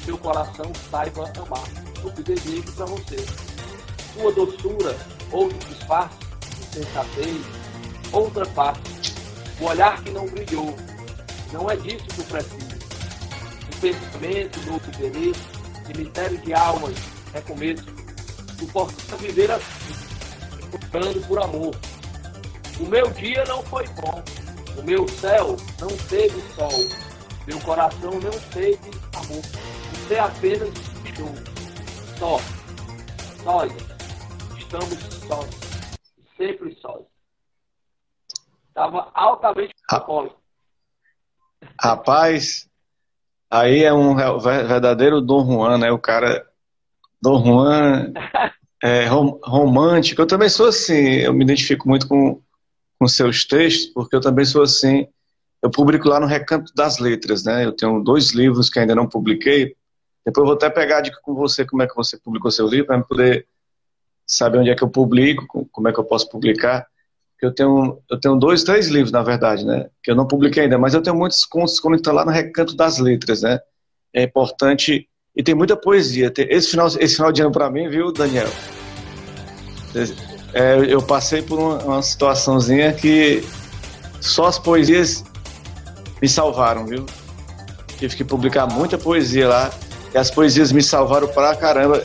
seu 0.04 0.16
coração 0.16 0.72
saiba 0.90 1.30
amar. 1.36 1.64
O 2.02 2.10
que 2.12 2.22
desejo 2.22 2.72
para 2.72 2.86
você. 2.86 3.16
Sua 4.14 4.32
doçura, 4.32 4.96
outro 5.30 5.58
disfarce, 5.68 6.27
insensatez, 6.78 7.42
outra 8.12 8.44
face. 8.46 8.80
O 9.60 9.64
olhar 9.64 10.02
que 10.02 10.10
não 10.10 10.26
brilhou. 10.26 10.76
Não 11.52 11.70
é 11.70 11.76
disso 11.76 12.04
que 12.04 12.20
eu 12.20 12.24
preciso. 12.24 12.78
O 13.70 13.80
pensamento, 13.80 14.60
novo 14.70 14.88
interesse, 14.88 15.40
cemitério 15.86 16.38
de 16.38 16.54
almas, 16.54 16.94
recomeço. 17.32 17.84
Suportar 18.58 19.16
viver 19.18 19.50
assim, 19.50 19.94
procurando 20.70 21.26
por 21.26 21.42
amor. 21.42 21.74
O 22.80 22.86
meu 22.86 23.10
dia 23.10 23.44
não 23.46 23.62
foi 23.64 23.86
bom. 23.88 24.22
O 24.76 24.82
meu 24.82 25.08
céu 25.08 25.56
não 25.80 25.88
teve 26.08 26.40
sol. 26.54 26.88
Meu 27.46 27.58
coração 27.60 28.12
não 28.12 28.38
teve 28.52 28.90
amor. 29.14 29.42
Você 29.92 30.18
apenas 30.18 30.70
deixou. 31.02 31.34
Só. 32.18 32.40
Sós. 33.42 33.72
Estamos 34.58 34.98
sós. 35.26 35.57
Sempre 36.38 36.74
sós. 36.80 37.04
Estava 38.68 39.10
altamente 39.12 39.74
alcoólico. 39.90 40.40
Rapaz, 41.78 42.68
aí 43.50 43.82
é 43.82 43.92
um 43.92 44.14
verdadeiro 44.40 45.20
Dom 45.20 45.44
Juan, 45.44 45.78
né? 45.78 45.90
O 45.90 45.98
cara. 45.98 46.48
Dom 47.20 47.44
Juan 47.44 48.12
é 48.82 49.04
romântico. 49.06 50.22
Eu 50.22 50.26
também 50.26 50.48
sou 50.48 50.68
assim. 50.68 51.16
Eu 51.16 51.34
me 51.34 51.44
identifico 51.44 51.86
muito 51.86 52.08
com, 52.08 52.40
com 52.98 53.08
seus 53.08 53.44
textos, 53.44 53.92
porque 53.92 54.16
eu 54.16 54.20
também 54.20 54.46
sou 54.46 54.62
assim 54.62 55.06
eu 55.62 55.70
publico 55.70 56.08
lá 56.08 56.20
no 56.20 56.26
Recanto 56.26 56.72
das 56.74 56.98
Letras, 56.98 57.44
né? 57.44 57.64
Eu 57.64 57.72
tenho 57.72 58.02
dois 58.02 58.32
livros 58.32 58.70
que 58.70 58.78
ainda 58.78 58.94
não 58.94 59.08
publiquei. 59.08 59.76
Depois 60.24 60.42
eu 60.42 60.46
vou 60.46 60.54
até 60.54 60.70
pegar 60.70 60.98
a 60.98 61.00
dica 61.00 61.18
com 61.22 61.34
você 61.34 61.64
como 61.64 61.82
é 61.82 61.86
que 61.86 61.96
você 61.96 62.16
publicou 62.16 62.50
seu 62.50 62.66
livro, 62.66 62.86
para 62.86 63.02
poder 63.02 63.46
saber 64.28 64.58
onde 64.58 64.70
é 64.70 64.74
que 64.74 64.84
eu 64.84 64.88
publico, 64.88 65.66
como 65.72 65.88
é 65.88 65.92
que 65.92 65.98
eu 65.98 66.04
posso 66.04 66.28
publicar. 66.28 66.86
Eu 67.40 67.54
tenho, 67.54 67.98
eu 68.10 68.20
tenho 68.20 68.36
dois, 68.36 68.62
três 68.62 68.88
livros, 68.88 69.12
na 69.12 69.22
verdade, 69.22 69.64
né? 69.64 69.88
Que 70.02 70.10
eu 70.10 70.14
não 70.14 70.26
publiquei 70.26 70.64
ainda, 70.64 70.76
mas 70.76 70.92
eu 70.92 71.00
tenho 71.00 71.16
muitos 71.16 71.46
contos 71.46 71.80
quando 71.80 71.94
estão 71.94 72.12
lá 72.12 72.24
no 72.24 72.30
Recanto 72.30 72.76
das 72.76 72.98
Letras, 72.98 73.42
né? 73.42 73.58
É 74.12 74.24
importante. 74.24 75.08
E 75.34 75.42
tem 75.42 75.54
muita 75.54 75.76
poesia. 75.76 76.32
Esse 76.36 76.70
final, 76.70 76.88
esse 76.88 77.14
final 77.14 77.32
de 77.32 77.40
ano 77.40 77.52
para 77.52 77.70
mim, 77.70 77.88
viu, 77.88 78.12
Daniel? 78.12 78.48
É, 80.52 80.76
eu 80.92 81.00
passei 81.00 81.40
por 81.40 81.58
uma, 81.58 81.78
uma 81.84 82.02
situaçãozinha 82.02 82.92
que 82.92 83.44
só 84.20 84.46
as 84.46 84.58
poesias 84.58 85.24
me 86.20 86.28
salvaram, 86.28 86.86
viu? 86.86 87.06
Tive 87.98 88.16
que 88.16 88.24
publicar 88.24 88.66
muita 88.66 88.98
poesia 88.98 89.48
lá. 89.48 89.70
E 90.12 90.18
as 90.18 90.30
poesias 90.30 90.72
me 90.72 90.82
salvaram 90.82 91.28
pra 91.28 91.54
caramba. 91.54 92.04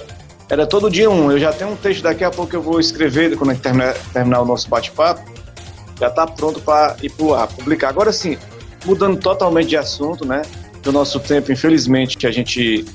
Era 0.50 0.68
todo 0.68 0.90
dia 0.90 1.10
um. 1.10 1.32
Eu 1.32 1.40
já 1.40 1.52
tenho 1.52 1.72
um 1.72 1.76
texto 1.76 2.04
daqui 2.04 2.24
a 2.24 2.32
pouco 2.32 2.52
que 2.52 2.56
eu 2.56 2.62
vou 2.62 2.80
escrever 2.80 3.36
quando 3.38 3.58
terminar, 3.60 3.94
terminar 4.12 4.42
o 4.42 4.46
nosso 4.46 4.70
bate-papo. 4.70 5.24
Já 6.00 6.10
tá 6.10 6.28
pronto 6.28 6.60
para 6.60 6.96
ir 7.02 7.10
pro 7.10 7.34
ar, 7.34 7.48
publicar. 7.48 7.90
Agora 7.90 8.12
sim, 8.12 8.38
mudando 8.86 9.20
totalmente 9.20 9.70
de 9.70 9.78
assunto, 9.78 10.26
né? 10.26 10.42
Do 10.82 10.92
nosso 10.92 11.20
tempo, 11.20 11.52
infelizmente, 11.52 12.18
que 12.18 12.28
a 12.28 12.32
gente. 12.32 12.86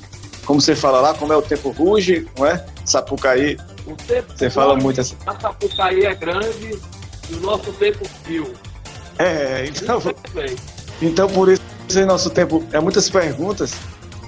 Como 0.45 0.61
você 0.61 0.75
fala 0.75 0.99
lá, 0.99 1.13
como 1.13 1.31
é 1.31 1.37
o 1.37 1.41
tempo 1.41 1.69
ruge, 1.69 2.27
não 2.37 2.45
é? 2.45 2.63
Sapucaí. 2.85 3.57
O 3.85 3.95
tempo 3.95 4.33
você 4.35 4.49
fala 4.49 4.75
muito 4.75 5.01
assim. 5.01 5.15
A 5.25 5.39
Sapucaí 5.39 6.05
é 6.05 6.13
grande 6.13 6.79
e 7.29 7.33
o 7.33 7.39
nosso 7.41 7.71
tempo 7.73 8.05
frio. 8.23 8.53
É, 9.17 9.65
então. 9.65 10.01
Então, 11.01 11.27
por 11.29 11.49
isso, 11.49 11.61
nosso 12.05 12.29
tempo 12.29 12.63
é 12.71 12.79
muitas 12.79 13.09
perguntas 13.09 13.73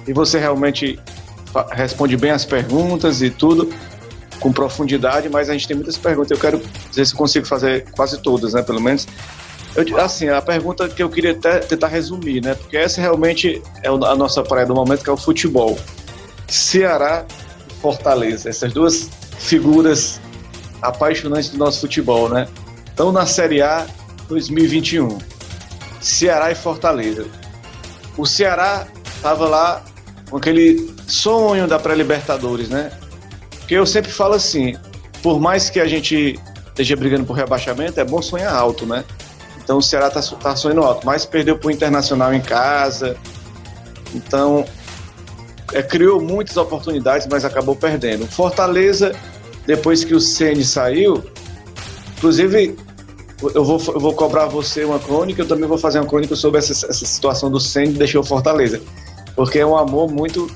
e 0.06 0.12
você 0.12 0.38
realmente 0.38 0.98
responde 1.70 2.16
bem 2.16 2.30
as 2.30 2.44
perguntas 2.44 3.22
e 3.22 3.30
tudo 3.30 3.72
com 4.40 4.52
profundidade, 4.52 5.28
mas 5.28 5.48
a 5.48 5.52
gente 5.52 5.68
tem 5.68 5.76
muitas 5.76 5.96
perguntas. 5.96 6.30
Eu 6.32 6.38
quero 6.38 6.60
dizer 6.90 7.06
se 7.06 7.14
consigo 7.14 7.46
fazer 7.46 7.88
quase 7.92 8.20
todas, 8.20 8.54
né? 8.54 8.62
Pelo 8.62 8.80
menos. 8.80 9.06
Eu, 9.74 9.98
assim, 9.98 10.28
a 10.28 10.42
pergunta 10.42 10.88
que 10.88 11.02
eu 11.02 11.08
queria 11.08 11.34
tentar 11.34 11.86
resumir, 11.86 12.42
né? 12.42 12.54
Porque 12.54 12.76
essa 12.76 13.00
realmente 13.00 13.62
é 13.82 13.88
a 13.88 14.16
nossa 14.16 14.42
praia 14.42 14.66
do 14.66 14.74
momento, 14.74 15.02
que 15.02 15.08
é 15.08 15.12
o 15.12 15.16
futebol. 15.16 15.78
Ceará 16.48 17.24
e 17.70 17.80
Fortaleza, 17.80 18.50
essas 18.50 18.72
duas 18.72 19.08
figuras 19.38 20.20
apaixonantes 20.82 21.50
do 21.50 21.58
nosso 21.58 21.80
futebol, 21.80 22.28
né? 22.28 22.48
Estão 22.86 23.12
na 23.12 23.24
Série 23.24 23.62
A 23.62 23.86
2021. 24.28 25.18
Ceará 26.00 26.50
e 26.50 26.54
Fortaleza. 26.54 27.26
O 28.18 28.26
Ceará 28.26 28.86
estava 29.16 29.48
lá 29.48 29.82
com 30.28 30.36
aquele 30.36 30.91
sonho 31.06 31.66
da 31.66 31.78
pré-Libertadores, 31.78 32.68
né? 32.68 32.92
Porque 33.58 33.74
eu 33.74 33.86
sempre 33.86 34.10
falo 34.10 34.34
assim, 34.34 34.76
por 35.22 35.40
mais 35.40 35.70
que 35.70 35.80
a 35.80 35.86
gente 35.86 36.38
esteja 36.68 36.96
brigando 36.96 37.24
por 37.24 37.34
rebaixamento, 37.34 38.00
é 38.00 38.04
bom 38.04 38.20
sonhar 38.20 38.54
alto, 38.54 38.86
né? 38.86 39.04
Então 39.62 39.78
o 39.78 39.82
Ceará 39.82 40.10
tá, 40.10 40.20
tá 40.20 40.56
sonhando 40.56 40.82
alto, 40.82 41.06
mas 41.06 41.24
perdeu 41.24 41.56
para 41.56 41.68
o 41.68 41.70
Internacional 41.70 42.34
em 42.34 42.40
casa. 42.40 43.16
Então 44.14 44.64
é, 45.72 45.82
criou 45.82 46.20
muitas 46.20 46.56
oportunidades, 46.56 47.26
mas 47.30 47.44
acabou 47.44 47.76
perdendo. 47.76 48.26
Fortaleza, 48.26 49.14
depois 49.66 50.04
que 50.04 50.14
o 50.14 50.20
Ceni 50.20 50.64
saiu, 50.64 51.22
inclusive 52.16 52.76
eu 53.54 53.64
vou, 53.64 53.82
eu 53.94 54.00
vou 54.00 54.14
cobrar 54.14 54.46
você 54.46 54.84
uma 54.84 54.98
crônica, 54.98 55.42
eu 55.42 55.48
também 55.48 55.68
vou 55.68 55.78
fazer 55.78 55.98
uma 55.98 56.06
crônica 56.06 56.36
sobre 56.36 56.58
essa, 56.58 56.72
essa 56.72 57.04
situação 57.04 57.50
do 57.50 57.58
Ceni 57.58 57.92
deixou 57.92 58.22
Fortaleza. 58.22 58.80
Porque 59.34 59.58
é 59.58 59.66
um 59.66 59.76
amor 59.76 60.10
muito. 60.10 60.50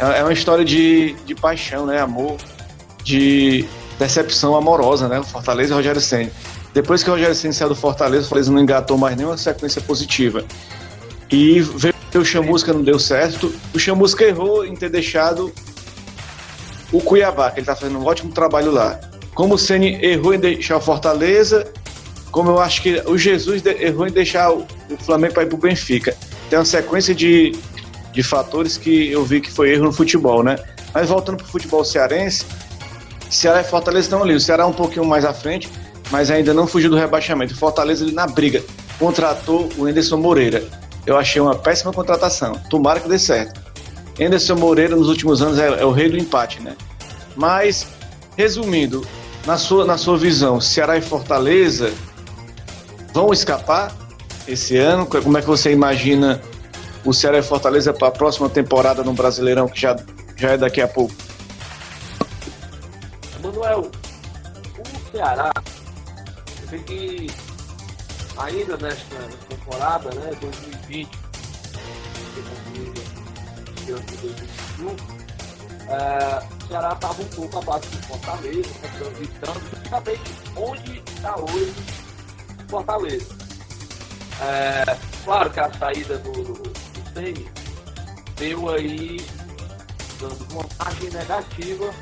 É, 0.00 0.20
é 0.20 0.22
uma 0.22 0.32
história 0.32 0.64
de, 0.64 1.14
de 1.24 1.34
paixão, 1.34 1.86
né? 1.86 2.00
Amor, 2.00 2.36
de 3.02 3.64
decepção 3.98 4.54
amorosa, 4.56 5.08
né? 5.08 5.22
Fortaleza 5.22 5.72
e 5.72 5.76
Rogério 5.76 6.00
Senna. 6.00 6.30
Depois 6.72 7.02
que 7.02 7.10
o 7.10 7.14
Rogério 7.14 7.34
Senna 7.34 7.52
saiu 7.52 7.70
do 7.70 7.74
Fortaleza, 7.74 8.26
o 8.26 8.28
Fortaleza 8.28 8.52
não 8.52 8.60
engatou 8.60 8.96
mais 8.96 9.16
nenhuma 9.16 9.36
sequência 9.36 9.80
positiva. 9.80 10.44
E 11.30 11.60
veio 11.60 11.94
o 12.14 12.24
Chamusca, 12.24 12.72
não 12.72 12.82
deu 12.82 12.98
certo. 12.98 13.52
O 13.74 13.78
Chamusca 13.78 14.24
errou 14.24 14.64
em 14.64 14.74
ter 14.74 14.88
deixado 14.88 15.52
o 16.92 17.00
Cuiabá, 17.00 17.50
que 17.50 17.60
ele 17.60 17.66
tá 17.66 17.76
fazendo 17.76 17.98
um 17.98 18.06
ótimo 18.06 18.32
trabalho 18.32 18.70
lá. 18.70 18.98
Como 19.34 19.54
o 19.54 19.58
Ceni 19.58 19.98
errou 20.04 20.34
em 20.34 20.38
deixar 20.38 20.78
o 20.78 20.80
Fortaleza, 20.80 21.70
como 22.30 22.50
eu 22.50 22.60
acho 22.60 22.82
que 22.82 23.02
o 23.06 23.16
Jesus 23.16 23.64
errou 23.64 24.06
em 24.06 24.10
deixar 24.10 24.50
o 24.52 24.66
Flamengo 25.00 25.34
para 25.34 25.42
ir 25.42 25.46
para 25.46 25.54
o 25.56 25.58
Benfica. 25.58 26.16
Tem 26.48 26.58
uma 26.58 26.64
sequência 26.64 27.14
de, 27.14 27.52
de 28.12 28.22
fatores 28.22 28.76
que 28.76 29.10
eu 29.10 29.24
vi 29.24 29.40
que 29.40 29.50
foi 29.50 29.70
erro 29.70 29.84
no 29.84 29.92
futebol, 29.92 30.42
né? 30.42 30.56
Mas 30.94 31.08
voltando 31.08 31.36
para 31.36 31.46
o 31.46 31.48
futebol 31.48 31.84
cearense, 31.84 32.44
Ceará 33.30 33.60
e 33.60 33.64
Fortaleza 33.64 34.06
estão 34.06 34.22
ali. 34.22 34.34
O 34.34 34.40
Ceará 34.40 34.64
é 34.64 34.66
um 34.66 34.72
pouquinho 34.72 35.04
mais 35.04 35.24
à 35.24 35.32
frente, 35.32 35.68
mas 36.10 36.30
ainda 36.30 36.54
não 36.54 36.66
fugiu 36.66 36.90
do 36.90 36.96
rebaixamento. 36.96 37.54
O 37.54 37.56
Fortaleza 37.56 38.04
ali 38.04 38.12
na 38.12 38.26
briga 38.26 38.62
contratou 38.98 39.68
o 39.76 39.88
Enderson 39.88 40.16
Moreira. 40.16 40.64
Eu 41.06 41.16
achei 41.16 41.40
uma 41.40 41.54
péssima 41.54 41.92
contratação. 41.92 42.54
Tomara 42.70 43.00
que 43.00 43.08
dê 43.08 43.18
certo. 43.18 43.60
Enderson 44.18 44.56
Moreira 44.56 44.96
nos 44.96 45.08
últimos 45.08 45.40
anos 45.40 45.58
é, 45.58 45.66
é 45.66 45.84
o 45.84 45.90
rei 45.90 46.08
do 46.08 46.18
empate, 46.18 46.60
né? 46.60 46.76
Mas, 47.36 47.86
resumindo, 48.36 49.06
na 49.46 49.56
sua, 49.56 49.84
na 49.84 49.96
sua 49.96 50.18
visão, 50.18 50.60
Ceará 50.60 50.96
e 50.96 51.02
Fortaleza 51.02 51.92
vão 53.12 53.32
escapar 53.32 53.94
esse 54.46 54.76
ano? 54.76 55.06
Como 55.06 55.38
é 55.38 55.40
que 55.40 55.46
você 55.46 55.70
imagina 55.70 56.40
o 57.04 57.12
Ceará 57.12 57.38
e 57.38 57.42
Fortaleza 57.42 57.92
para 57.92 58.08
a 58.08 58.10
próxima 58.10 58.48
temporada 58.48 59.02
no 59.02 59.12
Brasileirão, 59.12 59.68
que 59.68 59.80
já, 59.80 59.96
já 60.36 60.50
é 60.50 60.56
daqui 60.56 60.80
a 60.80 60.88
pouco? 60.88 61.14
Manuel, 63.42 63.90
o 64.78 65.10
Ceará, 65.10 65.52
você 66.46 66.76
vê 66.76 66.78
que 66.80 67.26
ainda 68.36 68.76
nesta 68.76 69.16
temporada, 69.48 70.10
né, 70.14 70.30
2020, 70.40 71.08
que 73.76 73.92
2021, 73.92 75.18
é, 75.88 76.42
o 76.64 76.68
Ceará 76.68 76.92
estava 76.92 77.22
um 77.22 77.28
pouco 77.28 77.58
abaixo 77.58 77.88
do 77.88 78.02
Fortaleza, 78.06 78.70
transitando 78.98 79.60
justamente 79.82 80.32
onde 80.56 81.02
está 81.14 81.36
hoje 81.38 81.74
Fortaleza. 82.68 83.36
É, 84.40 84.96
claro 85.24 85.50
que 85.50 85.60
a 85.60 85.72
saída 85.72 86.18
do, 86.18 86.32
do, 86.32 86.67
Sene 87.18 87.48
deu 88.36 88.68
aí 88.68 89.16
dando 90.20 90.46
margem 90.78 91.10
negativa 91.10 91.92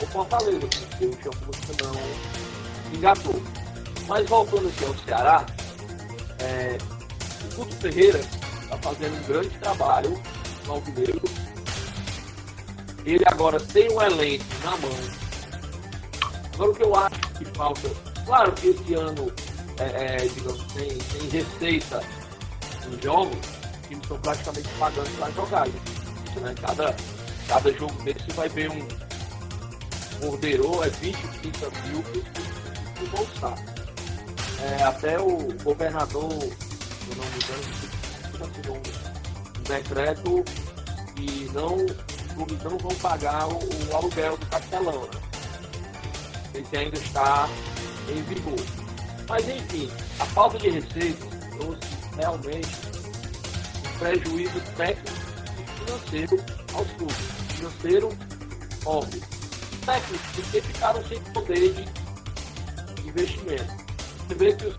ao 0.00 0.06
Fortaleza, 0.08 0.58
porque 0.58 1.06
o 1.06 1.12
Chamusca 1.22 1.84
não 1.84 2.96
engatou. 2.98 3.40
Mas 4.08 4.28
voltando 4.28 4.68
aqui 4.68 4.84
ao 4.84 4.98
Ceará, 5.04 5.46
é, 6.40 6.78
o 7.44 7.54
Guto 7.54 7.76
Ferreira 7.76 8.18
está 8.18 8.76
fazendo 8.78 9.16
um 9.16 9.26
grande 9.28 9.50
trabalho 9.58 10.20
no 10.66 10.72
Alvinegro. 10.72 11.28
Ele 13.04 13.24
agora 13.26 13.60
tem 13.60 13.88
um 13.92 14.02
elenco 14.02 14.44
na 14.64 14.76
mão. 14.78 14.90
Agora 16.54 16.70
o 16.70 16.74
que 16.74 16.82
eu 16.82 16.94
acho 16.96 17.20
que 17.38 17.44
falta, 17.56 17.88
claro 18.24 18.52
que 18.52 18.68
esse 18.68 18.94
ano 18.94 19.32
é, 19.78 20.16
é, 20.16 20.16
digamos, 20.26 20.64
sem, 20.72 20.98
receita 21.30 22.02
nos 22.88 23.02
jogos, 23.02 23.36
os 23.36 23.55
times 23.88 24.02
estão 24.02 24.18
praticamente 24.18 24.68
pagando 24.78 25.18
para 25.18 25.30
jogar. 25.32 25.68
Né? 25.68 26.54
Cada, 26.60 26.96
cada 27.48 27.72
jogo 27.72 28.02
desse 28.02 28.30
vai 28.32 28.48
ver 28.48 28.70
um 28.70 28.86
borderou, 30.20 30.84
é 30.84 30.88
20, 30.88 31.16
30 31.16 31.70
mil 31.88 32.02
por 32.02 33.08
bolsar. 33.10 33.58
É, 34.62 34.82
até 34.84 35.20
o 35.20 35.52
governador, 35.62 36.30
se 36.30 37.14
não 37.14 37.24
me 37.26 37.36
engano, 37.42 38.78
um, 38.78 39.62
decreto 39.62 40.44
que 41.14 41.50
não, 41.52 41.76
clubes 42.34 42.62
não 42.62 42.78
vão 42.78 42.94
pagar 42.96 43.48
o, 43.48 43.58
o 43.58 43.96
aluguel 43.96 44.36
do 44.36 44.46
Castelão. 44.46 45.02
Né? 45.02 45.20
Esse 46.54 46.76
ainda 46.76 46.96
está 46.96 47.48
em 48.08 48.22
vigor. 48.22 48.66
Mas 49.28 49.48
enfim, 49.48 49.90
a 50.20 50.24
falta 50.26 50.58
de 50.58 50.70
receitas 50.70 51.28
trouxe 51.50 51.80
realmente 52.16 52.95
prejuízo 53.98 54.60
técnico 54.76 55.16
e 55.58 55.84
financeiro 55.84 56.44
aos 56.74 56.90
clubes. 56.92 57.16
Financeiro, 57.56 58.08
óbvio. 58.84 59.22
Técnico, 59.84 60.24
porque 60.34 60.60
ficaram 60.60 61.04
sem 61.06 61.20
poder 61.32 61.72
de 61.72 63.08
investimento. 63.08 63.86
Você 64.28 64.34
vê 64.34 64.52
que 64.54 64.66
os, 64.66 64.76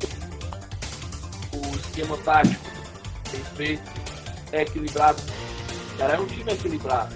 o 1.53 1.75
esquema 1.75 2.17
tático 2.17 2.65
bem 3.31 3.43
feito 3.55 3.91
é 4.51 4.61
equilibrado. 4.61 5.21
Já 5.97 6.05
é 6.05 6.19
um 6.19 6.27
time 6.27 6.51
equilibrado, 6.51 7.15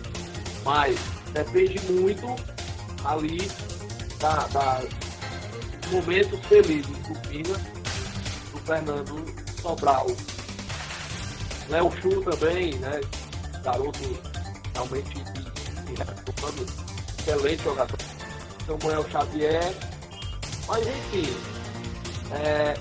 mas 0.63 0.97
depende 1.33 1.79
muito 1.91 2.35
ali 3.05 3.47
da, 4.19 4.47
da 4.47 4.81
momentos 5.91 6.39
felizes 6.47 6.87
do 6.87 7.19
Pina, 7.27 7.57
do 8.51 8.59
Fernando 8.65 9.25
Sobral. 9.61 10.07
Léo 11.69 11.91
Chu 11.91 12.23
também, 12.23 12.77
né? 12.79 13.01
Garoto 13.63 13.99
realmente 14.73 15.17
retomando, 15.97 16.63
excelente 17.19 17.63
jogador. 17.63 17.97
Samuel 18.65 19.09
Xavier. 19.09 19.73
Mas 20.67 20.87
enfim, 20.87 21.27
é, 22.33 22.73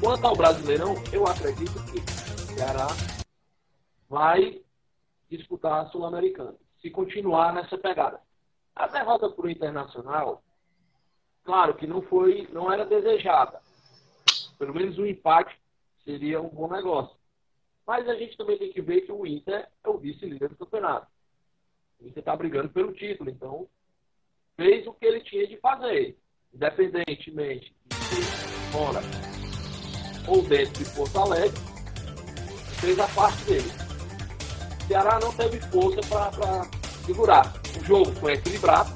quanto 0.00 0.26
ao 0.26 0.36
Brasileirão, 0.36 0.94
eu 1.12 1.26
acredito 1.26 1.82
que 1.84 1.98
o 1.98 2.54
Ceará 2.54 2.88
vai 4.08 4.60
disputar 5.30 5.84
a 5.84 5.86
Sul-Americana, 5.90 6.54
se 6.80 6.90
continuar 6.90 7.52
nessa 7.52 7.78
pegada. 7.78 8.20
A 8.74 8.86
derrota 8.86 9.28
para 9.30 9.46
o 9.46 9.50
Internacional 9.50 10.42
Claro 11.48 11.72
que 11.76 11.86
não 11.86 12.02
foi, 12.02 12.46
não 12.52 12.70
era 12.70 12.84
desejada. 12.84 13.58
Pelo 14.58 14.74
menos 14.74 14.98
um 14.98 15.06
empate 15.06 15.58
seria 16.04 16.42
um 16.42 16.48
bom 16.50 16.70
negócio. 16.70 17.16
Mas 17.88 18.06
a 18.06 18.14
gente 18.16 18.36
também 18.36 18.58
tem 18.58 18.70
que 18.70 18.82
ver 18.82 19.00
que 19.00 19.10
o 19.10 19.26
Inter 19.26 19.66
é 19.82 19.88
o 19.88 19.96
vice-líder 19.96 20.50
do 20.50 20.56
campeonato. 20.56 21.06
O 21.98 22.06
Inter 22.06 22.18
está 22.18 22.36
brigando 22.36 22.68
pelo 22.68 22.92
título, 22.92 23.30
então 23.30 23.66
fez 24.58 24.86
o 24.86 24.92
que 24.92 25.06
ele 25.06 25.20
tinha 25.22 25.46
de 25.46 25.56
fazer, 25.56 26.18
independentemente 26.52 27.74
de 27.88 28.22
fora 28.70 29.00
ou 30.28 30.42
dentro 30.42 30.84
de 30.84 30.94
Porto 30.94 31.18
Alegre, 31.18 31.58
fez 32.78 32.98
a 32.98 33.08
parte 33.08 33.42
dele. 33.44 33.70
O 34.82 34.86
Ceará 34.86 35.18
não 35.18 35.34
teve 35.34 35.58
força 35.58 36.00
para 36.10 36.64
segurar. 37.06 37.54
O 37.80 37.84
jogo 37.86 38.12
foi 38.16 38.34
equilibrado, 38.34 38.90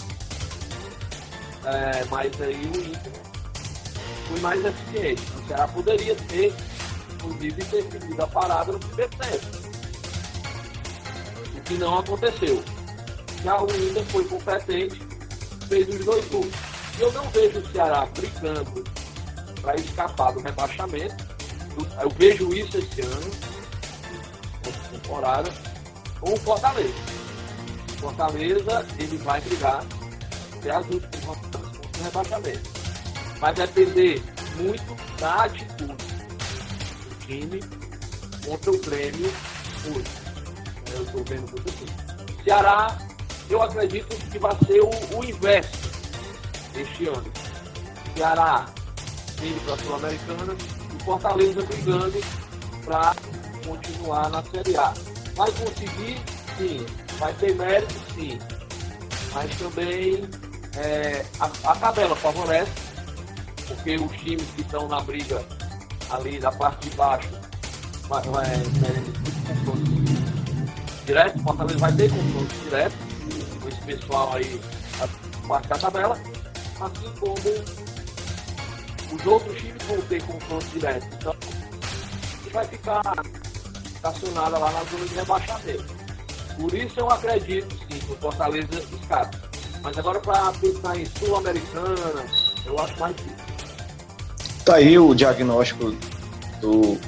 é, 1.64 2.04
mas 2.10 2.38
aí 2.42 2.56
o 2.56 2.78
Inter 2.78 3.12
foi 4.28 4.40
mais 4.40 4.62
eficiente. 4.62 5.22
O 5.38 5.46
Ceará 5.46 5.66
poderia 5.68 6.14
ter, 6.14 6.52
inclusive, 7.22 7.62
definido 7.64 8.22
a 8.22 8.26
parada 8.26 8.72
no 8.72 8.78
primeiro 8.78 9.10
tempo. 9.16 9.46
O 11.56 11.60
que 11.60 11.74
não 11.74 11.98
aconteceu. 11.98 12.62
Já 13.44 13.60
o 13.60 13.64
Inter 13.64 14.04
foi 14.06 14.24
competente, 14.24 15.00
fez 15.68 15.88
os 15.88 16.04
dois 16.04 16.24
gols. 16.28 16.54
Eu 16.98 17.12
não 17.12 17.28
vejo 17.30 17.58
o 17.58 17.72
Ceará 17.72 18.06
brigando 18.06 18.84
para 19.60 19.76
escapar 19.76 20.32
do 20.32 20.40
rebaixamento. 20.40 21.32
Eu 22.00 22.10
vejo 22.10 22.52
isso 22.52 22.78
esse 22.78 23.00
ano, 23.00 23.30
temporada, 24.92 25.50
com 26.20 26.32
o 26.32 26.36
Fortaleza. 26.36 26.94
O 27.88 27.92
Fortaleza, 27.98 28.86
ele 28.98 29.16
vai 29.18 29.40
brigar 29.40 29.84
até 30.56 30.70
as 30.70 30.86
últimas 30.86 31.24
rodadas 31.24 31.76
contra 31.76 32.00
o 32.00 32.04
rebaixamento. 32.04 32.70
Vai 33.40 33.54
depender 33.54 34.22
muito 34.56 34.96
da 35.18 35.44
atitude 35.44 35.91
time 37.32 37.60
contra 38.44 38.70
o 38.70 38.78
Grêmio 38.80 39.32
hoje. 39.86 40.04
Eu 40.94 41.02
estou 41.02 41.24
vendo 41.24 41.50
muito 41.50 41.68
assim. 41.68 41.86
Ceará, 42.44 42.98
eu 43.48 43.62
acredito 43.62 44.14
que 44.30 44.38
vai 44.38 44.54
ser 44.66 44.80
o, 44.82 44.90
o 45.16 45.24
inverso 45.24 45.70
este 46.76 47.06
ano. 47.06 47.32
Ceará 48.16 48.66
indo 49.42 49.64
para 49.64 49.74
a 49.74 49.78
Sul-Americana 49.78 50.56
e 51.00 51.04
Fortaleza 51.04 51.62
brigando 51.62 52.20
para 52.84 53.16
continuar 53.64 54.28
na 54.30 54.42
Série 54.44 54.76
A. 54.76 54.92
Vai 55.34 55.50
conseguir? 55.52 56.20
Sim. 56.58 56.86
Vai 57.18 57.32
ter 57.34 57.54
mérito? 57.54 57.94
Sim. 58.14 58.38
Mas 59.32 59.56
também 59.56 60.28
é, 60.76 61.24
a, 61.40 61.46
a 61.70 61.76
tabela 61.76 62.14
favorece, 62.14 62.70
porque 63.66 63.96
os 63.96 64.12
times 64.18 64.46
que 64.54 64.60
estão 64.60 64.86
na 64.86 65.00
briga 65.00 65.42
ali 66.12 66.38
da 66.38 66.52
parte 66.52 66.88
de 66.88 66.96
baixo 66.96 67.28
vai, 68.08 68.22
vai, 68.22 68.46
confronto 69.46 69.90
direto, 71.06 71.42
Fortaleza 71.42 71.78
vai 71.78 71.92
ter 71.92 72.10
confronto 72.10 72.54
direto 72.64 72.94
com 73.60 73.68
esse 73.68 73.80
pessoal 73.82 74.34
aí 74.34 74.60
a 75.00 75.48
parte 75.48 75.68
da 75.68 75.78
tabela, 75.78 76.18
assim 76.80 77.12
como 77.18 77.34
os 79.12 79.26
outros 79.26 79.58
times 79.58 79.82
vão 79.84 80.00
ter 80.02 80.22
confronto 80.22 80.66
direto. 80.66 81.06
Então, 81.14 81.34
vai 82.52 82.66
ficar 82.66 83.02
estacionada 83.86 84.58
lá 84.58 84.70
na 84.70 84.84
zona 84.84 85.06
de 85.06 85.14
rebaixamento. 85.14 85.94
Por 86.56 86.74
isso 86.74 87.00
eu 87.00 87.10
acredito 87.10 87.74
sim 87.74 87.98
que 87.98 88.12
o 88.12 88.16
Fortaleza 88.16 88.68
escapa. 89.00 89.40
Mas 89.82 89.98
agora 89.98 90.20
para 90.20 90.52
pensar 90.52 90.96
em 90.96 91.06
Sul-Americana, 91.06 92.26
eu 92.66 92.78
acho 92.78 93.00
mais 93.00 93.16
difícil. 93.16 93.41
Tá 94.64 94.76
aí 94.76 94.98
o 94.98 95.14
diagnóstico 95.14 95.94
do 96.60 96.98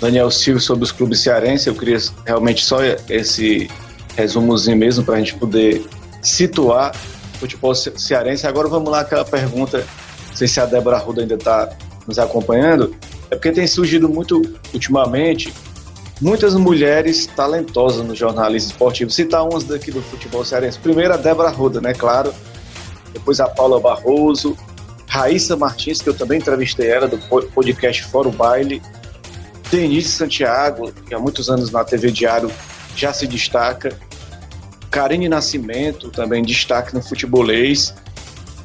Daniel 0.00 0.30
Silva 0.30 0.60
sobre 0.60 0.84
os 0.84 0.92
clubes 0.92 1.20
cearenses. 1.20 1.66
Eu 1.66 1.74
queria 1.74 1.98
realmente 2.26 2.64
só 2.64 2.78
esse 3.08 3.68
resumozinho 4.16 4.76
mesmo 4.76 5.04
para 5.04 5.16
a 5.16 5.18
gente 5.18 5.34
poder 5.34 5.84
situar 6.20 6.94
o 7.34 7.38
futebol 7.38 7.74
cearense. 7.74 8.46
Agora 8.46 8.68
vamos 8.68 8.90
lá 8.90 9.00
aquela 9.00 9.24
pergunta 9.24 9.84
não 10.32 10.36
sei 10.36 10.48
se 10.48 10.58
a 10.60 10.64
Débora 10.64 10.96
Ruda 10.96 11.20
ainda 11.20 11.34
está 11.34 11.68
nos 12.06 12.18
acompanhando, 12.18 12.96
é 13.30 13.36
porque 13.36 13.52
tem 13.52 13.66
surgido 13.66 14.08
muito 14.08 14.40
ultimamente 14.72 15.52
muitas 16.22 16.54
mulheres 16.54 17.26
talentosas 17.26 18.04
no 18.06 18.16
jornalismo 18.16 18.70
esportivo. 18.70 19.10
Citar 19.10 19.46
umas 19.46 19.64
daqui 19.64 19.90
do 19.90 20.00
futebol 20.00 20.42
cearense. 20.42 20.78
Primeiro 20.78 21.12
a 21.12 21.16
Débora 21.18 21.50
Ruda, 21.50 21.80
né? 21.82 21.92
Claro. 21.92 22.32
Depois 23.12 23.40
a 23.40 23.46
Paula 23.46 23.78
Barroso, 23.78 24.56
Raíssa 25.12 25.54
Martins, 25.58 26.00
que 26.00 26.08
eu 26.08 26.14
também 26.14 26.38
entrevistei 26.38 26.88
ela 26.88 27.06
do 27.06 27.18
podcast 27.18 28.02
Fora 28.04 28.28
o 28.28 28.32
Baile. 28.32 28.80
Denise 29.70 30.08
Santiago, 30.08 30.90
que 30.90 31.14
há 31.14 31.18
muitos 31.18 31.50
anos 31.50 31.70
na 31.70 31.84
TV 31.84 32.10
Diário 32.10 32.50
já 32.96 33.12
se 33.12 33.26
destaca. 33.26 33.94
Karine 34.90 35.28
Nascimento, 35.28 36.10
também 36.10 36.42
destaque 36.42 36.94
no 36.94 37.02
futebolês. 37.02 37.92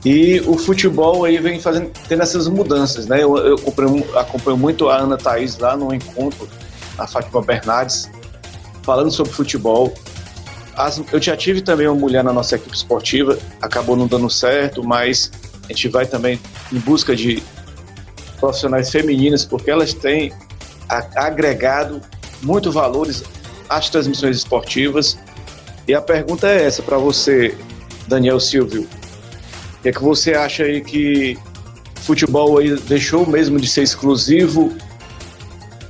E 0.06 0.40
o 0.48 0.58
futebol 0.58 1.26
aí 1.26 1.38
vem 1.38 1.60
fazendo, 1.60 1.92
tendo 2.08 2.24
essas 2.24 2.48
mudanças, 2.48 3.08
né? 3.08 3.22
Eu, 3.22 3.36
eu 3.40 3.56
acompanho, 3.56 4.18
acompanho 4.18 4.58
muito 4.58 4.88
a 4.88 5.00
Ana 5.00 5.18
Thaís 5.18 5.58
lá 5.58 5.76
no 5.76 5.94
encontro, 5.94 6.48
a 6.98 7.06
Fátima 7.06 7.42
Bernardes, 7.42 8.10
falando 8.84 9.12
sobre 9.12 9.34
futebol. 9.34 9.94
As, 10.78 11.02
eu 11.12 11.22
já 11.22 11.36
tive 11.36 11.62
também 11.62 11.88
uma 11.88 12.00
mulher 12.00 12.24
na 12.24 12.32
nossa 12.32 12.56
equipe 12.56 12.74
esportiva, 12.74 13.38
acabou 13.62 13.98
não 13.98 14.08
dando 14.08 14.30
certo, 14.30 14.82
mas 14.82 15.30
a 15.70 15.74
gente 15.74 15.88
vai 15.90 16.06
também 16.06 16.40
em 16.72 16.80
busca 16.80 17.16
de 17.16 17.42
profissionais 18.40 18.92
femininas, 18.92 19.46
porque 19.46 19.70
elas 19.70 19.94
têm 19.94 20.32
agregado 21.16 22.02
muito 22.42 22.72
valores 22.72 23.24
às 23.70 23.90
transmissões 23.90 24.38
esportivas. 24.38 25.18
E 25.88 25.94
a 25.94 26.02
pergunta 26.02 26.48
é 26.48 26.66
essa 26.66 26.82
para 26.82 26.98
você, 26.98 27.58
Daniel 28.08 28.40
Silvio 28.40 28.88
que 29.88 29.90
é 29.90 29.92
que 29.94 30.04
você 30.04 30.34
acha 30.34 30.64
aí 30.64 30.82
que 30.82 31.38
futebol 31.96 32.58
aí 32.58 32.76
deixou 32.76 33.26
mesmo 33.26 33.60
de 33.60 33.68
ser 33.68 33.84
exclusivo, 33.84 34.76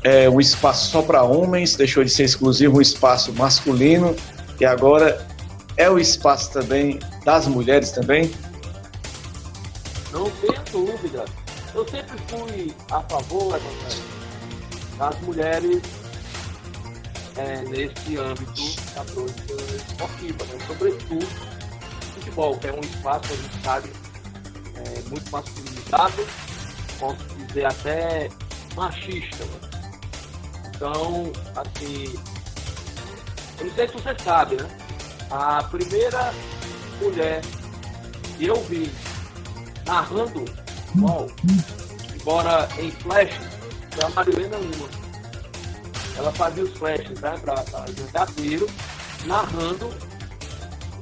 é, 0.03 0.29
um 0.29 0.39
espaço 0.39 0.91
só 0.91 1.01
para 1.01 1.23
homens, 1.23 1.75
deixou 1.75 2.03
de 2.03 2.11
ser 2.11 2.23
exclusivo 2.23 2.77
um 2.77 2.81
espaço 2.81 3.33
masculino 3.33 4.15
e 4.59 4.65
agora 4.65 5.25
é 5.75 5.89
o 5.89 5.97
espaço 5.97 6.51
também 6.51 6.99
das 7.25 7.47
mulheres 7.47 7.91
também? 7.91 8.31
Não 10.11 10.29
tenho 10.31 10.63
dúvida. 10.71 11.25
Eu 11.73 11.87
sempre 11.87 12.17
fui 12.27 12.75
a 12.91 13.01
favor 13.01 13.59
das 14.97 15.19
mulheres 15.21 15.81
é, 17.35 17.61
nesse 17.63 18.17
âmbito 18.17 18.61
da 18.95 19.03
produção 19.03 19.57
esportiva, 19.75 20.45
né? 20.45 20.65
sobretudo 20.65 21.27
futebol, 22.15 22.57
que 22.57 22.67
é 22.67 22.73
um 22.73 22.79
espaço, 22.79 23.33
a 23.33 23.35
gente 23.35 23.63
sabe, 23.63 23.91
é, 24.75 25.09
muito 25.09 25.29
masculinizado, 25.31 26.27
posso 26.99 27.23
dizer 27.47 27.65
até 27.65 28.29
machista. 28.75 29.45
Né? 29.45 29.69
Então, 30.75 31.31
assim, 31.55 32.13
eu 33.59 33.65
não 33.65 33.73
sei 33.73 33.87
se 33.87 33.93
você 33.93 34.15
sabe, 34.23 34.55
né? 34.55 34.69
A 35.31 35.63
primeira 35.63 36.33
mulher 37.01 37.41
que 38.37 38.45
eu 38.45 38.63
vi 38.63 38.91
narrando 39.87 40.45
futebol, 40.85 41.31
embora 42.13 42.67
em 42.77 42.91
flash, 42.91 43.39
a 44.03 44.09
Marilena. 44.09 44.57
Ela 46.17 46.31
fazia 46.33 46.63
os 46.63 46.77
flashes 46.77 47.19
né, 47.21 47.35
para 47.41 47.63
Jangadeiro, 47.95 48.67
narrando 49.25 49.91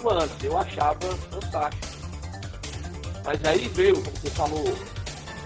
antes, 0.07 0.43
eu 0.43 0.57
achava 0.57 1.17
fantástico. 1.31 1.95
Mas 3.25 3.43
aí 3.43 3.67
veio, 3.69 3.95
como 3.95 4.17
você 4.17 4.29
falou, 4.29 4.77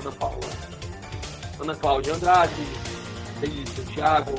Ana 0.02 0.12
Paula, 0.12 0.50
Ana 1.62 1.76
Cláudia 1.76 2.14
Andrade, 2.14 2.68
Denise 3.40 3.74
Santiago, 3.74 4.36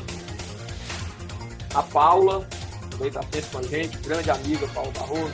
a 1.75 1.83
Paula, 1.85 2.47
também 2.91 3.09
está 3.09 3.23
sempre 3.23 3.51
com 3.51 3.59
a 3.59 3.63
gente, 3.63 3.99
grande 3.99 4.31
amiga 4.31 4.69
Paula 4.69 4.93
Barroso. 4.93 5.33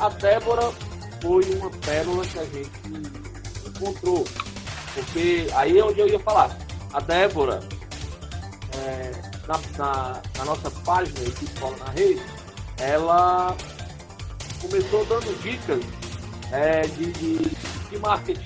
A 0.00 0.08
Débora 0.08 0.72
foi 1.24 1.42
uma 1.54 1.70
pérola 1.70 2.26
que 2.26 2.38
a 2.38 2.44
gente 2.44 2.70
encontrou. 3.66 4.24
Porque 4.92 5.48
aí 5.54 5.78
é 5.78 5.82
onde 5.82 6.00
eu 6.00 6.06
ia 6.06 6.20
falar. 6.20 6.54
A 6.92 7.00
Débora, 7.00 7.60
é, 8.76 9.10
na, 9.48 9.58
na, 9.78 10.22
na, 10.36 10.44
nossa 10.44 10.70
página, 10.70 11.18
Equipe 11.20 11.58
Bola 11.58 11.76
na 11.78 11.90
Rede, 11.92 12.22
ela 12.78 13.56
começou 14.60 15.04
dando 15.06 15.42
dicas 15.42 15.82
é, 16.52 16.82
de, 16.82 17.06
de, 17.12 17.38
de 17.90 17.98
marketing, 17.98 18.44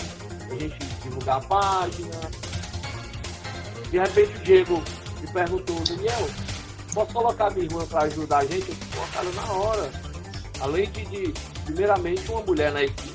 a 0.51 0.55
gente 0.55 0.79
divulgar 1.03 1.39
a 1.39 1.41
página. 1.41 2.20
De 3.91 3.99
repente 3.99 4.37
o 4.37 4.45
Diego 4.45 4.83
me 5.20 5.33
perguntou, 5.33 5.81
Daniel, 5.81 6.29
posso 6.95 7.12
colocar 7.12 7.51
minha 7.51 7.64
irmã 7.64 7.85
para 7.87 8.05
ajudar 8.05 8.39
a 8.39 8.45
gente? 8.45 8.70
Eu 8.70 8.76
colocaram 8.95 9.33
na 9.33 9.53
hora. 9.53 9.91
Além 10.61 10.91
de, 10.91 11.05
de, 11.07 11.35
primeiramente, 11.68 12.30
uma 12.30 12.40
mulher 12.40 12.72
na 12.72 12.82
equipe, 12.82 13.12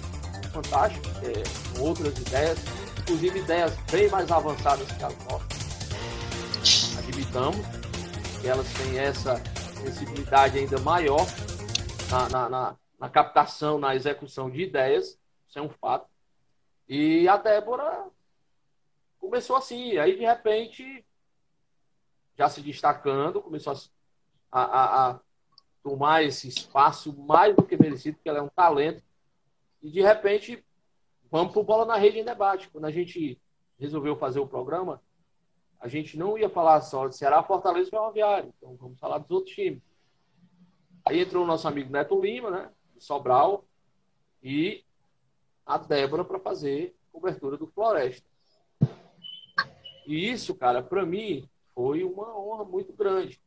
fantástico, 0.52 1.04
é, 1.24 1.76
com 1.76 1.86
outras 1.86 2.16
ideias, 2.20 2.60
inclusive 3.00 3.40
ideias 3.40 3.76
bem 3.92 4.08
mais 4.10 4.32
avançadas 4.32 4.92
que 4.92 5.04
as 5.04 5.18
nossas. 5.26 6.98
Admitamos 7.00 7.66
que 8.40 8.48
elas 8.48 8.72
têm 8.74 9.00
essa 9.00 9.42
sensibilidade 9.82 10.60
ainda 10.60 10.80
maior 10.80 11.26
na, 12.12 12.30
na, 12.30 12.50
na, 12.50 12.78
na 13.00 13.10
captação, 13.10 13.80
na 13.80 13.96
execução 13.96 14.52
de 14.52 14.62
ideias, 14.62 15.20
isso 15.50 15.58
é 15.58 15.62
um 15.62 15.70
fato. 15.70 16.08
E 16.88 17.28
a 17.28 17.38
Débora 17.38 18.06
começou 19.20 19.56
assim, 19.56 19.98
aí 19.98 20.16
de 20.16 20.26
repente, 20.26 21.04
já 22.38 22.48
se 22.48 22.62
destacando, 22.62 23.42
começou 23.42 23.74
a, 24.52 24.62
a, 24.62 25.10
a 25.10 25.20
tomar 25.84 26.24
esse 26.24 26.48
espaço 26.48 27.14
mais 27.14 27.56
do 27.56 27.64
que 27.64 27.78
merecido, 27.78 28.16
porque 28.16 28.30
ela 28.30 28.40
é 28.40 28.42
um 28.42 28.50
talento. 28.50 29.04
E 29.82 29.92
de 29.92 30.02
repente, 30.02 30.64
vamos 31.30 31.52
para 31.52 31.64
Bola 31.64 31.86
na 31.86 31.98
Rede 31.98 32.20
em 32.20 32.24
Debate. 32.24 32.70
Quando 32.70 32.86
a 32.86 32.92
gente 32.92 33.40
resolveu 33.78 34.16
fazer 34.16 34.40
o 34.40 34.48
programa, 34.48 35.02
a 35.80 35.90
gente 35.90 36.18
não 36.18 36.38
ia 36.38 36.50
falar 36.50 36.80
só 36.82 37.08
de 37.08 37.18
Ceará, 37.18 37.44
Fortaleza 37.44 37.90
e 37.90 37.92
Ferroviário. 37.92 38.54
Então 38.58 38.76
vamos 38.78 38.98
falar 38.98 39.18
dos 39.18 39.30
outros 39.30 39.54
times. 39.54 39.82
Aí 41.06 41.20
entrou 41.20 41.44
o 41.44 41.48
nosso 41.48 41.68
amigo 41.68 41.92
Neto 41.92 42.20
Lima, 42.22 42.50
né? 42.50 42.72
Sobral, 42.98 43.66
e 44.42 44.86
a 45.66 45.78
Débora 45.78 46.24
para 46.24 46.40
fazer 46.40 46.96
cobertura 47.12 47.58
do 47.58 47.68
Floresta. 47.68 48.26
E 50.08 50.30
isso, 50.30 50.56
cara, 50.56 50.82
para 50.82 51.06
mim 51.06 51.48
foi 51.76 52.04
uma 52.04 52.38
honra 52.38 52.64
muito 52.64 52.94
grande. 52.94 53.42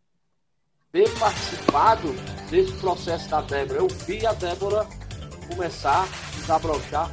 Ter 0.97 1.11
participado 1.19 2.15
desse 2.49 2.73
processo 2.73 3.29
da 3.29 3.43
Débora. 3.43 3.81
Eu 3.81 3.89
vi 4.07 4.27
a 4.27 4.33
Débora 4.33 4.87
começar 5.47 6.09
desabrochar, 6.37 7.11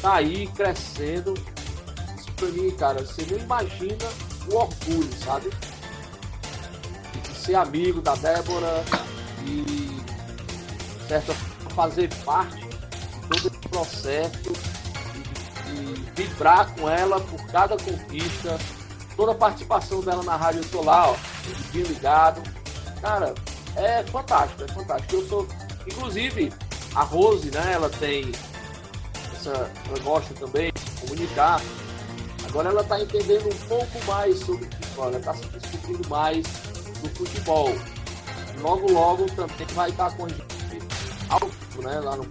tá 0.00 0.14
aí 0.14 0.46
crescendo. 0.46 1.34
Isso 2.16 2.32
pra 2.32 2.48
mim, 2.48 2.70
cara, 2.70 3.04
você 3.04 3.26
não 3.30 3.38
imagina 3.38 4.08
o 4.50 4.56
orgulho, 4.56 5.12
sabe? 5.22 5.50
De 7.12 7.36
ser 7.36 7.56
amigo 7.56 8.00
da 8.00 8.14
Débora 8.14 8.82
e 9.44 10.00
certo, 11.06 11.34
fazer 11.74 12.08
parte 12.24 12.56
de 12.56 13.28
todo 13.28 13.48
esse 13.48 13.68
processo 13.68 14.52
e, 15.66 15.72
e 15.72 16.10
vibrar 16.14 16.74
com 16.74 16.88
ela 16.88 17.20
por 17.20 17.46
cada 17.48 17.76
conquista, 17.76 18.56
toda 19.14 19.32
a 19.32 19.34
participação 19.34 20.00
dela 20.00 20.22
na 20.22 20.36
Rádio 20.36 20.64
Solar, 20.64 21.10
ó, 21.10 21.16
bem 21.70 21.82
ligado. 21.82 22.55
Cara, 23.00 23.34
é 23.76 24.02
fantástico, 24.04 24.64
é 24.64 24.68
fantástico. 24.68 25.14
Eu 25.16 25.28
sou, 25.28 25.48
inclusive, 25.86 26.52
a 26.94 27.02
Rose, 27.02 27.50
né? 27.50 27.72
Ela 27.72 27.90
tem 27.90 28.32
essa, 29.34 29.70
ela 29.88 29.98
gosta 30.02 30.34
também 30.34 30.72
de 30.72 31.00
comunicar. 31.00 31.60
Agora 32.46 32.70
ela 32.70 32.82
está 32.82 33.00
entendendo 33.00 33.48
um 33.48 33.68
pouco 33.68 34.04
mais 34.06 34.38
sobre 34.38 34.64
futebol, 34.64 35.08
ela 35.08 35.18
está 35.18 35.34
se 35.34 35.46
descobrindo 35.46 36.08
mais 36.08 36.46
do 37.02 37.08
futebol. 37.10 37.70
Logo, 38.60 38.90
logo 38.90 39.26
também 39.32 39.66
vai 39.74 39.90
estar 39.90 40.10
com 40.16 40.24
a 40.24 40.28
gente 40.28 40.56
áudio, 41.28 41.82
né? 41.82 42.00
Lá 42.00 42.16
no 42.16 42.24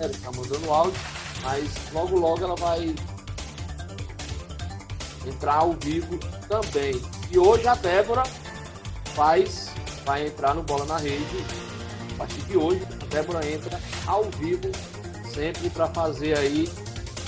está 0.00 0.30
mandando 0.32 0.72
áudio, 0.72 1.00
mas 1.42 1.70
logo, 1.92 2.18
logo 2.18 2.44
ela 2.44 2.56
vai 2.56 2.94
entrar 5.26 5.54
ao 5.54 5.72
vivo 5.72 6.18
também. 6.48 7.00
E 7.30 7.38
hoje 7.38 7.66
a 7.66 7.74
Débora 7.74 8.22
faz, 9.14 9.70
vai 10.06 10.28
entrar 10.28 10.54
no 10.54 10.62
Bola 10.62 10.86
na 10.86 10.96
Rede. 10.96 11.44
A 12.14 12.18
partir 12.18 12.40
de 12.42 12.56
hoje, 12.56 12.80
a 13.02 13.04
Débora 13.06 13.46
entra 13.46 13.78
ao 14.06 14.22
vivo, 14.38 14.70
sempre 15.34 15.68
para 15.68 15.88
fazer 15.88 16.38
aí 16.38 16.72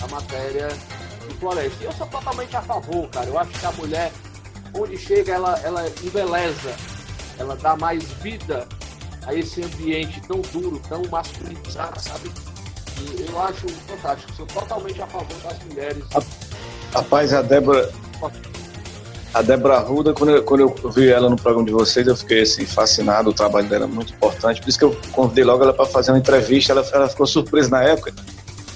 a 0.01 0.07
matéria 0.07 0.68
do 1.29 1.35
Floresta. 1.35 1.83
E 1.83 1.87
eu 1.87 1.93
sou 1.93 2.07
totalmente 2.07 2.57
a 2.57 2.62
favor, 2.62 3.07
cara. 3.11 3.26
Eu 3.26 3.39
acho 3.39 3.51
que 3.51 3.66
a 3.66 3.72
mulher, 3.72 4.12
onde 4.72 4.97
chega, 4.97 5.35
ela, 5.35 5.59
ela 5.62 5.87
embeleza, 6.03 6.74
ela 7.37 7.57
dá 7.57 7.76
mais 7.76 8.03
vida 8.22 8.66
a 9.26 9.35
esse 9.35 9.62
ambiente 9.62 10.20
tão 10.22 10.41
duro, 10.41 10.81
tão 10.89 11.03
masculinizado, 11.11 12.01
sabe? 12.01 12.31
E 13.01 13.26
eu 13.29 13.43
acho 13.43 13.68
fantástico. 13.68 14.33
Sou 14.35 14.47
totalmente 14.47 15.03
a 15.03 15.07
favor 15.07 15.37
das 15.43 15.59
mulheres. 15.64 16.05
Rapaz, 16.95 17.35
a 17.35 17.43
Débora. 17.43 17.93
A 19.39 19.43
Débora 19.43 19.78
Ruda, 19.78 20.12
quando 20.12 20.30
eu, 20.30 20.43
quando 20.43 20.61
eu 20.62 20.91
vi 20.91 21.09
ela 21.11 21.30
no 21.30 21.36
programa 21.36 21.64
de 21.64 21.70
vocês, 21.70 22.05
eu 22.09 22.16
fiquei 22.16 22.43
assim, 22.43 22.66
fascinado, 22.66 23.30
o 23.30 23.32
trabalho 23.32 23.68
dela 23.68 23.84
é 23.84 23.86
muito 23.86 24.12
importante. 24.12 24.61
Por 24.61 24.68
isso 24.68 24.76
que 24.76 24.84
eu 24.84 24.97
convidei 25.12 25.45
logo 25.45 25.62
ela 25.62 25.72
para 25.72 25.86
fazer 25.86 26.11
uma 26.11 26.18
entrevista. 26.18 26.72
Ela, 26.72 26.84
ela 26.93 27.09
ficou 27.09 27.24
surpresa 27.24 27.70
na 27.70 27.84
época, 27.84 28.12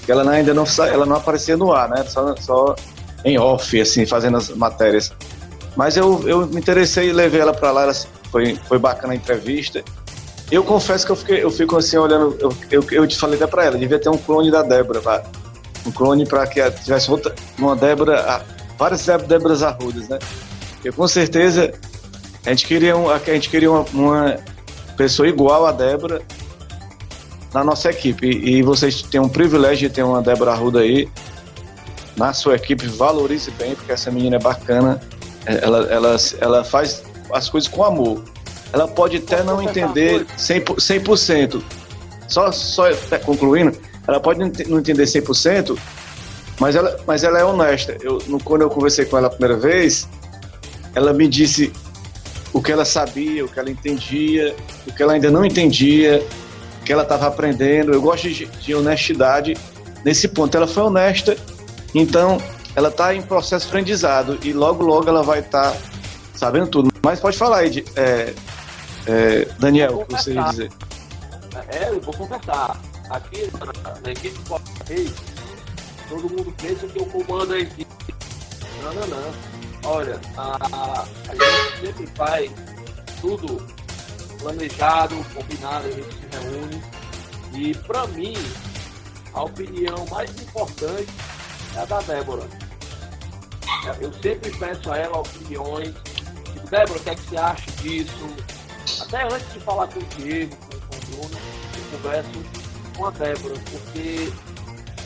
que 0.05 0.09
ela 0.09 0.25
ainda 0.31 0.53
não, 0.53 0.63
ela 0.89 1.05
não 1.05 1.17
aparecia 1.17 1.57
no 1.57 1.73
ar, 1.73 1.89
né? 1.89 2.05
Só, 2.07 2.33
só 2.37 2.75
em 3.25 3.37
off, 3.37 3.81
assim, 3.81 4.05
fazendo 4.05 4.37
as 4.37 4.51
matérias. 4.51 5.11
Mas 5.75 5.97
eu, 5.97 6.25
eu 6.29 6.47
me 6.47 6.61
interessei 6.61 7.09
e 7.09 7.11
levei 7.11 7.41
ela 7.41 7.53
para 7.53 7.69
lá, 7.69 7.83
ela, 7.83 7.93
foi, 8.31 8.55
foi 8.65 8.79
bacana 8.79 9.11
a 9.11 9.17
entrevista. 9.17 9.83
Eu 10.49 10.63
confesso 10.63 11.05
que 11.05 11.11
eu, 11.11 11.17
fiquei, 11.17 11.43
eu 11.43 11.51
fico 11.51 11.75
assim 11.75 11.97
olhando, 11.97 12.37
eu, 12.39 12.55
eu, 12.71 12.85
eu 12.89 13.05
te 13.05 13.19
falei 13.19 13.35
até 13.35 13.47
para 13.47 13.65
ela, 13.65 13.77
devia 13.77 13.99
ter 13.99 14.07
um 14.07 14.17
clone 14.17 14.49
da 14.49 14.61
Débora, 14.61 15.25
um 15.85 15.91
clone 15.91 16.25
para 16.25 16.47
que 16.47 16.61
tivesse 16.71 17.11
outra, 17.11 17.35
uma 17.57 17.75
Débora, 17.75 18.41
várias 18.79 19.05
Déboras 19.27 19.61
Arrudas, 19.61 20.07
né? 20.07 20.19
Porque 20.83 20.91
com 20.91 21.07
certeza 21.07 21.71
a 22.45 22.49
gente 22.49 22.67
queria, 22.67 22.97
um, 22.97 23.09
a 23.09 23.17
gente 23.17 23.49
queria 23.49 23.71
uma, 23.71 23.85
uma 23.93 24.37
pessoa 24.97 25.29
igual 25.29 25.65
a 25.65 25.71
Débora 25.71 26.21
na 27.53 27.63
nossa 27.63 27.89
equipe. 27.89 28.27
E, 28.27 28.57
e 28.57 28.61
vocês 28.61 29.01
têm 29.01 29.21
um 29.21 29.29
privilégio 29.29 29.87
de 29.87 29.95
ter 29.95 30.03
uma 30.03 30.21
Débora 30.21 30.51
Arruda 30.51 30.81
aí 30.81 31.07
na 32.17 32.33
sua 32.33 32.55
equipe. 32.55 32.85
Valorize 32.85 33.49
bem, 33.51 33.75
porque 33.75 33.93
essa 33.93 34.11
menina 34.11 34.35
é 34.35 34.39
bacana. 34.39 34.99
Ela, 35.45 35.87
ela, 35.89 36.17
ela 36.41 36.63
faz 36.65 37.01
as 37.31 37.47
coisas 37.47 37.69
com 37.69 37.81
amor. 37.81 38.21
Ela 38.73 38.85
pode 38.85 39.17
até 39.17 39.41
não 39.41 39.61
entender 39.61 40.25
100%, 40.37 40.75
100%. 40.75 41.63
Só, 42.27 42.51
só 42.51 42.89
concluindo, 43.23 43.77
ela 44.05 44.19
pode 44.19 44.39
não 44.39 44.79
entender 44.79 45.03
100%, 45.03 45.77
mas 46.59 46.75
ela, 46.75 46.99
mas 47.07 47.23
ela 47.23 47.39
é 47.39 47.45
honesta. 47.45 47.95
Eu, 48.01 48.19
quando 48.43 48.63
eu 48.63 48.69
conversei 48.69 49.05
com 49.05 49.17
ela 49.17 49.27
a 49.27 49.29
primeira 49.29 49.55
vez, 49.55 50.07
ela 50.95 51.13
me 51.13 51.27
disse 51.27 51.71
o 52.51 52.61
que 52.61 52.71
ela 52.71 52.85
sabia, 52.85 53.43
o 53.43 53.49
que 53.49 53.59
ela 53.59 53.69
entendia, 53.69 54.55
o 54.87 54.93
que 54.93 55.01
ela 55.01 55.13
ainda 55.13 55.31
não 55.31 55.43
entendia, 55.43 56.25
o 56.79 56.83
que 56.83 56.93
ela 56.93 57.03
estava 57.03 57.27
aprendendo. 57.27 57.91
Eu 57.91 58.01
gosto 58.01 58.29
de, 58.29 58.45
de, 58.45 58.75
honestidade 58.75 59.57
nesse 60.05 60.27
ponto. 60.27 60.55
Ela 60.55 60.67
foi 60.67 60.83
honesta, 60.83 61.35
então 61.95 62.37
ela 62.75 62.89
está 62.89 63.13
em 63.13 63.21
processo 63.21 63.65
de 63.65 63.71
aprendizado 63.71 64.37
e 64.43 64.53
logo, 64.53 64.83
logo 64.83 65.09
ela 65.09 65.23
vai 65.23 65.39
estar 65.39 65.71
tá 65.71 65.77
sabendo 66.35 66.67
tudo. 66.67 66.91
Mas 67.03 67.19
pode 67.19 67.37
falar 67.37 67.59
aí, 67.59 67.83
é, 67.95 68.33
é, 69.07 69.47
Daniel, 69.59 70.01
o 70.01 70.05
que 70.05 70.13
você 70.13 70.33
ia 70.33 70.43
dizer? 70.43 70.71
É, 71.69 71.89
eu 71.89 71.99
vou 72.01 72.13
conversar 72.13 72.79
aqui 73.09 73.49
na, 74.03 74.11
equipe 74.11 74.37
do 74.37 74.59
todo 76.09 76.29
mundo 76.29 76.53
pensa 76.61 76.87
que 76.87 76.99
eu 76.99 77.05
comando 77.05 77.53
a 77.53 77.59
equipe. 77.59 77.87
Não, 78.83 78.93
não, 78.93 79.07
não. 79.07 79.52
Olha, 79.85 80.19
a, 80.37 81.05
a 81.29 81.35
gente 81.35 81.81
sempre 81.81 82.07
faz 82.15 82.51
tudo 83.19 83.65
planejado, 84.39 85.15
combinado, 85.33 85.87
a 85.87 85.91
gente 85.91 86.13
se 86.13 86.27
reúne. 86.31 86.83
E 87.53 87.77
para 87.85 88.07
mim, 88.07 88.33
a 89.33 89.43
opinião 89.43 90.05
mais 90.09 90.29
importante 90.41 91.11
é 91.75 91.79
a 91.79 91.85
da 91.85 92.01
Débora. 92.01 92.47
Eu 93.99 94.13
sempre 94.13 94.51
peço 94.51 94.91
a 94.91 94.97
ela 94.97 95.19
opiniões. 95.19 95.93
Tipo, 96.53 96.69
Débora, 96.69 96.99
o 96.99 97.03
que, 97.03 97.09
é 97.09 97.15
que 97.15 97.21
você 97.21 97.37
acha 97.37 97.71
disso? 97.81 98.35
Até 99.01 99.23
antes 99.23 99.53
de 99.53 99.59
falar 99.59 99.87
com 99.87 99.99
o 99.99 100.03
Diego, 100.03 100.55
com, 100.55 100.95
o 100.95 101.27
Bruno, 101.27 101.37
eu 101.75 101.97
converso 101.97 102.29
com 102.95 103.05
a 103.05 103.09
Débora, 103.11 103.55
porque 103.71 104.33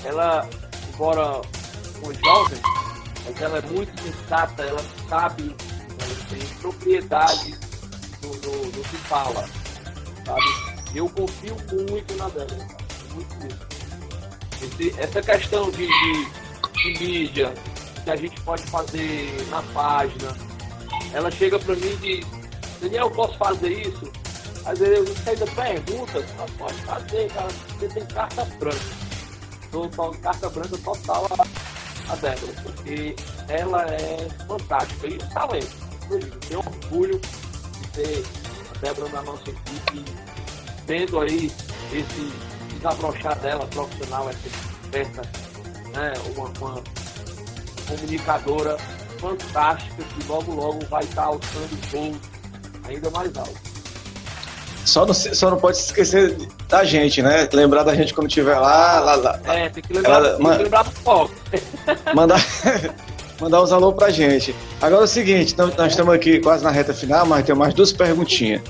ela, 0.03 0.47
embora 0.93 1.41
uma 2.03 2.13
jovem, 2.13 2.59
mas 3.27 3.41
ela 3.41 3.57
é 3.57 3.61
muito 3.61 4.01
sensata, 4.01 4.63
ela 4.63 4.81
sabe, 5.09 5.55
ela 5.99 6.15
tem 6.29 6.47
propriedade 6.59 7.51
do, 8.21 8.29
do, 8.71 8.81
que 8.89 8.97
fala, 8.97 9.47
sabe? 10.25 10.95
Eu 10.95 11.09
confio 11.09 11.55
muito 11.73 12.15
na 12.15 12.29
Débora, 12.29 12.67
muito 13.13 13.35
mesmo. 13.37 13.59
Esse, 14.61 14.99
essa 14.99 15.21
questão 15.21 15.69
de, 15.71 15.87
de, 15.87 16.93
de 16.95 17.05
mídia, 17.05 17.53
que 18.03 18.09
a 18.09 18.15
gente 18.15 18.39
pode 18.41 18.63
fazer 18.63 19.45
na 19.49 19.61
página, 19.73 20.35
ela 21.13 21.29
chega 21.29 21.59
para 21.59 21.75
mim 21.75 21.97
e 22.03 22.21
diz, 22.21 22.25
Daniel, 22.81 23.11
posso 23.11 23.37
fazer 23.37 23.87
isso? 23.87 24.11
Às 24.65 24.79
vezes 24.79 25.09
você 25.09 25.29
ainda 25.31 25.47
pergunta, 25.47 26.25
mas 26.37 26.51
pode 26.51 26.81
fazer, 26.81 27.31
cara, 27.33 27.47
você 27.49 27.87
tem 27.87 28.05
carta 28.05 28.45
branca. 28.59 29.07
Estou 29.63 29.89
carta 30.21 30.49
branca 30.49 30.77
total 30.77 31.27
a, 31.37 31.76
a 32.09 32.15
Débora, 32.15 32.53
porque 32.63 33.15
ela 33.49 33.83
é 33.85 34.27
fantástica. 34.47 35.07
E 35.07 35.15
o 35.15 35.29
talento, 35.29 35.75
eu 36.09 36.19
digo, 36.19 36.37
tenho 36.37 36.59
orgulho 36.59 37.19
de 37.19 37.87
ter 37.89 38.25
a 38.75 38.79
Débora 38.79 39.09
na 39.09 39.21
nossa 39.21 39.49
equipe, 39.49 40.05
tendo 40.85 41.19
aí 41.19 41.51
esse 41.91 42.33
desabrochar 42.73 43.37
dela 43.39 43.65
profissional, 43.67 44.29
essa 44.29 44.47
esperta, 44.47 45.21
né, 45.93 46.13
uma, 46.35 46.51
uma 46.59 46.83
comunicadora 47.87 48.77
fantástica 49.19 50.03
que 50.03 50.27
logo 50.27 50.53
logo 50.53 50.85
vai 50.87 51.03
estar 51.03 51.23
alçando 51.23 51.77
voos 51.91 52.17
ainda 52.87 53.09
mais 53.09 53.35
altos. 53.35 53.67
Só 54.85 55.05
não, 55.05 55.13
só 55.13 55.49
não 55.49 55.57
pode 55.57 55.77
se 55.77 55.87
esquecer 55.87 56.37
da 56.69 56.83
gente, 56.85 57.21
né? 57.21 57.47
Lembrar 57.51 57.83
da 57.83 57.93
gente 57.93 58.13
quando 58.13 58.27
estiver 58.27 58.57
lá, 58.57 58.99
lá, 59.01 59.15
lá. 59.15 59.39
É, 59.45 59.67
tem 59.69 59.83
que 59.83 59.91
lembrar, 59.91 60.13
ela, 60.13 60.37
tem 60.37 60.45
que 60.45 60.63
lembrar 60.63 60.83
do 60.83 60.91
foco. 60.91 61.33
Mandar, 62.13 62.43
mandar 63.39 63.63
uns 63.63 63.71
alô 63.71 63.93
pra 63.93 64.09
gente. 64.09 64.55
Agora 64.81 65.01
é 65.01 65.05
o 65.05 65.07
seguinte, 65.07 65.55
nós, 65.57 65.75
nós 65.75 65.91
estamos 65.91 66.13
aqui 66.13 66.39
quase 66.39 66.63
na 66.63 66.71
reta 66.71 66.93
final, 66.93 67.25
mas 67.25 67.45
tem 67.45 67.55
mais 67.55 67.73
duas 67.73 67.91
perguntinhas. 67.91 68.61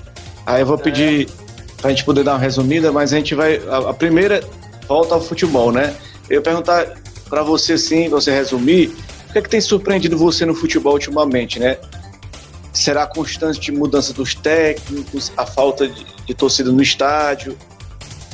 Aí 0.46 0.62
eu 0.62 0.66
vou 0.66 0.78
pedir 0.78 1.28
é. 1.28 1.82
pra 1.82 1.90
gente 1.90 2.04
poder 2.04 2.24
dar 2.24 2.34
uma 2.34 2.40
resumida, 2.40 2.92
mas 2.92 3.14
a 3.14 3.18
gente 3.18 3.36
vai. 3.36 3.62
A, 3.68 3.90
a 3.90 3.94
primeira 3.94 4.44
volta 4.88 5.16
ao 5.16 5.22
futebol, 5.22 5.72
né? 5.72 5.96
Eu 6.30 6.42
perguntar 6.42 6.94
para 7.30 7.44
você 7.44 7.78
sim, 7.78 8.10
você 8.10 8.32
resumir, 8.32 8.96
o 9.30 9.34
que 9.34 9.40
é 9.40 9.42
que 9.42 9.50
tem 9.50 9.60
surpreendido 9.60 10.18
você 10.18 10.46
no 10.46 10.56
futebol 10.56 10.94
ultimamente, 10.94 11.60
né? 11.60 11.78
será 12.78 13.04
a 13.04 13.08
constante 13.08 13.72
mudança 13.72 14.14
dos 14.14 14.36
técnicos, 14.36 15.32
a 15.36 15.46
falta 15.46 15.88
de, 15.88 16.06
de 16.26 16.34
torcida 16.34 16.72
no 16.72 16.82
estádio, 16.82 17.58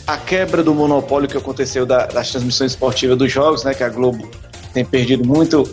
a 0.06 0.18
quebra 0.18 0.62
do 0.64 0.74
monopólio 0.74 1.30
que 1.30 1.38
aconteceu 1.38 1.86
da, 1.86 2.06
das 2.06 2.32
transmissões 2.32 2.74
esportivas 2.74 3.18
dos 3.18 3.32
jogos, 3.32 3.64
né, 3.64 3.74
que 3.74 3.84
a 3.84 3.90
Globo 3.90 4.30
tem 4.74 4.84
perdido 4.84 5.26
muito, 5.26 5.64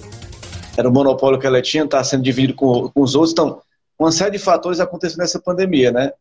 era 0.76 0.88
o 0.88 0.92
monopólio 0.92 1.38
que 1.38 1.46
ela 1.46 1.62
tinha, 1.62 1.84
está 1.84 2.02
sendo 2.04 2.22
dividido 2.22 2.54
com, 2.54 2.88
com, 2.90 3.02
os 3.02 3.14
outros. 3.14 3.32
Então, 3.32 3.60
uma 3.98 4.12
série 4.12 4.32
de 4.32 4.38
fatores 4.38 4.80
aconteceu 4.80 5.18
nessa 5.18 5.40
pandemia, 5.40 5.90
né? 5.90 6.12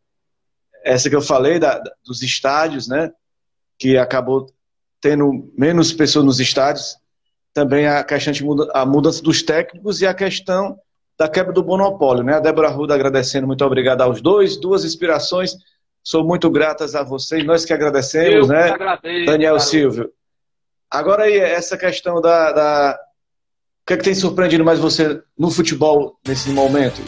Essa 0.84 1.10
que 1.10 1.16
eu 1.16 1.22
falei 1.22 1.58
da, 1.58 1.80
dos 2.04 2.22
estádios, 2.22 2.88
né, 2.88 3.12
que 3.78 3.98
acabou 3.98 4.46
tendo 5.00 5.52
menos 5.56 5.92
pessoas 5.92 6.24
nos 6.24 6.40
estádios, 6.40 6.96
também 7.52 7.86
a 7.86 8.02
questão 8.02 8.32
de 8.32 8.44
muda, 8.44 8.70
a 8.72 8.86
mudança 8.86 9.22
dos 9.22 9.42
técnicos 9.42 10.00
e 10.00 10.06
a 10.06 10.14
questão 10.14 10.78
da 11.18 11.28
quebra 11.28 11.52
do 11.52 11.64
monopólio, 11.64 12.24
né? 12.24 12.34
A 12.34 12.40
Débora 12.40 12.68
Ruda 12.68 12.94
agradecendo, 12.94 13.46
muito 13.46 13.64
obrigado 13.64 14.00
aos 14.00 14.22
dois, 14.22 14.56
duas 14.56 14.84
inspirações 14.84 15.56
Sou 16.02 16.24
muito 16.24 16.50
gratas 16.50 16.94
a 16.94 17.02
vocês, 17.02 17.44
nós 17.44 17.64
que 17.64 17.72
agradecemos, 17.72 18.48
Eu 18.48 18.54
né? 18.54 18.70
Agradeço, 18.70 19.26
Daniel 19.26 19.54
cara. 19.54 19.64
Silvio. 19.64 20.12
Agora 20.90 21.24
aí, 21.24 21.38
essa 21.38 21.76
questão 21.76 22.20
da, 22.20 22.52
da. 22.52 23.00
O 23.82 23.86
que 23.86 23.94
é 23.94 23.96
que 23.96 24.04
tem 24.04 24.14
surpreendido 24.14 24.64
mais 24.64 24.78
você 24.78 25.22
no 25.38 25.50
futebol 25.50 26.18
nesse 26.26 26.50
momento, 26.50 27.00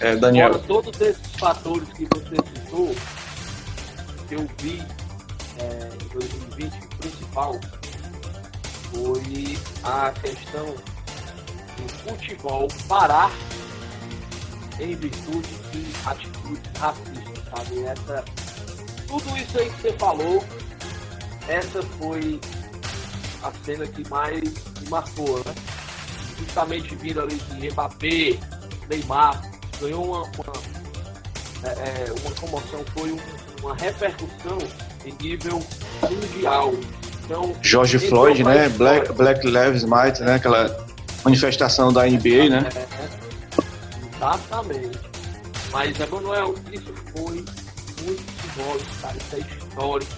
é, 0.00 0.16
Daniel? 0.16 0.58
Todos 0.60 1.00
esses 1.00 1.32
fatores 1.38 1.88
que 1.92 2.06
você 2.06 2.36
citou, 2.36 2.94
que 4.28 4.34
eu 4.34 4.46
vi 4.58 4.82
é, 5.58 5.88
em 6.04 6.08
2020, 6.08 6.84
o 6.84 6.96
principal 6.96 7.60
foi 8.92 9.58
a 9.84 10.12
questão 10.20 10.66
do 11.76 11.88
futebol 12.10 12.68
parar 12.88 13.30
em 14.80 14.94
virtude 14.96 15.48
de 15.72 16.08
atitudes 16.08 16.72
racistas 16.78 17.34
sabe? 17.54 17.84
Essa, 17.84 18.24
tudo 19.06 19.36
isso 19.36 19.58
aí 19.58 19.70
que 19.70 19.82
você 19.82 19.92
falou, 19.92 20.44
essa 21.48 21.82
foi 21.82 22.40
a 23.44 23.52
cena 23.64 23.86
que 23.86 24.08
mais 24.08 24.42
me 24.42 24.88
marcou, 24.88 25.36
né? 25.44 25.54
Justamente 26.38 26.94
vindo 26.96 27.20
ali 27.20 27.36
de 27.36 27.70
Mbappé, 27.70 28.38
Neymar, 28.88 29.42
ganhou 29.80 30.04
uma, 30.04 30.22
uma, 30.22 31.70
é, 31.70 32.06
é 32.08 32.14
uma 32.24 32.34
comoção, 32.36 32.84
foi 32.96 33.12
um, 33.12 33.18
uma 33.62 33.74
repercussão 33.76 34.58
em 35.04 35.14
nível 35.22 35.62
mundial. 36.02 36.72
Então, 37.24 37.54
George 37.62 37.98
Floyd, 37.98 38.42
né? 38.42 38.68
Black, 38.70 39.12
Black 39.12 39.46
Lives 39.46 39.84
Matter, 39.84 40.26
né? 40.26 40.34
Aquela 40.34 40.86
manifestação 41.24 41.92
da 41.92 42.06
NBA, 42.06 42.48
né? 42.50 42.68
É, 42.74 44.16
exatamente. 44.16 44.98
Mas, 45.70 45.98
Emanuel, 45.98 46.54
isso 46.72 46.92
foi 47.12 47.44
muito 48.02 48.22
simbólico, 48.42 48.90
cara. 49.00 49.16
Isso 49.16 49.36
é 49.36 49.38
histórico, 49.38 50.12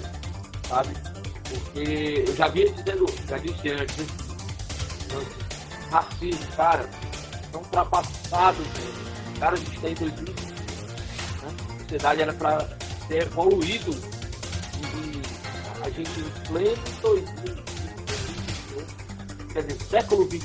sabe? 0.69 1.16
Porque 1.49 2.25
eu 2.27 2.37
já 2.37 2.49
vinha 2.49 2.73
dizendo, 2.73 3.07
já 3.29 3.39
disse 3.39 3.71
antes, 3.71 3.97
né? 3.97 4.07
racismo, 5.91 6.47
cara, 6.57 6.89
são 7.51 7.61
ultrapassados, 7.61 8.67
velho. 8.67 9.07
Cara, 9.39 9.55
a 9.55 9.57
gente 9.57 9.81
tem 9.81 9.95
2020, 9.95 10.41
né? 10.41 10.47
A 11.75 11.79
sociedade 11.81 12.23
era 12.23 12.33
para 12.33 12.65
ter 13.09 13.23
evoluído 13.23 13.91
e 14.79 15.23
a 15.83 15.91
gente 15.91 16.21
em 16.21 16.31
pleno 16.49 16.83
2021, 17.03 19.47
quer 19.53 19.63
dizer, 19.63 19.81
século 19.83 20.25
XXI, 20.27 20.41
a 20.41 20.45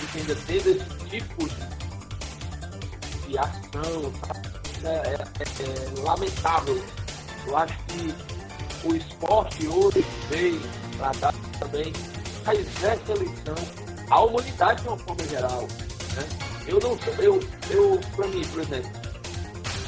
gente 0.00 0.18
ainda 0.18 0.36
tendo 0.46 0.70
esse 0.70 0.86
tipo 1.10 1.48
de 1.48 1.72
de 3.32 3.38
ação, 3.38 4.12
é, 4.84 4.88
é, 4.88 5.14
é, 5.14 6.00
lamentável. 6.00 6.84
Eu 7.46 7.56
acho 7.56 7.74
que 7.86 8.14
o 8.84 8.96
esporte 8.96 9.66
hoje 9.66 10.04
veio 10.28 10.60
para 10.96 11.12
dar 11.12 11.34
também 11.58 11.92
a 12.46 12.54
essa 12.54 13.14
lição 13.14 13.54
à 14.10 14.20
humanidade 14.20 14.82
de 14.82 14.88
uma 14.88 14.98
forma 14.98 15.24
geral. 15.24 15.62
Né? 15.62 16.28
Eu 16.66 16.80
não 16.80 16.98
sou, 16.98 17.14
eu, 17.14 17.40
eu, 17.70 18.00
para 18.16 18.26
mim, 18.28 18.42
por 18.48 18.60
exemplo, 18.60 18.90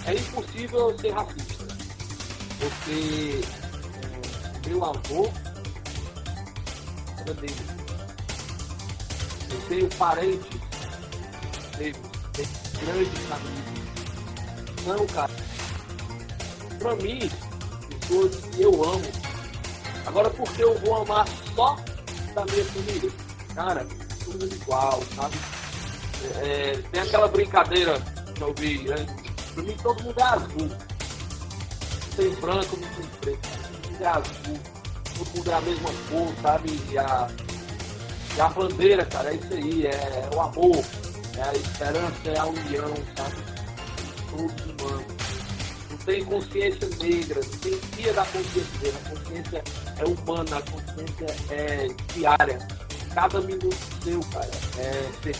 é 0.07 0.15
impossível 0.15 0.99
ser 0.99 1.11
racista. 1.11 1.65
Porque 2.59 3.41
é, 4.65 4.69
meu 4.69 4.85
avô. 4.85 5.31
Eu 9.51 9.61
tenho 9.69 9.89
parentes 9.97 10.61
negros 11.79 12.11
grandes 12.81 13.33
amigos. 13.33 14.85
Não, 14.87 15.07
cara. 15.07 15.33
Pra 16.79 16.97
mim, 16.97 17.31
pessoas 18.07 18.37
que 18.37 18.63
eu 18.63 18.85
amo. 18.85 19.05
Agora, 20.07 20.31
porque 20.31 20.63
eu 20.63 20.79
vou 20.81 21.03
amar 21.03 21.27
só 21.55 21.77
da 22.35 22.45
minha 22.45 22.65
família? 22.65 23.11
Cara, 23.55 23.87
todo 24.25 24.33
mundo 24.33 24.55
igual, 24.55 25.03
sabe? 25.17 25.37
É, 26.43 26.83
tem 26.91 27.03
aquela 27.03 27.29
brincadeira 27.29 28.01
que 28.35 28.43
eu 28.43 28.55
vi, 28.59 28.89
né? 28.89 29.07
Pra 29.55 29.63
mim, 29.63 29.77
todo 29.83 30.03
mundo 30.03 30.19
é 30.19 30.23
azul. 30.23 30.69
Não 30.69 32.17
tem 32.17 32.31
branco, 32.41 32.77
não 32.77 32.89
tem 32.89 33.07
preto. 33.21 33.49
Todo 33.49 33.91
mundo 33.91 34.03
é 34.03 34.07
azul. 34.07 34.61
Todo 35.17 35.37
mundo 35.37 35.51
é 35.51 35.55
a 35.55 35.61
mesma 35.61 35.91
cor, 36.11 36.35
sabe? 36.43 36.81
E 36.91 36.99
a, 36.99 37.29
e 38.37 38.41
a 38.41 38.49
bandeira, 38.49 39.05
cara, 39.07 39.33
é 39.33 39.37
isso 39.37 39.55
aí. 39.55 39.87
É, 39.87 39.91
é 39.91 40.31
o 40.35 40.41
amor 40.41 40.85
é 41.37 41.43
a 41.43 41.53
esperança, 41.55 42.31
é 42.31 42.39
a 42.39 42.47
união, 42.47 42.95
sabe? 43.17 43.37
Todos 44.31 44.67
humanos. 44.67 45.14
Não 46.05 46.15
tem 46.15 46.25
consciência 46.25 46.89
negra, 47.01 47.41
não 47.41 47.59
tem 47.59 47.79
dia 47.97 48.13
da 48.13 48.25
consciência 48.27 48.79
negra. 48.83 48.99
A 48.99 49.11
consciência 49.11 49.65
é 49.99 50.05
humana, 50.05 50.59
a 50.59 50.63
consciência 50.71 51.27
é 51.51 51.89
diária. 52.13 52.69
Cada 53.15 53.41
minuto 53.41 53.77
seu, 54.03 54.21
cara, 54.21 54.51
é 54.79 55.11
ter 55.23 55.37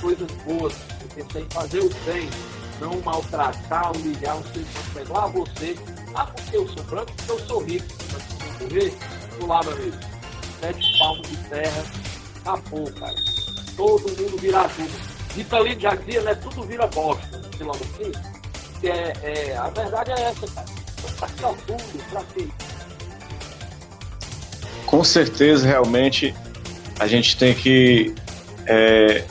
coisas 0.00 0.30
boas. 0.44 0.74
Você 1.14 1.24
tem 1.32 1.44
que 1.44 1.54
fazer 1.54 1.80
o 1.80 1.88
bem, 2.04 2.28
não 2.80 3.00
maltratar, 3.02 3.92
humilhar 3.96 4.38
o 4.38 4.44
ser 4.48 4.64
humano. 4.90 5.12
Lá 5.12 5.26
você, 5.26 5.76
ah, 6.14 6.26
porque 6.26 6.56
eu 6.56 6.68
sou 6.68 6.82
branco, 6.84 7.12
porque 7.16 7.32
eu 7.32 7.38
sou 7.46 7.62
rico. 7.62 7.86
Mas 8.12 8.22
se 8.22 8.64
eu 8.64 8.68
morrer, 8.68 8.94
do 9.38 9.46
lado 9.46 9.66
meu 9.66 9.76
amigo. 9.76 9.96
Sete 10.60 10.98
palmos 10.98 11.28
de 11.28 11.36
terra, 11.48 11.84
acabou, 12.42 12.92
cara 12.94 13.38
todo 13.78 14.08
mundo 14.08 14.36
vira 14.38 14.62
azul. 14.62 14.88
Vitalino 15.34 15.80
já 15.80 15.94
dizia, 15.94 16.22
né? 16.22 16.34
Tudo 16.34 16.64
vira 16.64 16.86
bosta, 16.88 17.40
sei 17.56 17.64
lá 17.64 17.72
assim. 17.72 18.10
Que 18.10 18.37
é, 18.82 19.12
é, 19.22 19.56
a 19.56 19.68
verdade 19.68 20.12
é 20.12 20.22
essa, 20.22 20.46
cara. 20.48 20.66
Pra 21.18 21.48
tudo, 21.66 22.04
pra? 22.10 22.22
Com 24.86 25.04
certeza, 25.04 25.66
realmente, 25.66 26.34
a 26.98 27.06
gente 27.06 27.36
tem 27.36 27.54
que 27.54 28.14
é, 28.66 29.24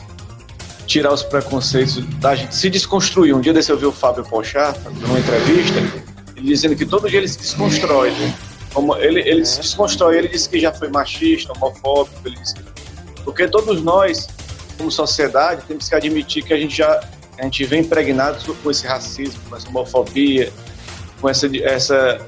tirar 0.86 1.12
os 1.12 1.22
preconceitos 1.22 2.04
da 2.16 2.34
gente, 2.34 2.54
se 2.54 2.70
desconstruir. 2.70 3.34
Um 3.34 3.40
dia 3.40 3.52
desse 3.52 3.70
eu 3.70 3.78
vi 3.78 3.86
o 3.86 3.92
Fábio 3.92 4.24
Pochá, 4.24 4.74
numa 5.00 5.18
entrevista, 5.18 5.78
ele 6.36 6.46
dizendo 6.46 6.76
que 6.76 6.86
todo 6.86 7.08
dia 7.08 7.18
ele 7.18 7.28
se 7.28 7.38
desconstrói. 7.38 8.10
Né? 8.10 8.34
Como 8.72 8.96
ele, 8.96 9.20
ele 9.20 9.44
se 9.44 9.60
desconstrói, 9.60 10.18
ele 10.18 10.28
disse 10.28 10.48
que 10.48 10.60
já 10.60 10.72
foi 10.72 10.88
machista, 10.88 11.52
homofóbico, 11.54 12.16
ele 12.24 12.36
disse 12.36 12.54
que... 12.54 12.62
porque 13.24 13.48
todos 13.48 13.82
nós 13.82 14.28
como 14.78 14.90
sociedade, 14.90 15.62
temos 15.66 15.88
que 15.88 15.94
admitir 15.94 16.44
que 16.44 16.54
a 16.54 16.56
gente 16.56 16.76
já 16.76 17.00
a 17.38 17.44
gente 17.44 17.64
vem 17.64 17.80
impregnado 17.80 18.38
com 18.54 18.70
esse 18.70 18.86
racismo, 18.86 19.40
com 19.48 19.56
essa 19.56 19.68
homofobia, 19.68 20.52
com 21.20 21.28
essa, 21.28 21.46
essa, 21.58 22.20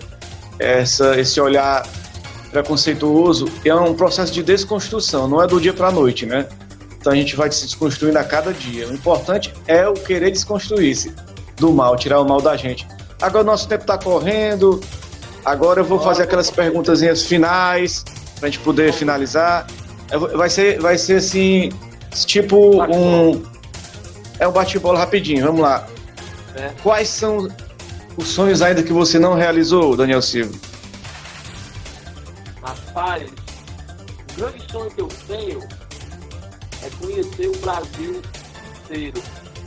essa, 0.59 1.21
esse 1.21 1.41
olhar 1.41 1.87
preconceituoso. 2.51 3.51
É 3.65 3.75
um 3.75 3.95
processo 3.95 4.33
de 4.33 4.43
desconstrução, 4.43 5.29
não 5.29 5.43
é 5.43 5.47
do 5.47 5.61
dia 5.61 5.73
para 5.73 5.89
a 5.89 5.93
noite, 5.93 6.25
né? 6.27 6.47
Então 6.99 7.13
a 7.13 7.17
gente 7.17 7.35
vai 7.35 7.51
se 7.51 7.65
desconstruindo 7.65 8.19
a 8.19 8.25
cada 8.25 8.53
dia. 8.53 8.89
O 8.89 8.95
importante 8.95 9.53
é 9.67 9.89
o 9.89 9.95
querer 9.95 10.31
desconstruir-se 10.31 11.15
do 11.57 11.73
mal, 11.73 11.97
tirar 11.97 12.21
o 12.21 12.29
mal 12.29 12.41
da 12.41 12.57
gente. 12.57 12.87
Agora 13.21 13.43
o 13.43 13.47
nosso 13.47 13.69
tempo 13.69 13.83
está 13.83 13.99
correndo. 13.99 14.81
Agora 15.45 15.81
eu 15.81 15.85
vou 15.85 15.99
fazer 15.99 16.23
aquelas 16.23 16.51
perguntas 16.51 17.01
finais 17.23 18.05
para 18.39 18.49
a 18.49 18.51
gente 18.51 18.63
poder 18.63 18.93
finalizar. 18.93 19.67
Vai 20.35 20.51
ser, 20.51 20.79
vai 20.81 20.99
ser 20.99 21.17
assim 21.17 21.71
Tipo 22.27 22.83
um. 22.85 23.43
É 24.41 24.49
um 24.49 24.53
bate-bola 24.53 24.99
rapidinho, 24.99 25.45
vamos 25.45 25.61
lá. 25.61 25.87
É. 26.55 26.71
Quais 26.83 27.09
são 27.09 27.47
os 28.17 28.27
sonhos 28.27 28.63
ainda 28.63 28.83
que 28.83 28.93
você 28.93 29.19
não 29.19 29.35
realizou, 29.35 29.95
Daniel 29.95 30.23
Silva? 30.23 30.59
Rapaz, 32.63 33.31
o 34.33 34.37
grande 34.37 34.73
sonho 34.73 34.91
que 34.91 35.01
eu 35.03 35.09
tenho 35.29 35.61
é 36.83 36.91
conhecer 36.99 37.49
o 37.49 37.57
Brasil 37.59 38.23
inteiro. 38.85 39.23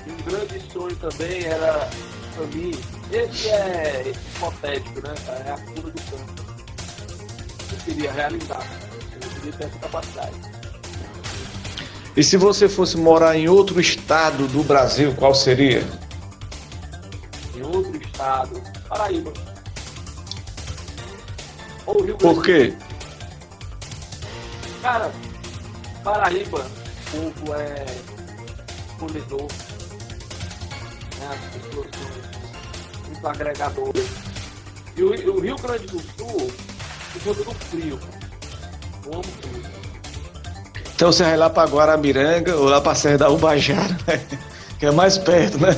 E 0.07 0.11
um 0.11 0.17
grande 0.25 0.71
sonho 0.71 0.95
também 0.95 1.43
era, 1.45 1.87
para 2.35 2.45
mim, 2.47 2.71
esse 3.11 3.49
é 3.49 4.11
hipotético, 4.11 5.07
né? 5.07 5.13
É 5.45 5.51
a 5.51 5.57
cura 5.57 5.91
do 5.91 6.01
campo. 6.09 6.43
Eu 7.71 7.77
queria 7.85 8.11
realizar. 8.11 8.67
Eu 9.13 9.29
queria 9.29 9.53
ter 9.53 9.63
essa 9.65 9.79
capacidade. 9.79 10.52
E 12.15 12.23
se 12.23 12.37
você 12.37 12.69
fosse 12.69 12.95
morar 12.95 13.35
em 13.35 13.49
outro 13.49 13.81
estado 13.81 14.47
do 14.47 14.63
Brasil, 14.63 15.15
qual 15.15 15.33
seria? 15.33 15.83
Em 17.55 17.63
outro 17.63 17.97
estado, 17.97 18.61
Paraíba. 18.87 19.33
Ou 21.87 22.03
Rio 22.03 22.17
Grande. 22.17 22.35
Por 22.35 22.43
quê? 22.43 22.73
Cara, 24.83 25.11
Paraíba, 26.03 26.59
o 26.59 27.31
povo 27.33 27.55
é 27.55 27.85
acolhedor. 28.95 29.47
Né? 31.19 31.29
As 31.31 31.61
pessoas 31.61 31.87
são 31.95 33.03
muito 33.07 33.27
agregadoras. 33.27 34.05
E 34.95 35.03
o, 35.03 35.35
o 35.35 35.39
Rio 35.39 35.55
Grande 35.57 35.87
do 35.87 35.99
Sul, 35.99 36.51
por 37.13 37.23
conta 37.23 37.43
do 37.43 37.55
frio. 37.65 37.99
Eu 39.05 39.13
amo 39.13 39.23
frio. 39.23 39.62
Então 41.03 41.11
você 41.11 41.23
vai 41.23 41.35
lá 41.35 41.49
para 41.49 41.69
Guaramiranga 41.69 42.55
ou 42.55 42.63
lá 42.63 42.79
para 42.79 42.95
Serra 42.95 43.17
da 43.17 43.29
Ubajara, 43.29 43.89
né? 44.07 44.25
que 44.79 44.85
é 44.85 44.91
mais 44.91 45.17
perto, 45.17 45.57
né? 45.57 45.71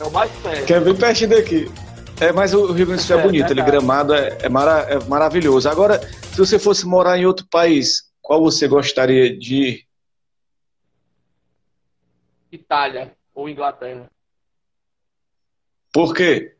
É 0.00 0.02
o 0.02 0.10
mais 0.10 0.32
perto. 0.38 0.64
Que 0.64 0.72
é 0.72 0.80
bem 0.80 0.96
pertinho 0.96 1.28
daqui. 1.28 1.70
É, 2.18 2.32
mas 2.32 2.54
o 2.54 2.72
Rio 2.72 2.86
Grande 2.86 3.02
do 3.02 3.06
Sul 3.06 3.16
é, 3.16 3.20
é 3.20 3.22
bonito, 3.22 3.50
ele 3.50 3.62
gramado 3.62 4.14
é, 4.14 4.38
é, 4.40 4.48
mara, 4.48 4.80
é, 4.88 4.98
maravilhoso. 5.04 5.68
Agora, 5.68 5.98
se 5.98 6.38
você 6.38 6.58
fosse 6.58 6.86
morar 6.86 7.18
em 7.18 7.26
outro 7.26 7.46
país, 7.50 8.10
qual 8.22 8.40
você 8.40 8.66
gostaria 8.66 9.38
de 9.38 9.54
ir? 9.56 9.86
Itália 12.50 13.14
ou 13.34 13.46
Inglaterra. 13.46 14.10
Por 15.92 16.14
quê? 16.14 16.56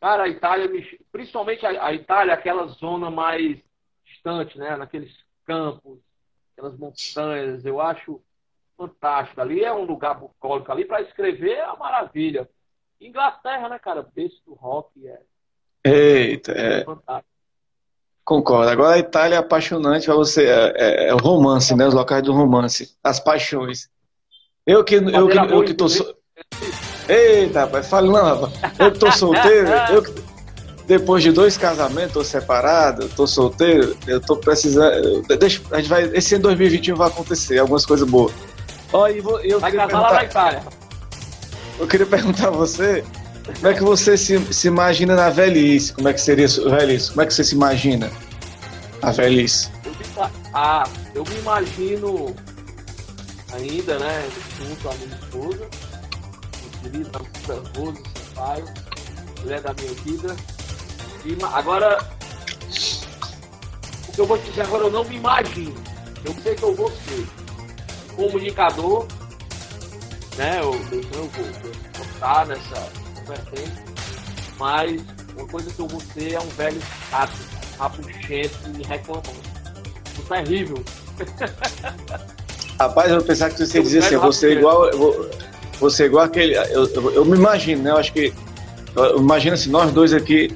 Cara, 0.00 0.22
a 0.22 0.28
Itália, 0.28 0.70
principalmente 1.10 1.66
a 1.66 1.92
Itália, 1.92 2.34
aquela 2.34 2.68
zona 2.68 3.10
mais 3.10 3.58
distante, 4.06 4.56
né? 4.56 4.76
Naqueles 4.76 5.10
campos, 5.50 5.98
aquelas 6.52 6.78
montanhas, 6.78 7.64
eu 7.66 7.80
acho 7.80 8.20
fantástico. 8.76 9.40
Ali 9.40 9.64
é 9.64 9.72
um 9.72 9.84
lugar 9.84 10.14
bucólico 10.14 10.70
ali 10.70 10.84
para 10.84 11.02
escrever 11.02 11.56
é 11.56 11.66
uma 11.66 11.76
maravilha. 11.76 12.48
Inglaterra, 13.00 13.68
né, 13.68 13.78
cara? 13.78 14.06
Berço 14.14 14.40
do 14.46 14.54
rock 14.54 15.08
é. 15.08 15.20
Eita, 15.84 16.52
é. 16.52 16.84
Fantástico. 16.84 17.28
Concordo. 18.24 18.70
Agora 18.70 18.94
a 18.94 18.98
Itália 18.98 19.36
é 19.36 19.38
apaixonante 19.38 20.06
para 20.06 20.14
você. 20.14 20.46
É, 20.46 20.74
é, 20.76 21.08
é, 21.08 21.14
o 21.14 21.16
romance, 21.16 21.74
né? 21.74 21.86
Os 21.86 21.94
locais 21.94 22.22
do 22.22 22.32
romance. 22.32 22.96
As 23.02 23.18
paixões. 23.18 23.90
Eu 24.64 24.84
que, 24.84 24.96
eu 24.96 25.28
que, 25.28 25.38
eu 25.38 25.64
que 25.64 25.74
tô. 25.74 25.88
So... 25.88 26.14
Eita, 27.08 27.62
rapaz, 27.62 27.88
fala 27.88 28.06
não, 28.06 28.22
rapaz. 28.22 28.78
Eu 28.78 28.92
que 28.92 28.98
tô 29.00 29.10
solteiro, 29.10 29.68
eu 29.90 30.02
que, 30.02 30.29
depois 30.90 31.22
de 31.22 31.30
dois 31.30 31.56
casamentos, 31.56 32.12
tô 32.12 32.24
separado, 32.24 33.08
tô 33.10 33.24
solteiro, 33.24 33.96
eu 34.08 34.20
tô 34.20 34.36
precisando. 34.36 35.22
Deixa, 35.38 35.62
a 35.70 35.76
gente 35.76 35.88
vai, 35.88 36.02
esse 36.12 36.34
ano 36.34 36.42
2021 36.42 36.96
vai 36.96 37.06
acontecer, 37.06 37.58
algumas 37.60 37.86
coisas 37.86 38.08
boas. 38.08 38.32
Ó, 38.92 39.06
eu, 39.06 39.40
eu 39.40 39.60
vai 39.60 39.70
casar 39.70 40.00
lá 40.00 40.14
na 40.14 40.24
Itália. 40.24 40.62
Eu 41.78 41.86
queria 41.86 42.06
perguntar 42.06 42.48
a 42.48 42.50
você 42.50 43.04
como 43.44 43.68
é 43.68 43.74
que 43.74 43.82
você 43.84 44.16
se, 44.16 44.52
se 44.52 44.66
imagina 44.66 45.14
na 45.14 45.30
velhice? 45.30 45.92
Como 45.92 46.08
é 46.08 46.12
que 46.12 46.20
seria 46.20 46.46
a 46.46 46.76
velhice? 46.76 47.10
Como 47.10 47.22
é 47.22 47.26
que 47.26 47.34
você 47.34 47.44
se 47.44 47.54
imagina 47.54 48.10
a 49.00 49.12
velhice? 49.12 49.70
Eu 49.84 49.92
me, 49.92 50.30
ah, 50.52 50.88
eu 51.14 51.22
me 51.22 51.38
imagino 51.38 52.34
ainda, 53.52 53.96
né, 53.96 54.28
junto 54.58 54.88
à 54.88 54.94
minha 54.94 55.16
esposa, 55.16 55.68
querida 56.82 57.20
Rosa 57.76 58.02
Sampaio, 58.34 58.64
mulher 59.40 59.60
da 59.60 59.72
minha 59.72 59.94
vida. 60.02 60.36
E 61.24 61.36
agora, 61.52 61.98
o 64.08 64.12
que 64.12 64.20
eu 64.20 64.26
vou 64.26 64.38
te 64.38 64.50
dizer 64.50 64.62
agora, 64.62 64.84
eu 64.84 64.90
não 64.90 65.04
me 65.04 65.16
imagino. 65.16 65.74
Eu 66.24 66.34
sei 66.42 66.54
que 66.54 66.62
eu 66.62 66.74
vou 66.74 66.90
ser 66.90 67.26
comunicador, 68.14 69.06
né? 70.36 70.60
Eu, 70.60 70.74
eu, 70.92 71.00
eu 71.00 71.28
vou, 71.28 71.44
vou 71.94 72.06
estar 72.06 72.46
nessa 72.46 72.88
vertente, 73.26 73.72
mas 74.58 75.02
uma 75.36 75.46
coisa 75.46 75.70
que 75.70 75.80
eu 75.80 75.88
vou 75.88 76.00
ser 76.00 76.32
é 76.34 76.40
um 76.40 76.48
velho 76.48 76.80
chato, 77.10 77.32
rapuchento 77.78 78.58
e 78.78 78.82
reclamando. 78.82 79.30
Isso 80.18 80.34
é 80.34 80.42
terrível. 80.42 80.84
Rapaz, 82.78 83.10
eu 83.10 83.22
pensava 83.22 83.52
que 83.52 83.66
você 83.66 83.78
ia 83.78 83.84
dizer 83.84 83.98
assim, 83.98 84.16
você 84.16 84.52
igual. 84.52 84.90
Você 85.80 86.02
é 86.02 86.06
igual 86.06 86.24
aquele. 86.24 86.54
Eu, 86.54 86.86
eu, 86.86 87.10
eu, 87.12 87.24
me 87.24 87.36
imagino, 87.36 87.82
né? 87.82 87.90
Eu 87.90 87.96
acho 87.96 88.12
que. 88.12 88.32
Eu 88.96 89.18
imagino 89.18 89.54
assim, 89.54 89.70
nós 89.70 89.92
dois 89.92 90.12
aqui. 90.12 90.54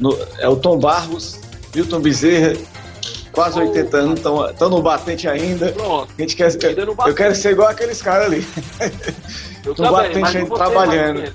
No, 0.00 0.18
é 0.38 0.48
o 0.48 0.56
Tom 0.56 0.78
Barros, 0.78 1.38
Milton 1.74 2.00
Bezerra, 2.00 2.56
quase 3.32 3.60
oh, 3.60 3.68
80 3.68 3.96
anos, 3.96 4.20
estão 4.50 4.68
no 4.70 4.82
batente 4.82 5.28
ainda. 5.28 5.70
Pronto. 5.72 6.12
A 6.16 6.20
gente 6.20 6.34
quer, 6.34 6.50
eu, 6.78 6.96
eu 7.06 7.14
quero 7.14 7.34
ser 7.34 7.52
igual 7.52 7.68
aqueles 7.68 8.00
caras 8.00 8.26
ali. 8.26 8.46
Eu 9.62 9.74
no 9.76 9.92
batente 9.92 10.38
ainda 10.38 10.54
trabalhando. 10.54 11.34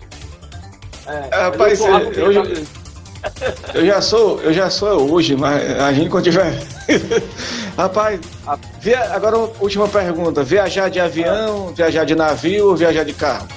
É, 1.06 1.28
é, 1.32 1.44
rapaz, 1.44 1.80
eu, 1.80 2.14
eu, 2.14 2.32
eu, 2.32 2.66
eu, 3.76 3.86
já 3.86 4.02
sou, 4.02 4.42
eu 4.42 4.52
já 4.52 4.68
sou 4.68 5.12
hoje, 5.12 5.36
mas 5.36 5.80
a 5.80 5.94
gente 5.94 6.10
quando 6.10 6.24
tiver. 6.24 6.60
rapaz, 7.78 8.20
via, 8.82 9.14
agora 9.14 9.38
última 9.60 9.88
pergunta: 9.88 10.44
viajar 10.44 10.90
de 10.90 11.00
avião, 11.00 11.72
viajar 11.76 12.04
de 12.04 12.16
navio 12.16 12.70
ou 12.70 12.76
viajar 12.76 13.04
de 13.04 13.14
carro? 13.14 13.48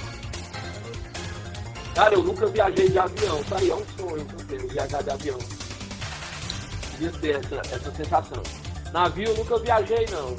Cara, 1.99 2.15
eu 2.15 2.23
nunca 2.23 2.47
viajei 2.47 2.89
de 2.89 2.97
avião, 2.97 3.43
tá 3.43 3.57
aí, 3.57 3.71
é 3.71 3.75
um 3.75 3.85
sonho 3.99 4.25
eu 4.53 4.69
viajar 4.69 5.03
de 5.03 5.11
avião. 5.11 5.39
Podia 6.93 7.11
ter 7.11 7.45
essa, 7.45 7.75
essa 7.75 7.91
sensação. 7.91 8.41
Navio 8.93 9.27
eu 9.27 9.37
nunca 9.37 9.59
viajei 9.59 10.07
não, 10.13 10.37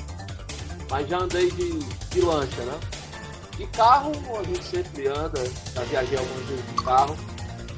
mas 0.89 1.10
já 1.10 1.20
andei 1.20 1.51
de, 1.51 1.80
de 2.12 2.22
lancha, 2.22 2.62
né? 2.62 2.80
De 3.57 3.66
carro, 3.68 4.14
a 4.39 4.43
gente 4.43 4.64
sempre 4.64 5.10
anda, 5.10 5.43
já 5.76 5.82
viajei 5.84 6.18
algumas 6.18 6.45
vezes 6.45 6.66
de 6.66 6.82
carro. 6.82 7.18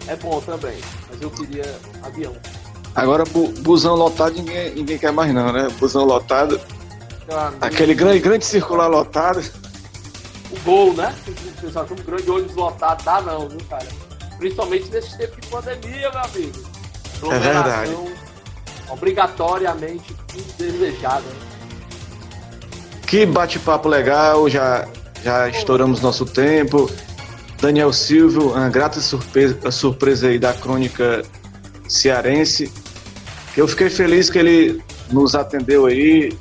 É 0.05 0.15
bom 0.15 0.39
também, 0.41 0.79
mas 1.09 1.19
eu 1.19 1.31
queria 1.31 1.79
avião. 2.03 2.35
Agora, 2.93 3.23
bu 3.23 3.47
busão 3.61 3.95
lotado, 3.95 4.35
ninguém, 4.35 4.75
ninguém 4.75 4.99
quer 4.99 5.11
mais 5.11 5.33
não, 5.33 5.51
né? 5.51 5.67
Busão 5.79 6.05
lotado. 6.05 6.61
Ah, 7.31 7.51
Aquele 7.61 7.95
grande, 7.95 8.19
grande 8.19 8.45
circular 8.45 8.85
lotado. 8.85 9.43
O 10.51 10.59
gol, 10.59 10.93
né? 10.93 11.15
Pensar 11.61 11.85
que 11.85 11.93
um 11.93 11.97
grande 11.97 12.29
ônibus 12.29 12.55
lotado 12.55 13.03
dá 13.03 13.21
não, 13.21 13.47
viu, 13.47 13.59
cara? 13.69 13.87
Principalmente 14.37 14.89
nesse 14.89 15.17
tempo 15.17 15.39
de 15.39 15.47
pandemia, 15.47 16.09
meu 16.09 16.19
amigo. 16.19 16.63
É 17.31 17.39
verdade. 17.39 17.97
Obrigatoriamente 18.89 20.15
indesejada. 20.35 21.21
Né? 21.21 21.51
Que 23.05 23.25
bate-papo 23.25 23.87
legal, 23.87 24.49
já 24.49 24.87
já 25.23 25.49
estouramos 25.49 26.01
nosso 26.01 26.25
tempo. 26.25 26.89
Daniel 27.59 27.93
Silvio, 27.93 28.51
uma 28.51 28.69
grata 28.69 28.99
surpresa, 28.99 29.71
surpresa 29.71 30.27
aí 30.27 30.39
da 30.39 30.53
crônica 30.53 31.23
cearense. 31.87 32.71
Eu 33.55 33.67
fiquei 33.67 33.89
feliz 33.89 34.29
que 34.29 34.39
ele 34.39 34.81
nos 35.11 35.35
atendeu 35.35 35.85
aí, 35.85 36.35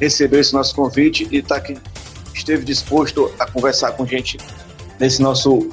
recebeu 0.00 0.40
esse 0.40 0.52
nosso 0.52 0.74
convite 0.74 1.26
e 1.30 1.42
tá 1.42 1.56
aqui, 1.56 1.76
esteve 2.38 2.64
disposto 2.64 3.32
a 3.38 3.46
conversar 3.46 3.92
com 3.92 4.06
gente 4.06 4.38
nesse 4.98 5.20
nosso 5.20 5.68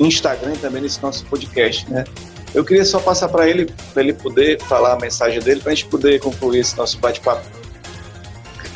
Instagram 0.00 0.54
e 0.54 0.58
também 0.58 0.82
nesse 0.82 1.02
nosso 1.02 1.24
podcast, 1.26 1.88
né? 1.90 2.04
Eu 2.52 2.64
queria 2.64 2.84
só 2.84 3.00
passar 3.00 3.28
para 3.28 3.48
ele, 3.48 3.72
para 3.92 4.02
ele 4.02 4.12
poder 4.12 4.60
falar 4.62 4.92
a 4.92 4.98
mensagem 4.98 5.40
dele, 5.40 5.60
para 5.60 5.72
a 5.72 5.74
gente 5.74 5.88
poder 5.88 6.20
concluir 6.20 6.60
esse 6.60 6.76
nosso 6.76 6.98
bate-papo 6.98 7.44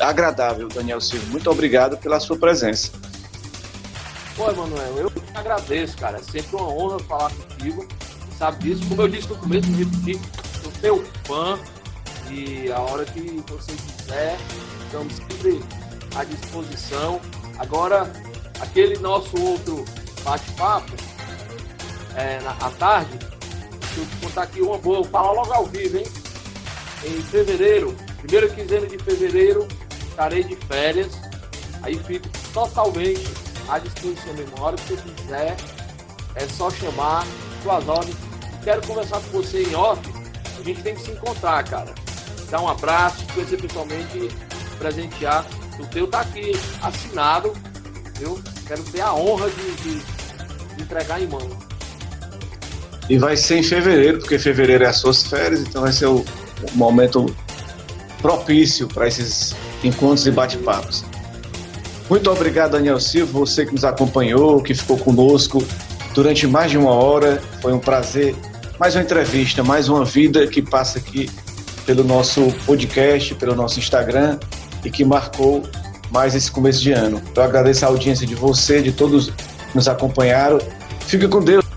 agradável, 0.01 0.69
Daniel 0.69 1.01
Silva. 1.01 1.27
Muito 1.31 1.51
obrigado 1.51 1.97
pela 1.99 2.21
sua 2.21 2.37
presença. 2.37 2.93
Pô, 4.37 4.51
Emanuel, 4.51 4.99
eu 4.99 5.13
agradeço, 5.35 5.97
cara. 5.97 6.19
É 6.19 6.23
sempre 6.23 6.57
uma 6.57 6.69
honra 6.69 6.99
falar 7.01 7.31
contigo. 7.31 7.87
Sabe 8.39 8.65
disso? 8.65 8.89
Como 8.89 9.03
eu 9.03 9.09
disse 9.09 9.29
no 9.29 9.37
começo, 9.37 9.71
repetir, 9.73 10.21
sou 10.63 10.73
teu 10.81 11.05
fã 11.25 11.59
e 12.31 12.71
a 12.71 12.81
hora 12.81 13.05
que 13.05 13.43
você 13.49 13.73
quiser, 13.73 14.39
estamos 14.85 15.15
sempre 15.15 15.61
à 16.15 16.25
disposição. 16.25 17.21
Agora, 17.59 18.11
aquele 18.61 18.99
nosso 18.99 19.41
outro 19.41 19.85
bate-papo, 20.23 20.93
é, 22.15 22.41
na, 22.41 22.51
à 22.53 22.71
tarde, 22.71 23.19
deixa 23.81 24.01
eu 24.01 24.07
te 24.07 24.17
contar 24.17 24.43
aqui 24.43 24.61
uma 24.61 24.79
boa, 24.79 25.03
vou 25.03 25.11
falar 25.11 25.33
logo 25.33 25.53
ao 25.53 25.67
vivo, 25.67 25.99
hein? 25.99 26.07
Em 27.05 27.23
fevereiro, 27.23 27.97
primeira 28.19 28.49
quinzena 28.49 28.87
de 28.87 28.99
fevereiro, 28.99 29.69
estarei 30.09 30.43
de 30.43 30.57
férias, 30.57 31.13
aí 31.83 31.99
fico 32.05 32.29
totalmente 32.53 33.29
à 33.69 33.79
disposição 33.79 34.35
memória, 34.35 34.79
se 34.79 34.97
você 34.97 35.11
quiser, 35.11 35.57
é 36.35 36.47
só 36.49 36.71
chamar 36.71 37.25
suas 37.63 37.89
ordens. 37.89 38.17
Quero 38.65 38.87
conversar 38.87 39.21
com 39.21 39.43
você 39.43 39.63
em 39.63 39.75
off, 39.75 40.01
a 40.59 40.63
gente 40.63 40.83
tem 40.83 40.95
que 40.95 41.03
se 41.03 41.13
encontrar, 41.13 41.63
cara. 41.65 41.95
Dar 42.51 42.61
um 42.61 42.69
abraço, 42.69 43.25
conhecer 43.33 43.61
pessoalmente, 43.61 44.29
presentear. 44.79 45.45
O 45.79 45.87
teu 45.87 46.07
tá 46.09 46.21
aqui 46.21 46.53
assinado, 46.83 47.53
eu 48.21 48.41
quero 48.67 48.83
ter 48.83 49.01
a 49.01 49.15
honra 49.15 49.49
de, 49.49 49.73
de, 49.83 49.95
de 50.75 50.83
entregar 50.83 51.23
em 51.23 51.27
mão. 51.27 51.49
E 53.09 53.17
vai 53.17 53.37
ser 53.37 53.59
em 53.59 53.63
fevereiro, 53.63 54.19
porque 54.19 54.39
fevereiro 54.39 54.85
é 54.85 54.89
as 54.89 54.97
suas 54.97 55.23
férias, 55.23 55.61
então 55.61 55.83
vai 55.83 55.93
ser 55.93 56.07
o, 56.07 56.17
o 56.19 56.77
momento 56.77 57.35
propício 58.21 58.89
para 58.89 59.07
esses 59.07 59.55
encontros 59.83 60.27
e 60.27 60.31
bate-papos. 60.31 61.05
Muito 62.11 62.31
obrigado, 62.31 62.73
Daniel 62.73 62.99
Silva, 62.99 63.39
você 63.39 63.65
que 63.65 63.73
nos 63.73 63.85
acompanhou, 63.85 64.61
que 64.63 64.75
ficou 64.75 64.99
conosco 64.99 65.65
durante 66.15 66.47
mais 66.47 66.71
de 66.71 66.79
uma 66.79 66.91
hora. 66.91 67.41
Foi 67.63 67.73
um 67.73 67.79
prazer. 67.79 68.35
Mais 68.81 68.95
uma 68.95 69.03
entrevista, 69.03 69.63
mais 69.63 69.89
uma 69.89 70.05
vida 70.05 70.47
que 70.47 70.63
passa 70.63 70.99
aqui 70.99 71.31
pelo 71.85 72.03
nosso 72.03 72.53
podcast, 72.65 73.35
pelo 73.35 73.55
nosso 73.55 73.79
Instagram 73.79 74.39
e 74.89 74.91
que 74.91 75.05
marcou 75.05 75.63
mais 76.11 76.35
esse 76.35 76.51
começo 76.51 76.81
de 76.81 76.93
ano. 76.93 77.21
Eu 77.37 77.43
agradeço 77.43 77.85
a 77.85 77.89
audiência 77.89 78.27
de 78.27 78.35
você, 78.35 78.81
de 78.81 78.91
todos 78.91 79.29
que 79.29 79.75
nos 79.75 79.87
acompanharam. 79.87 80.59
Fica 81.01 81.29
com 81.29 81.43
Deus. 81.43 81.68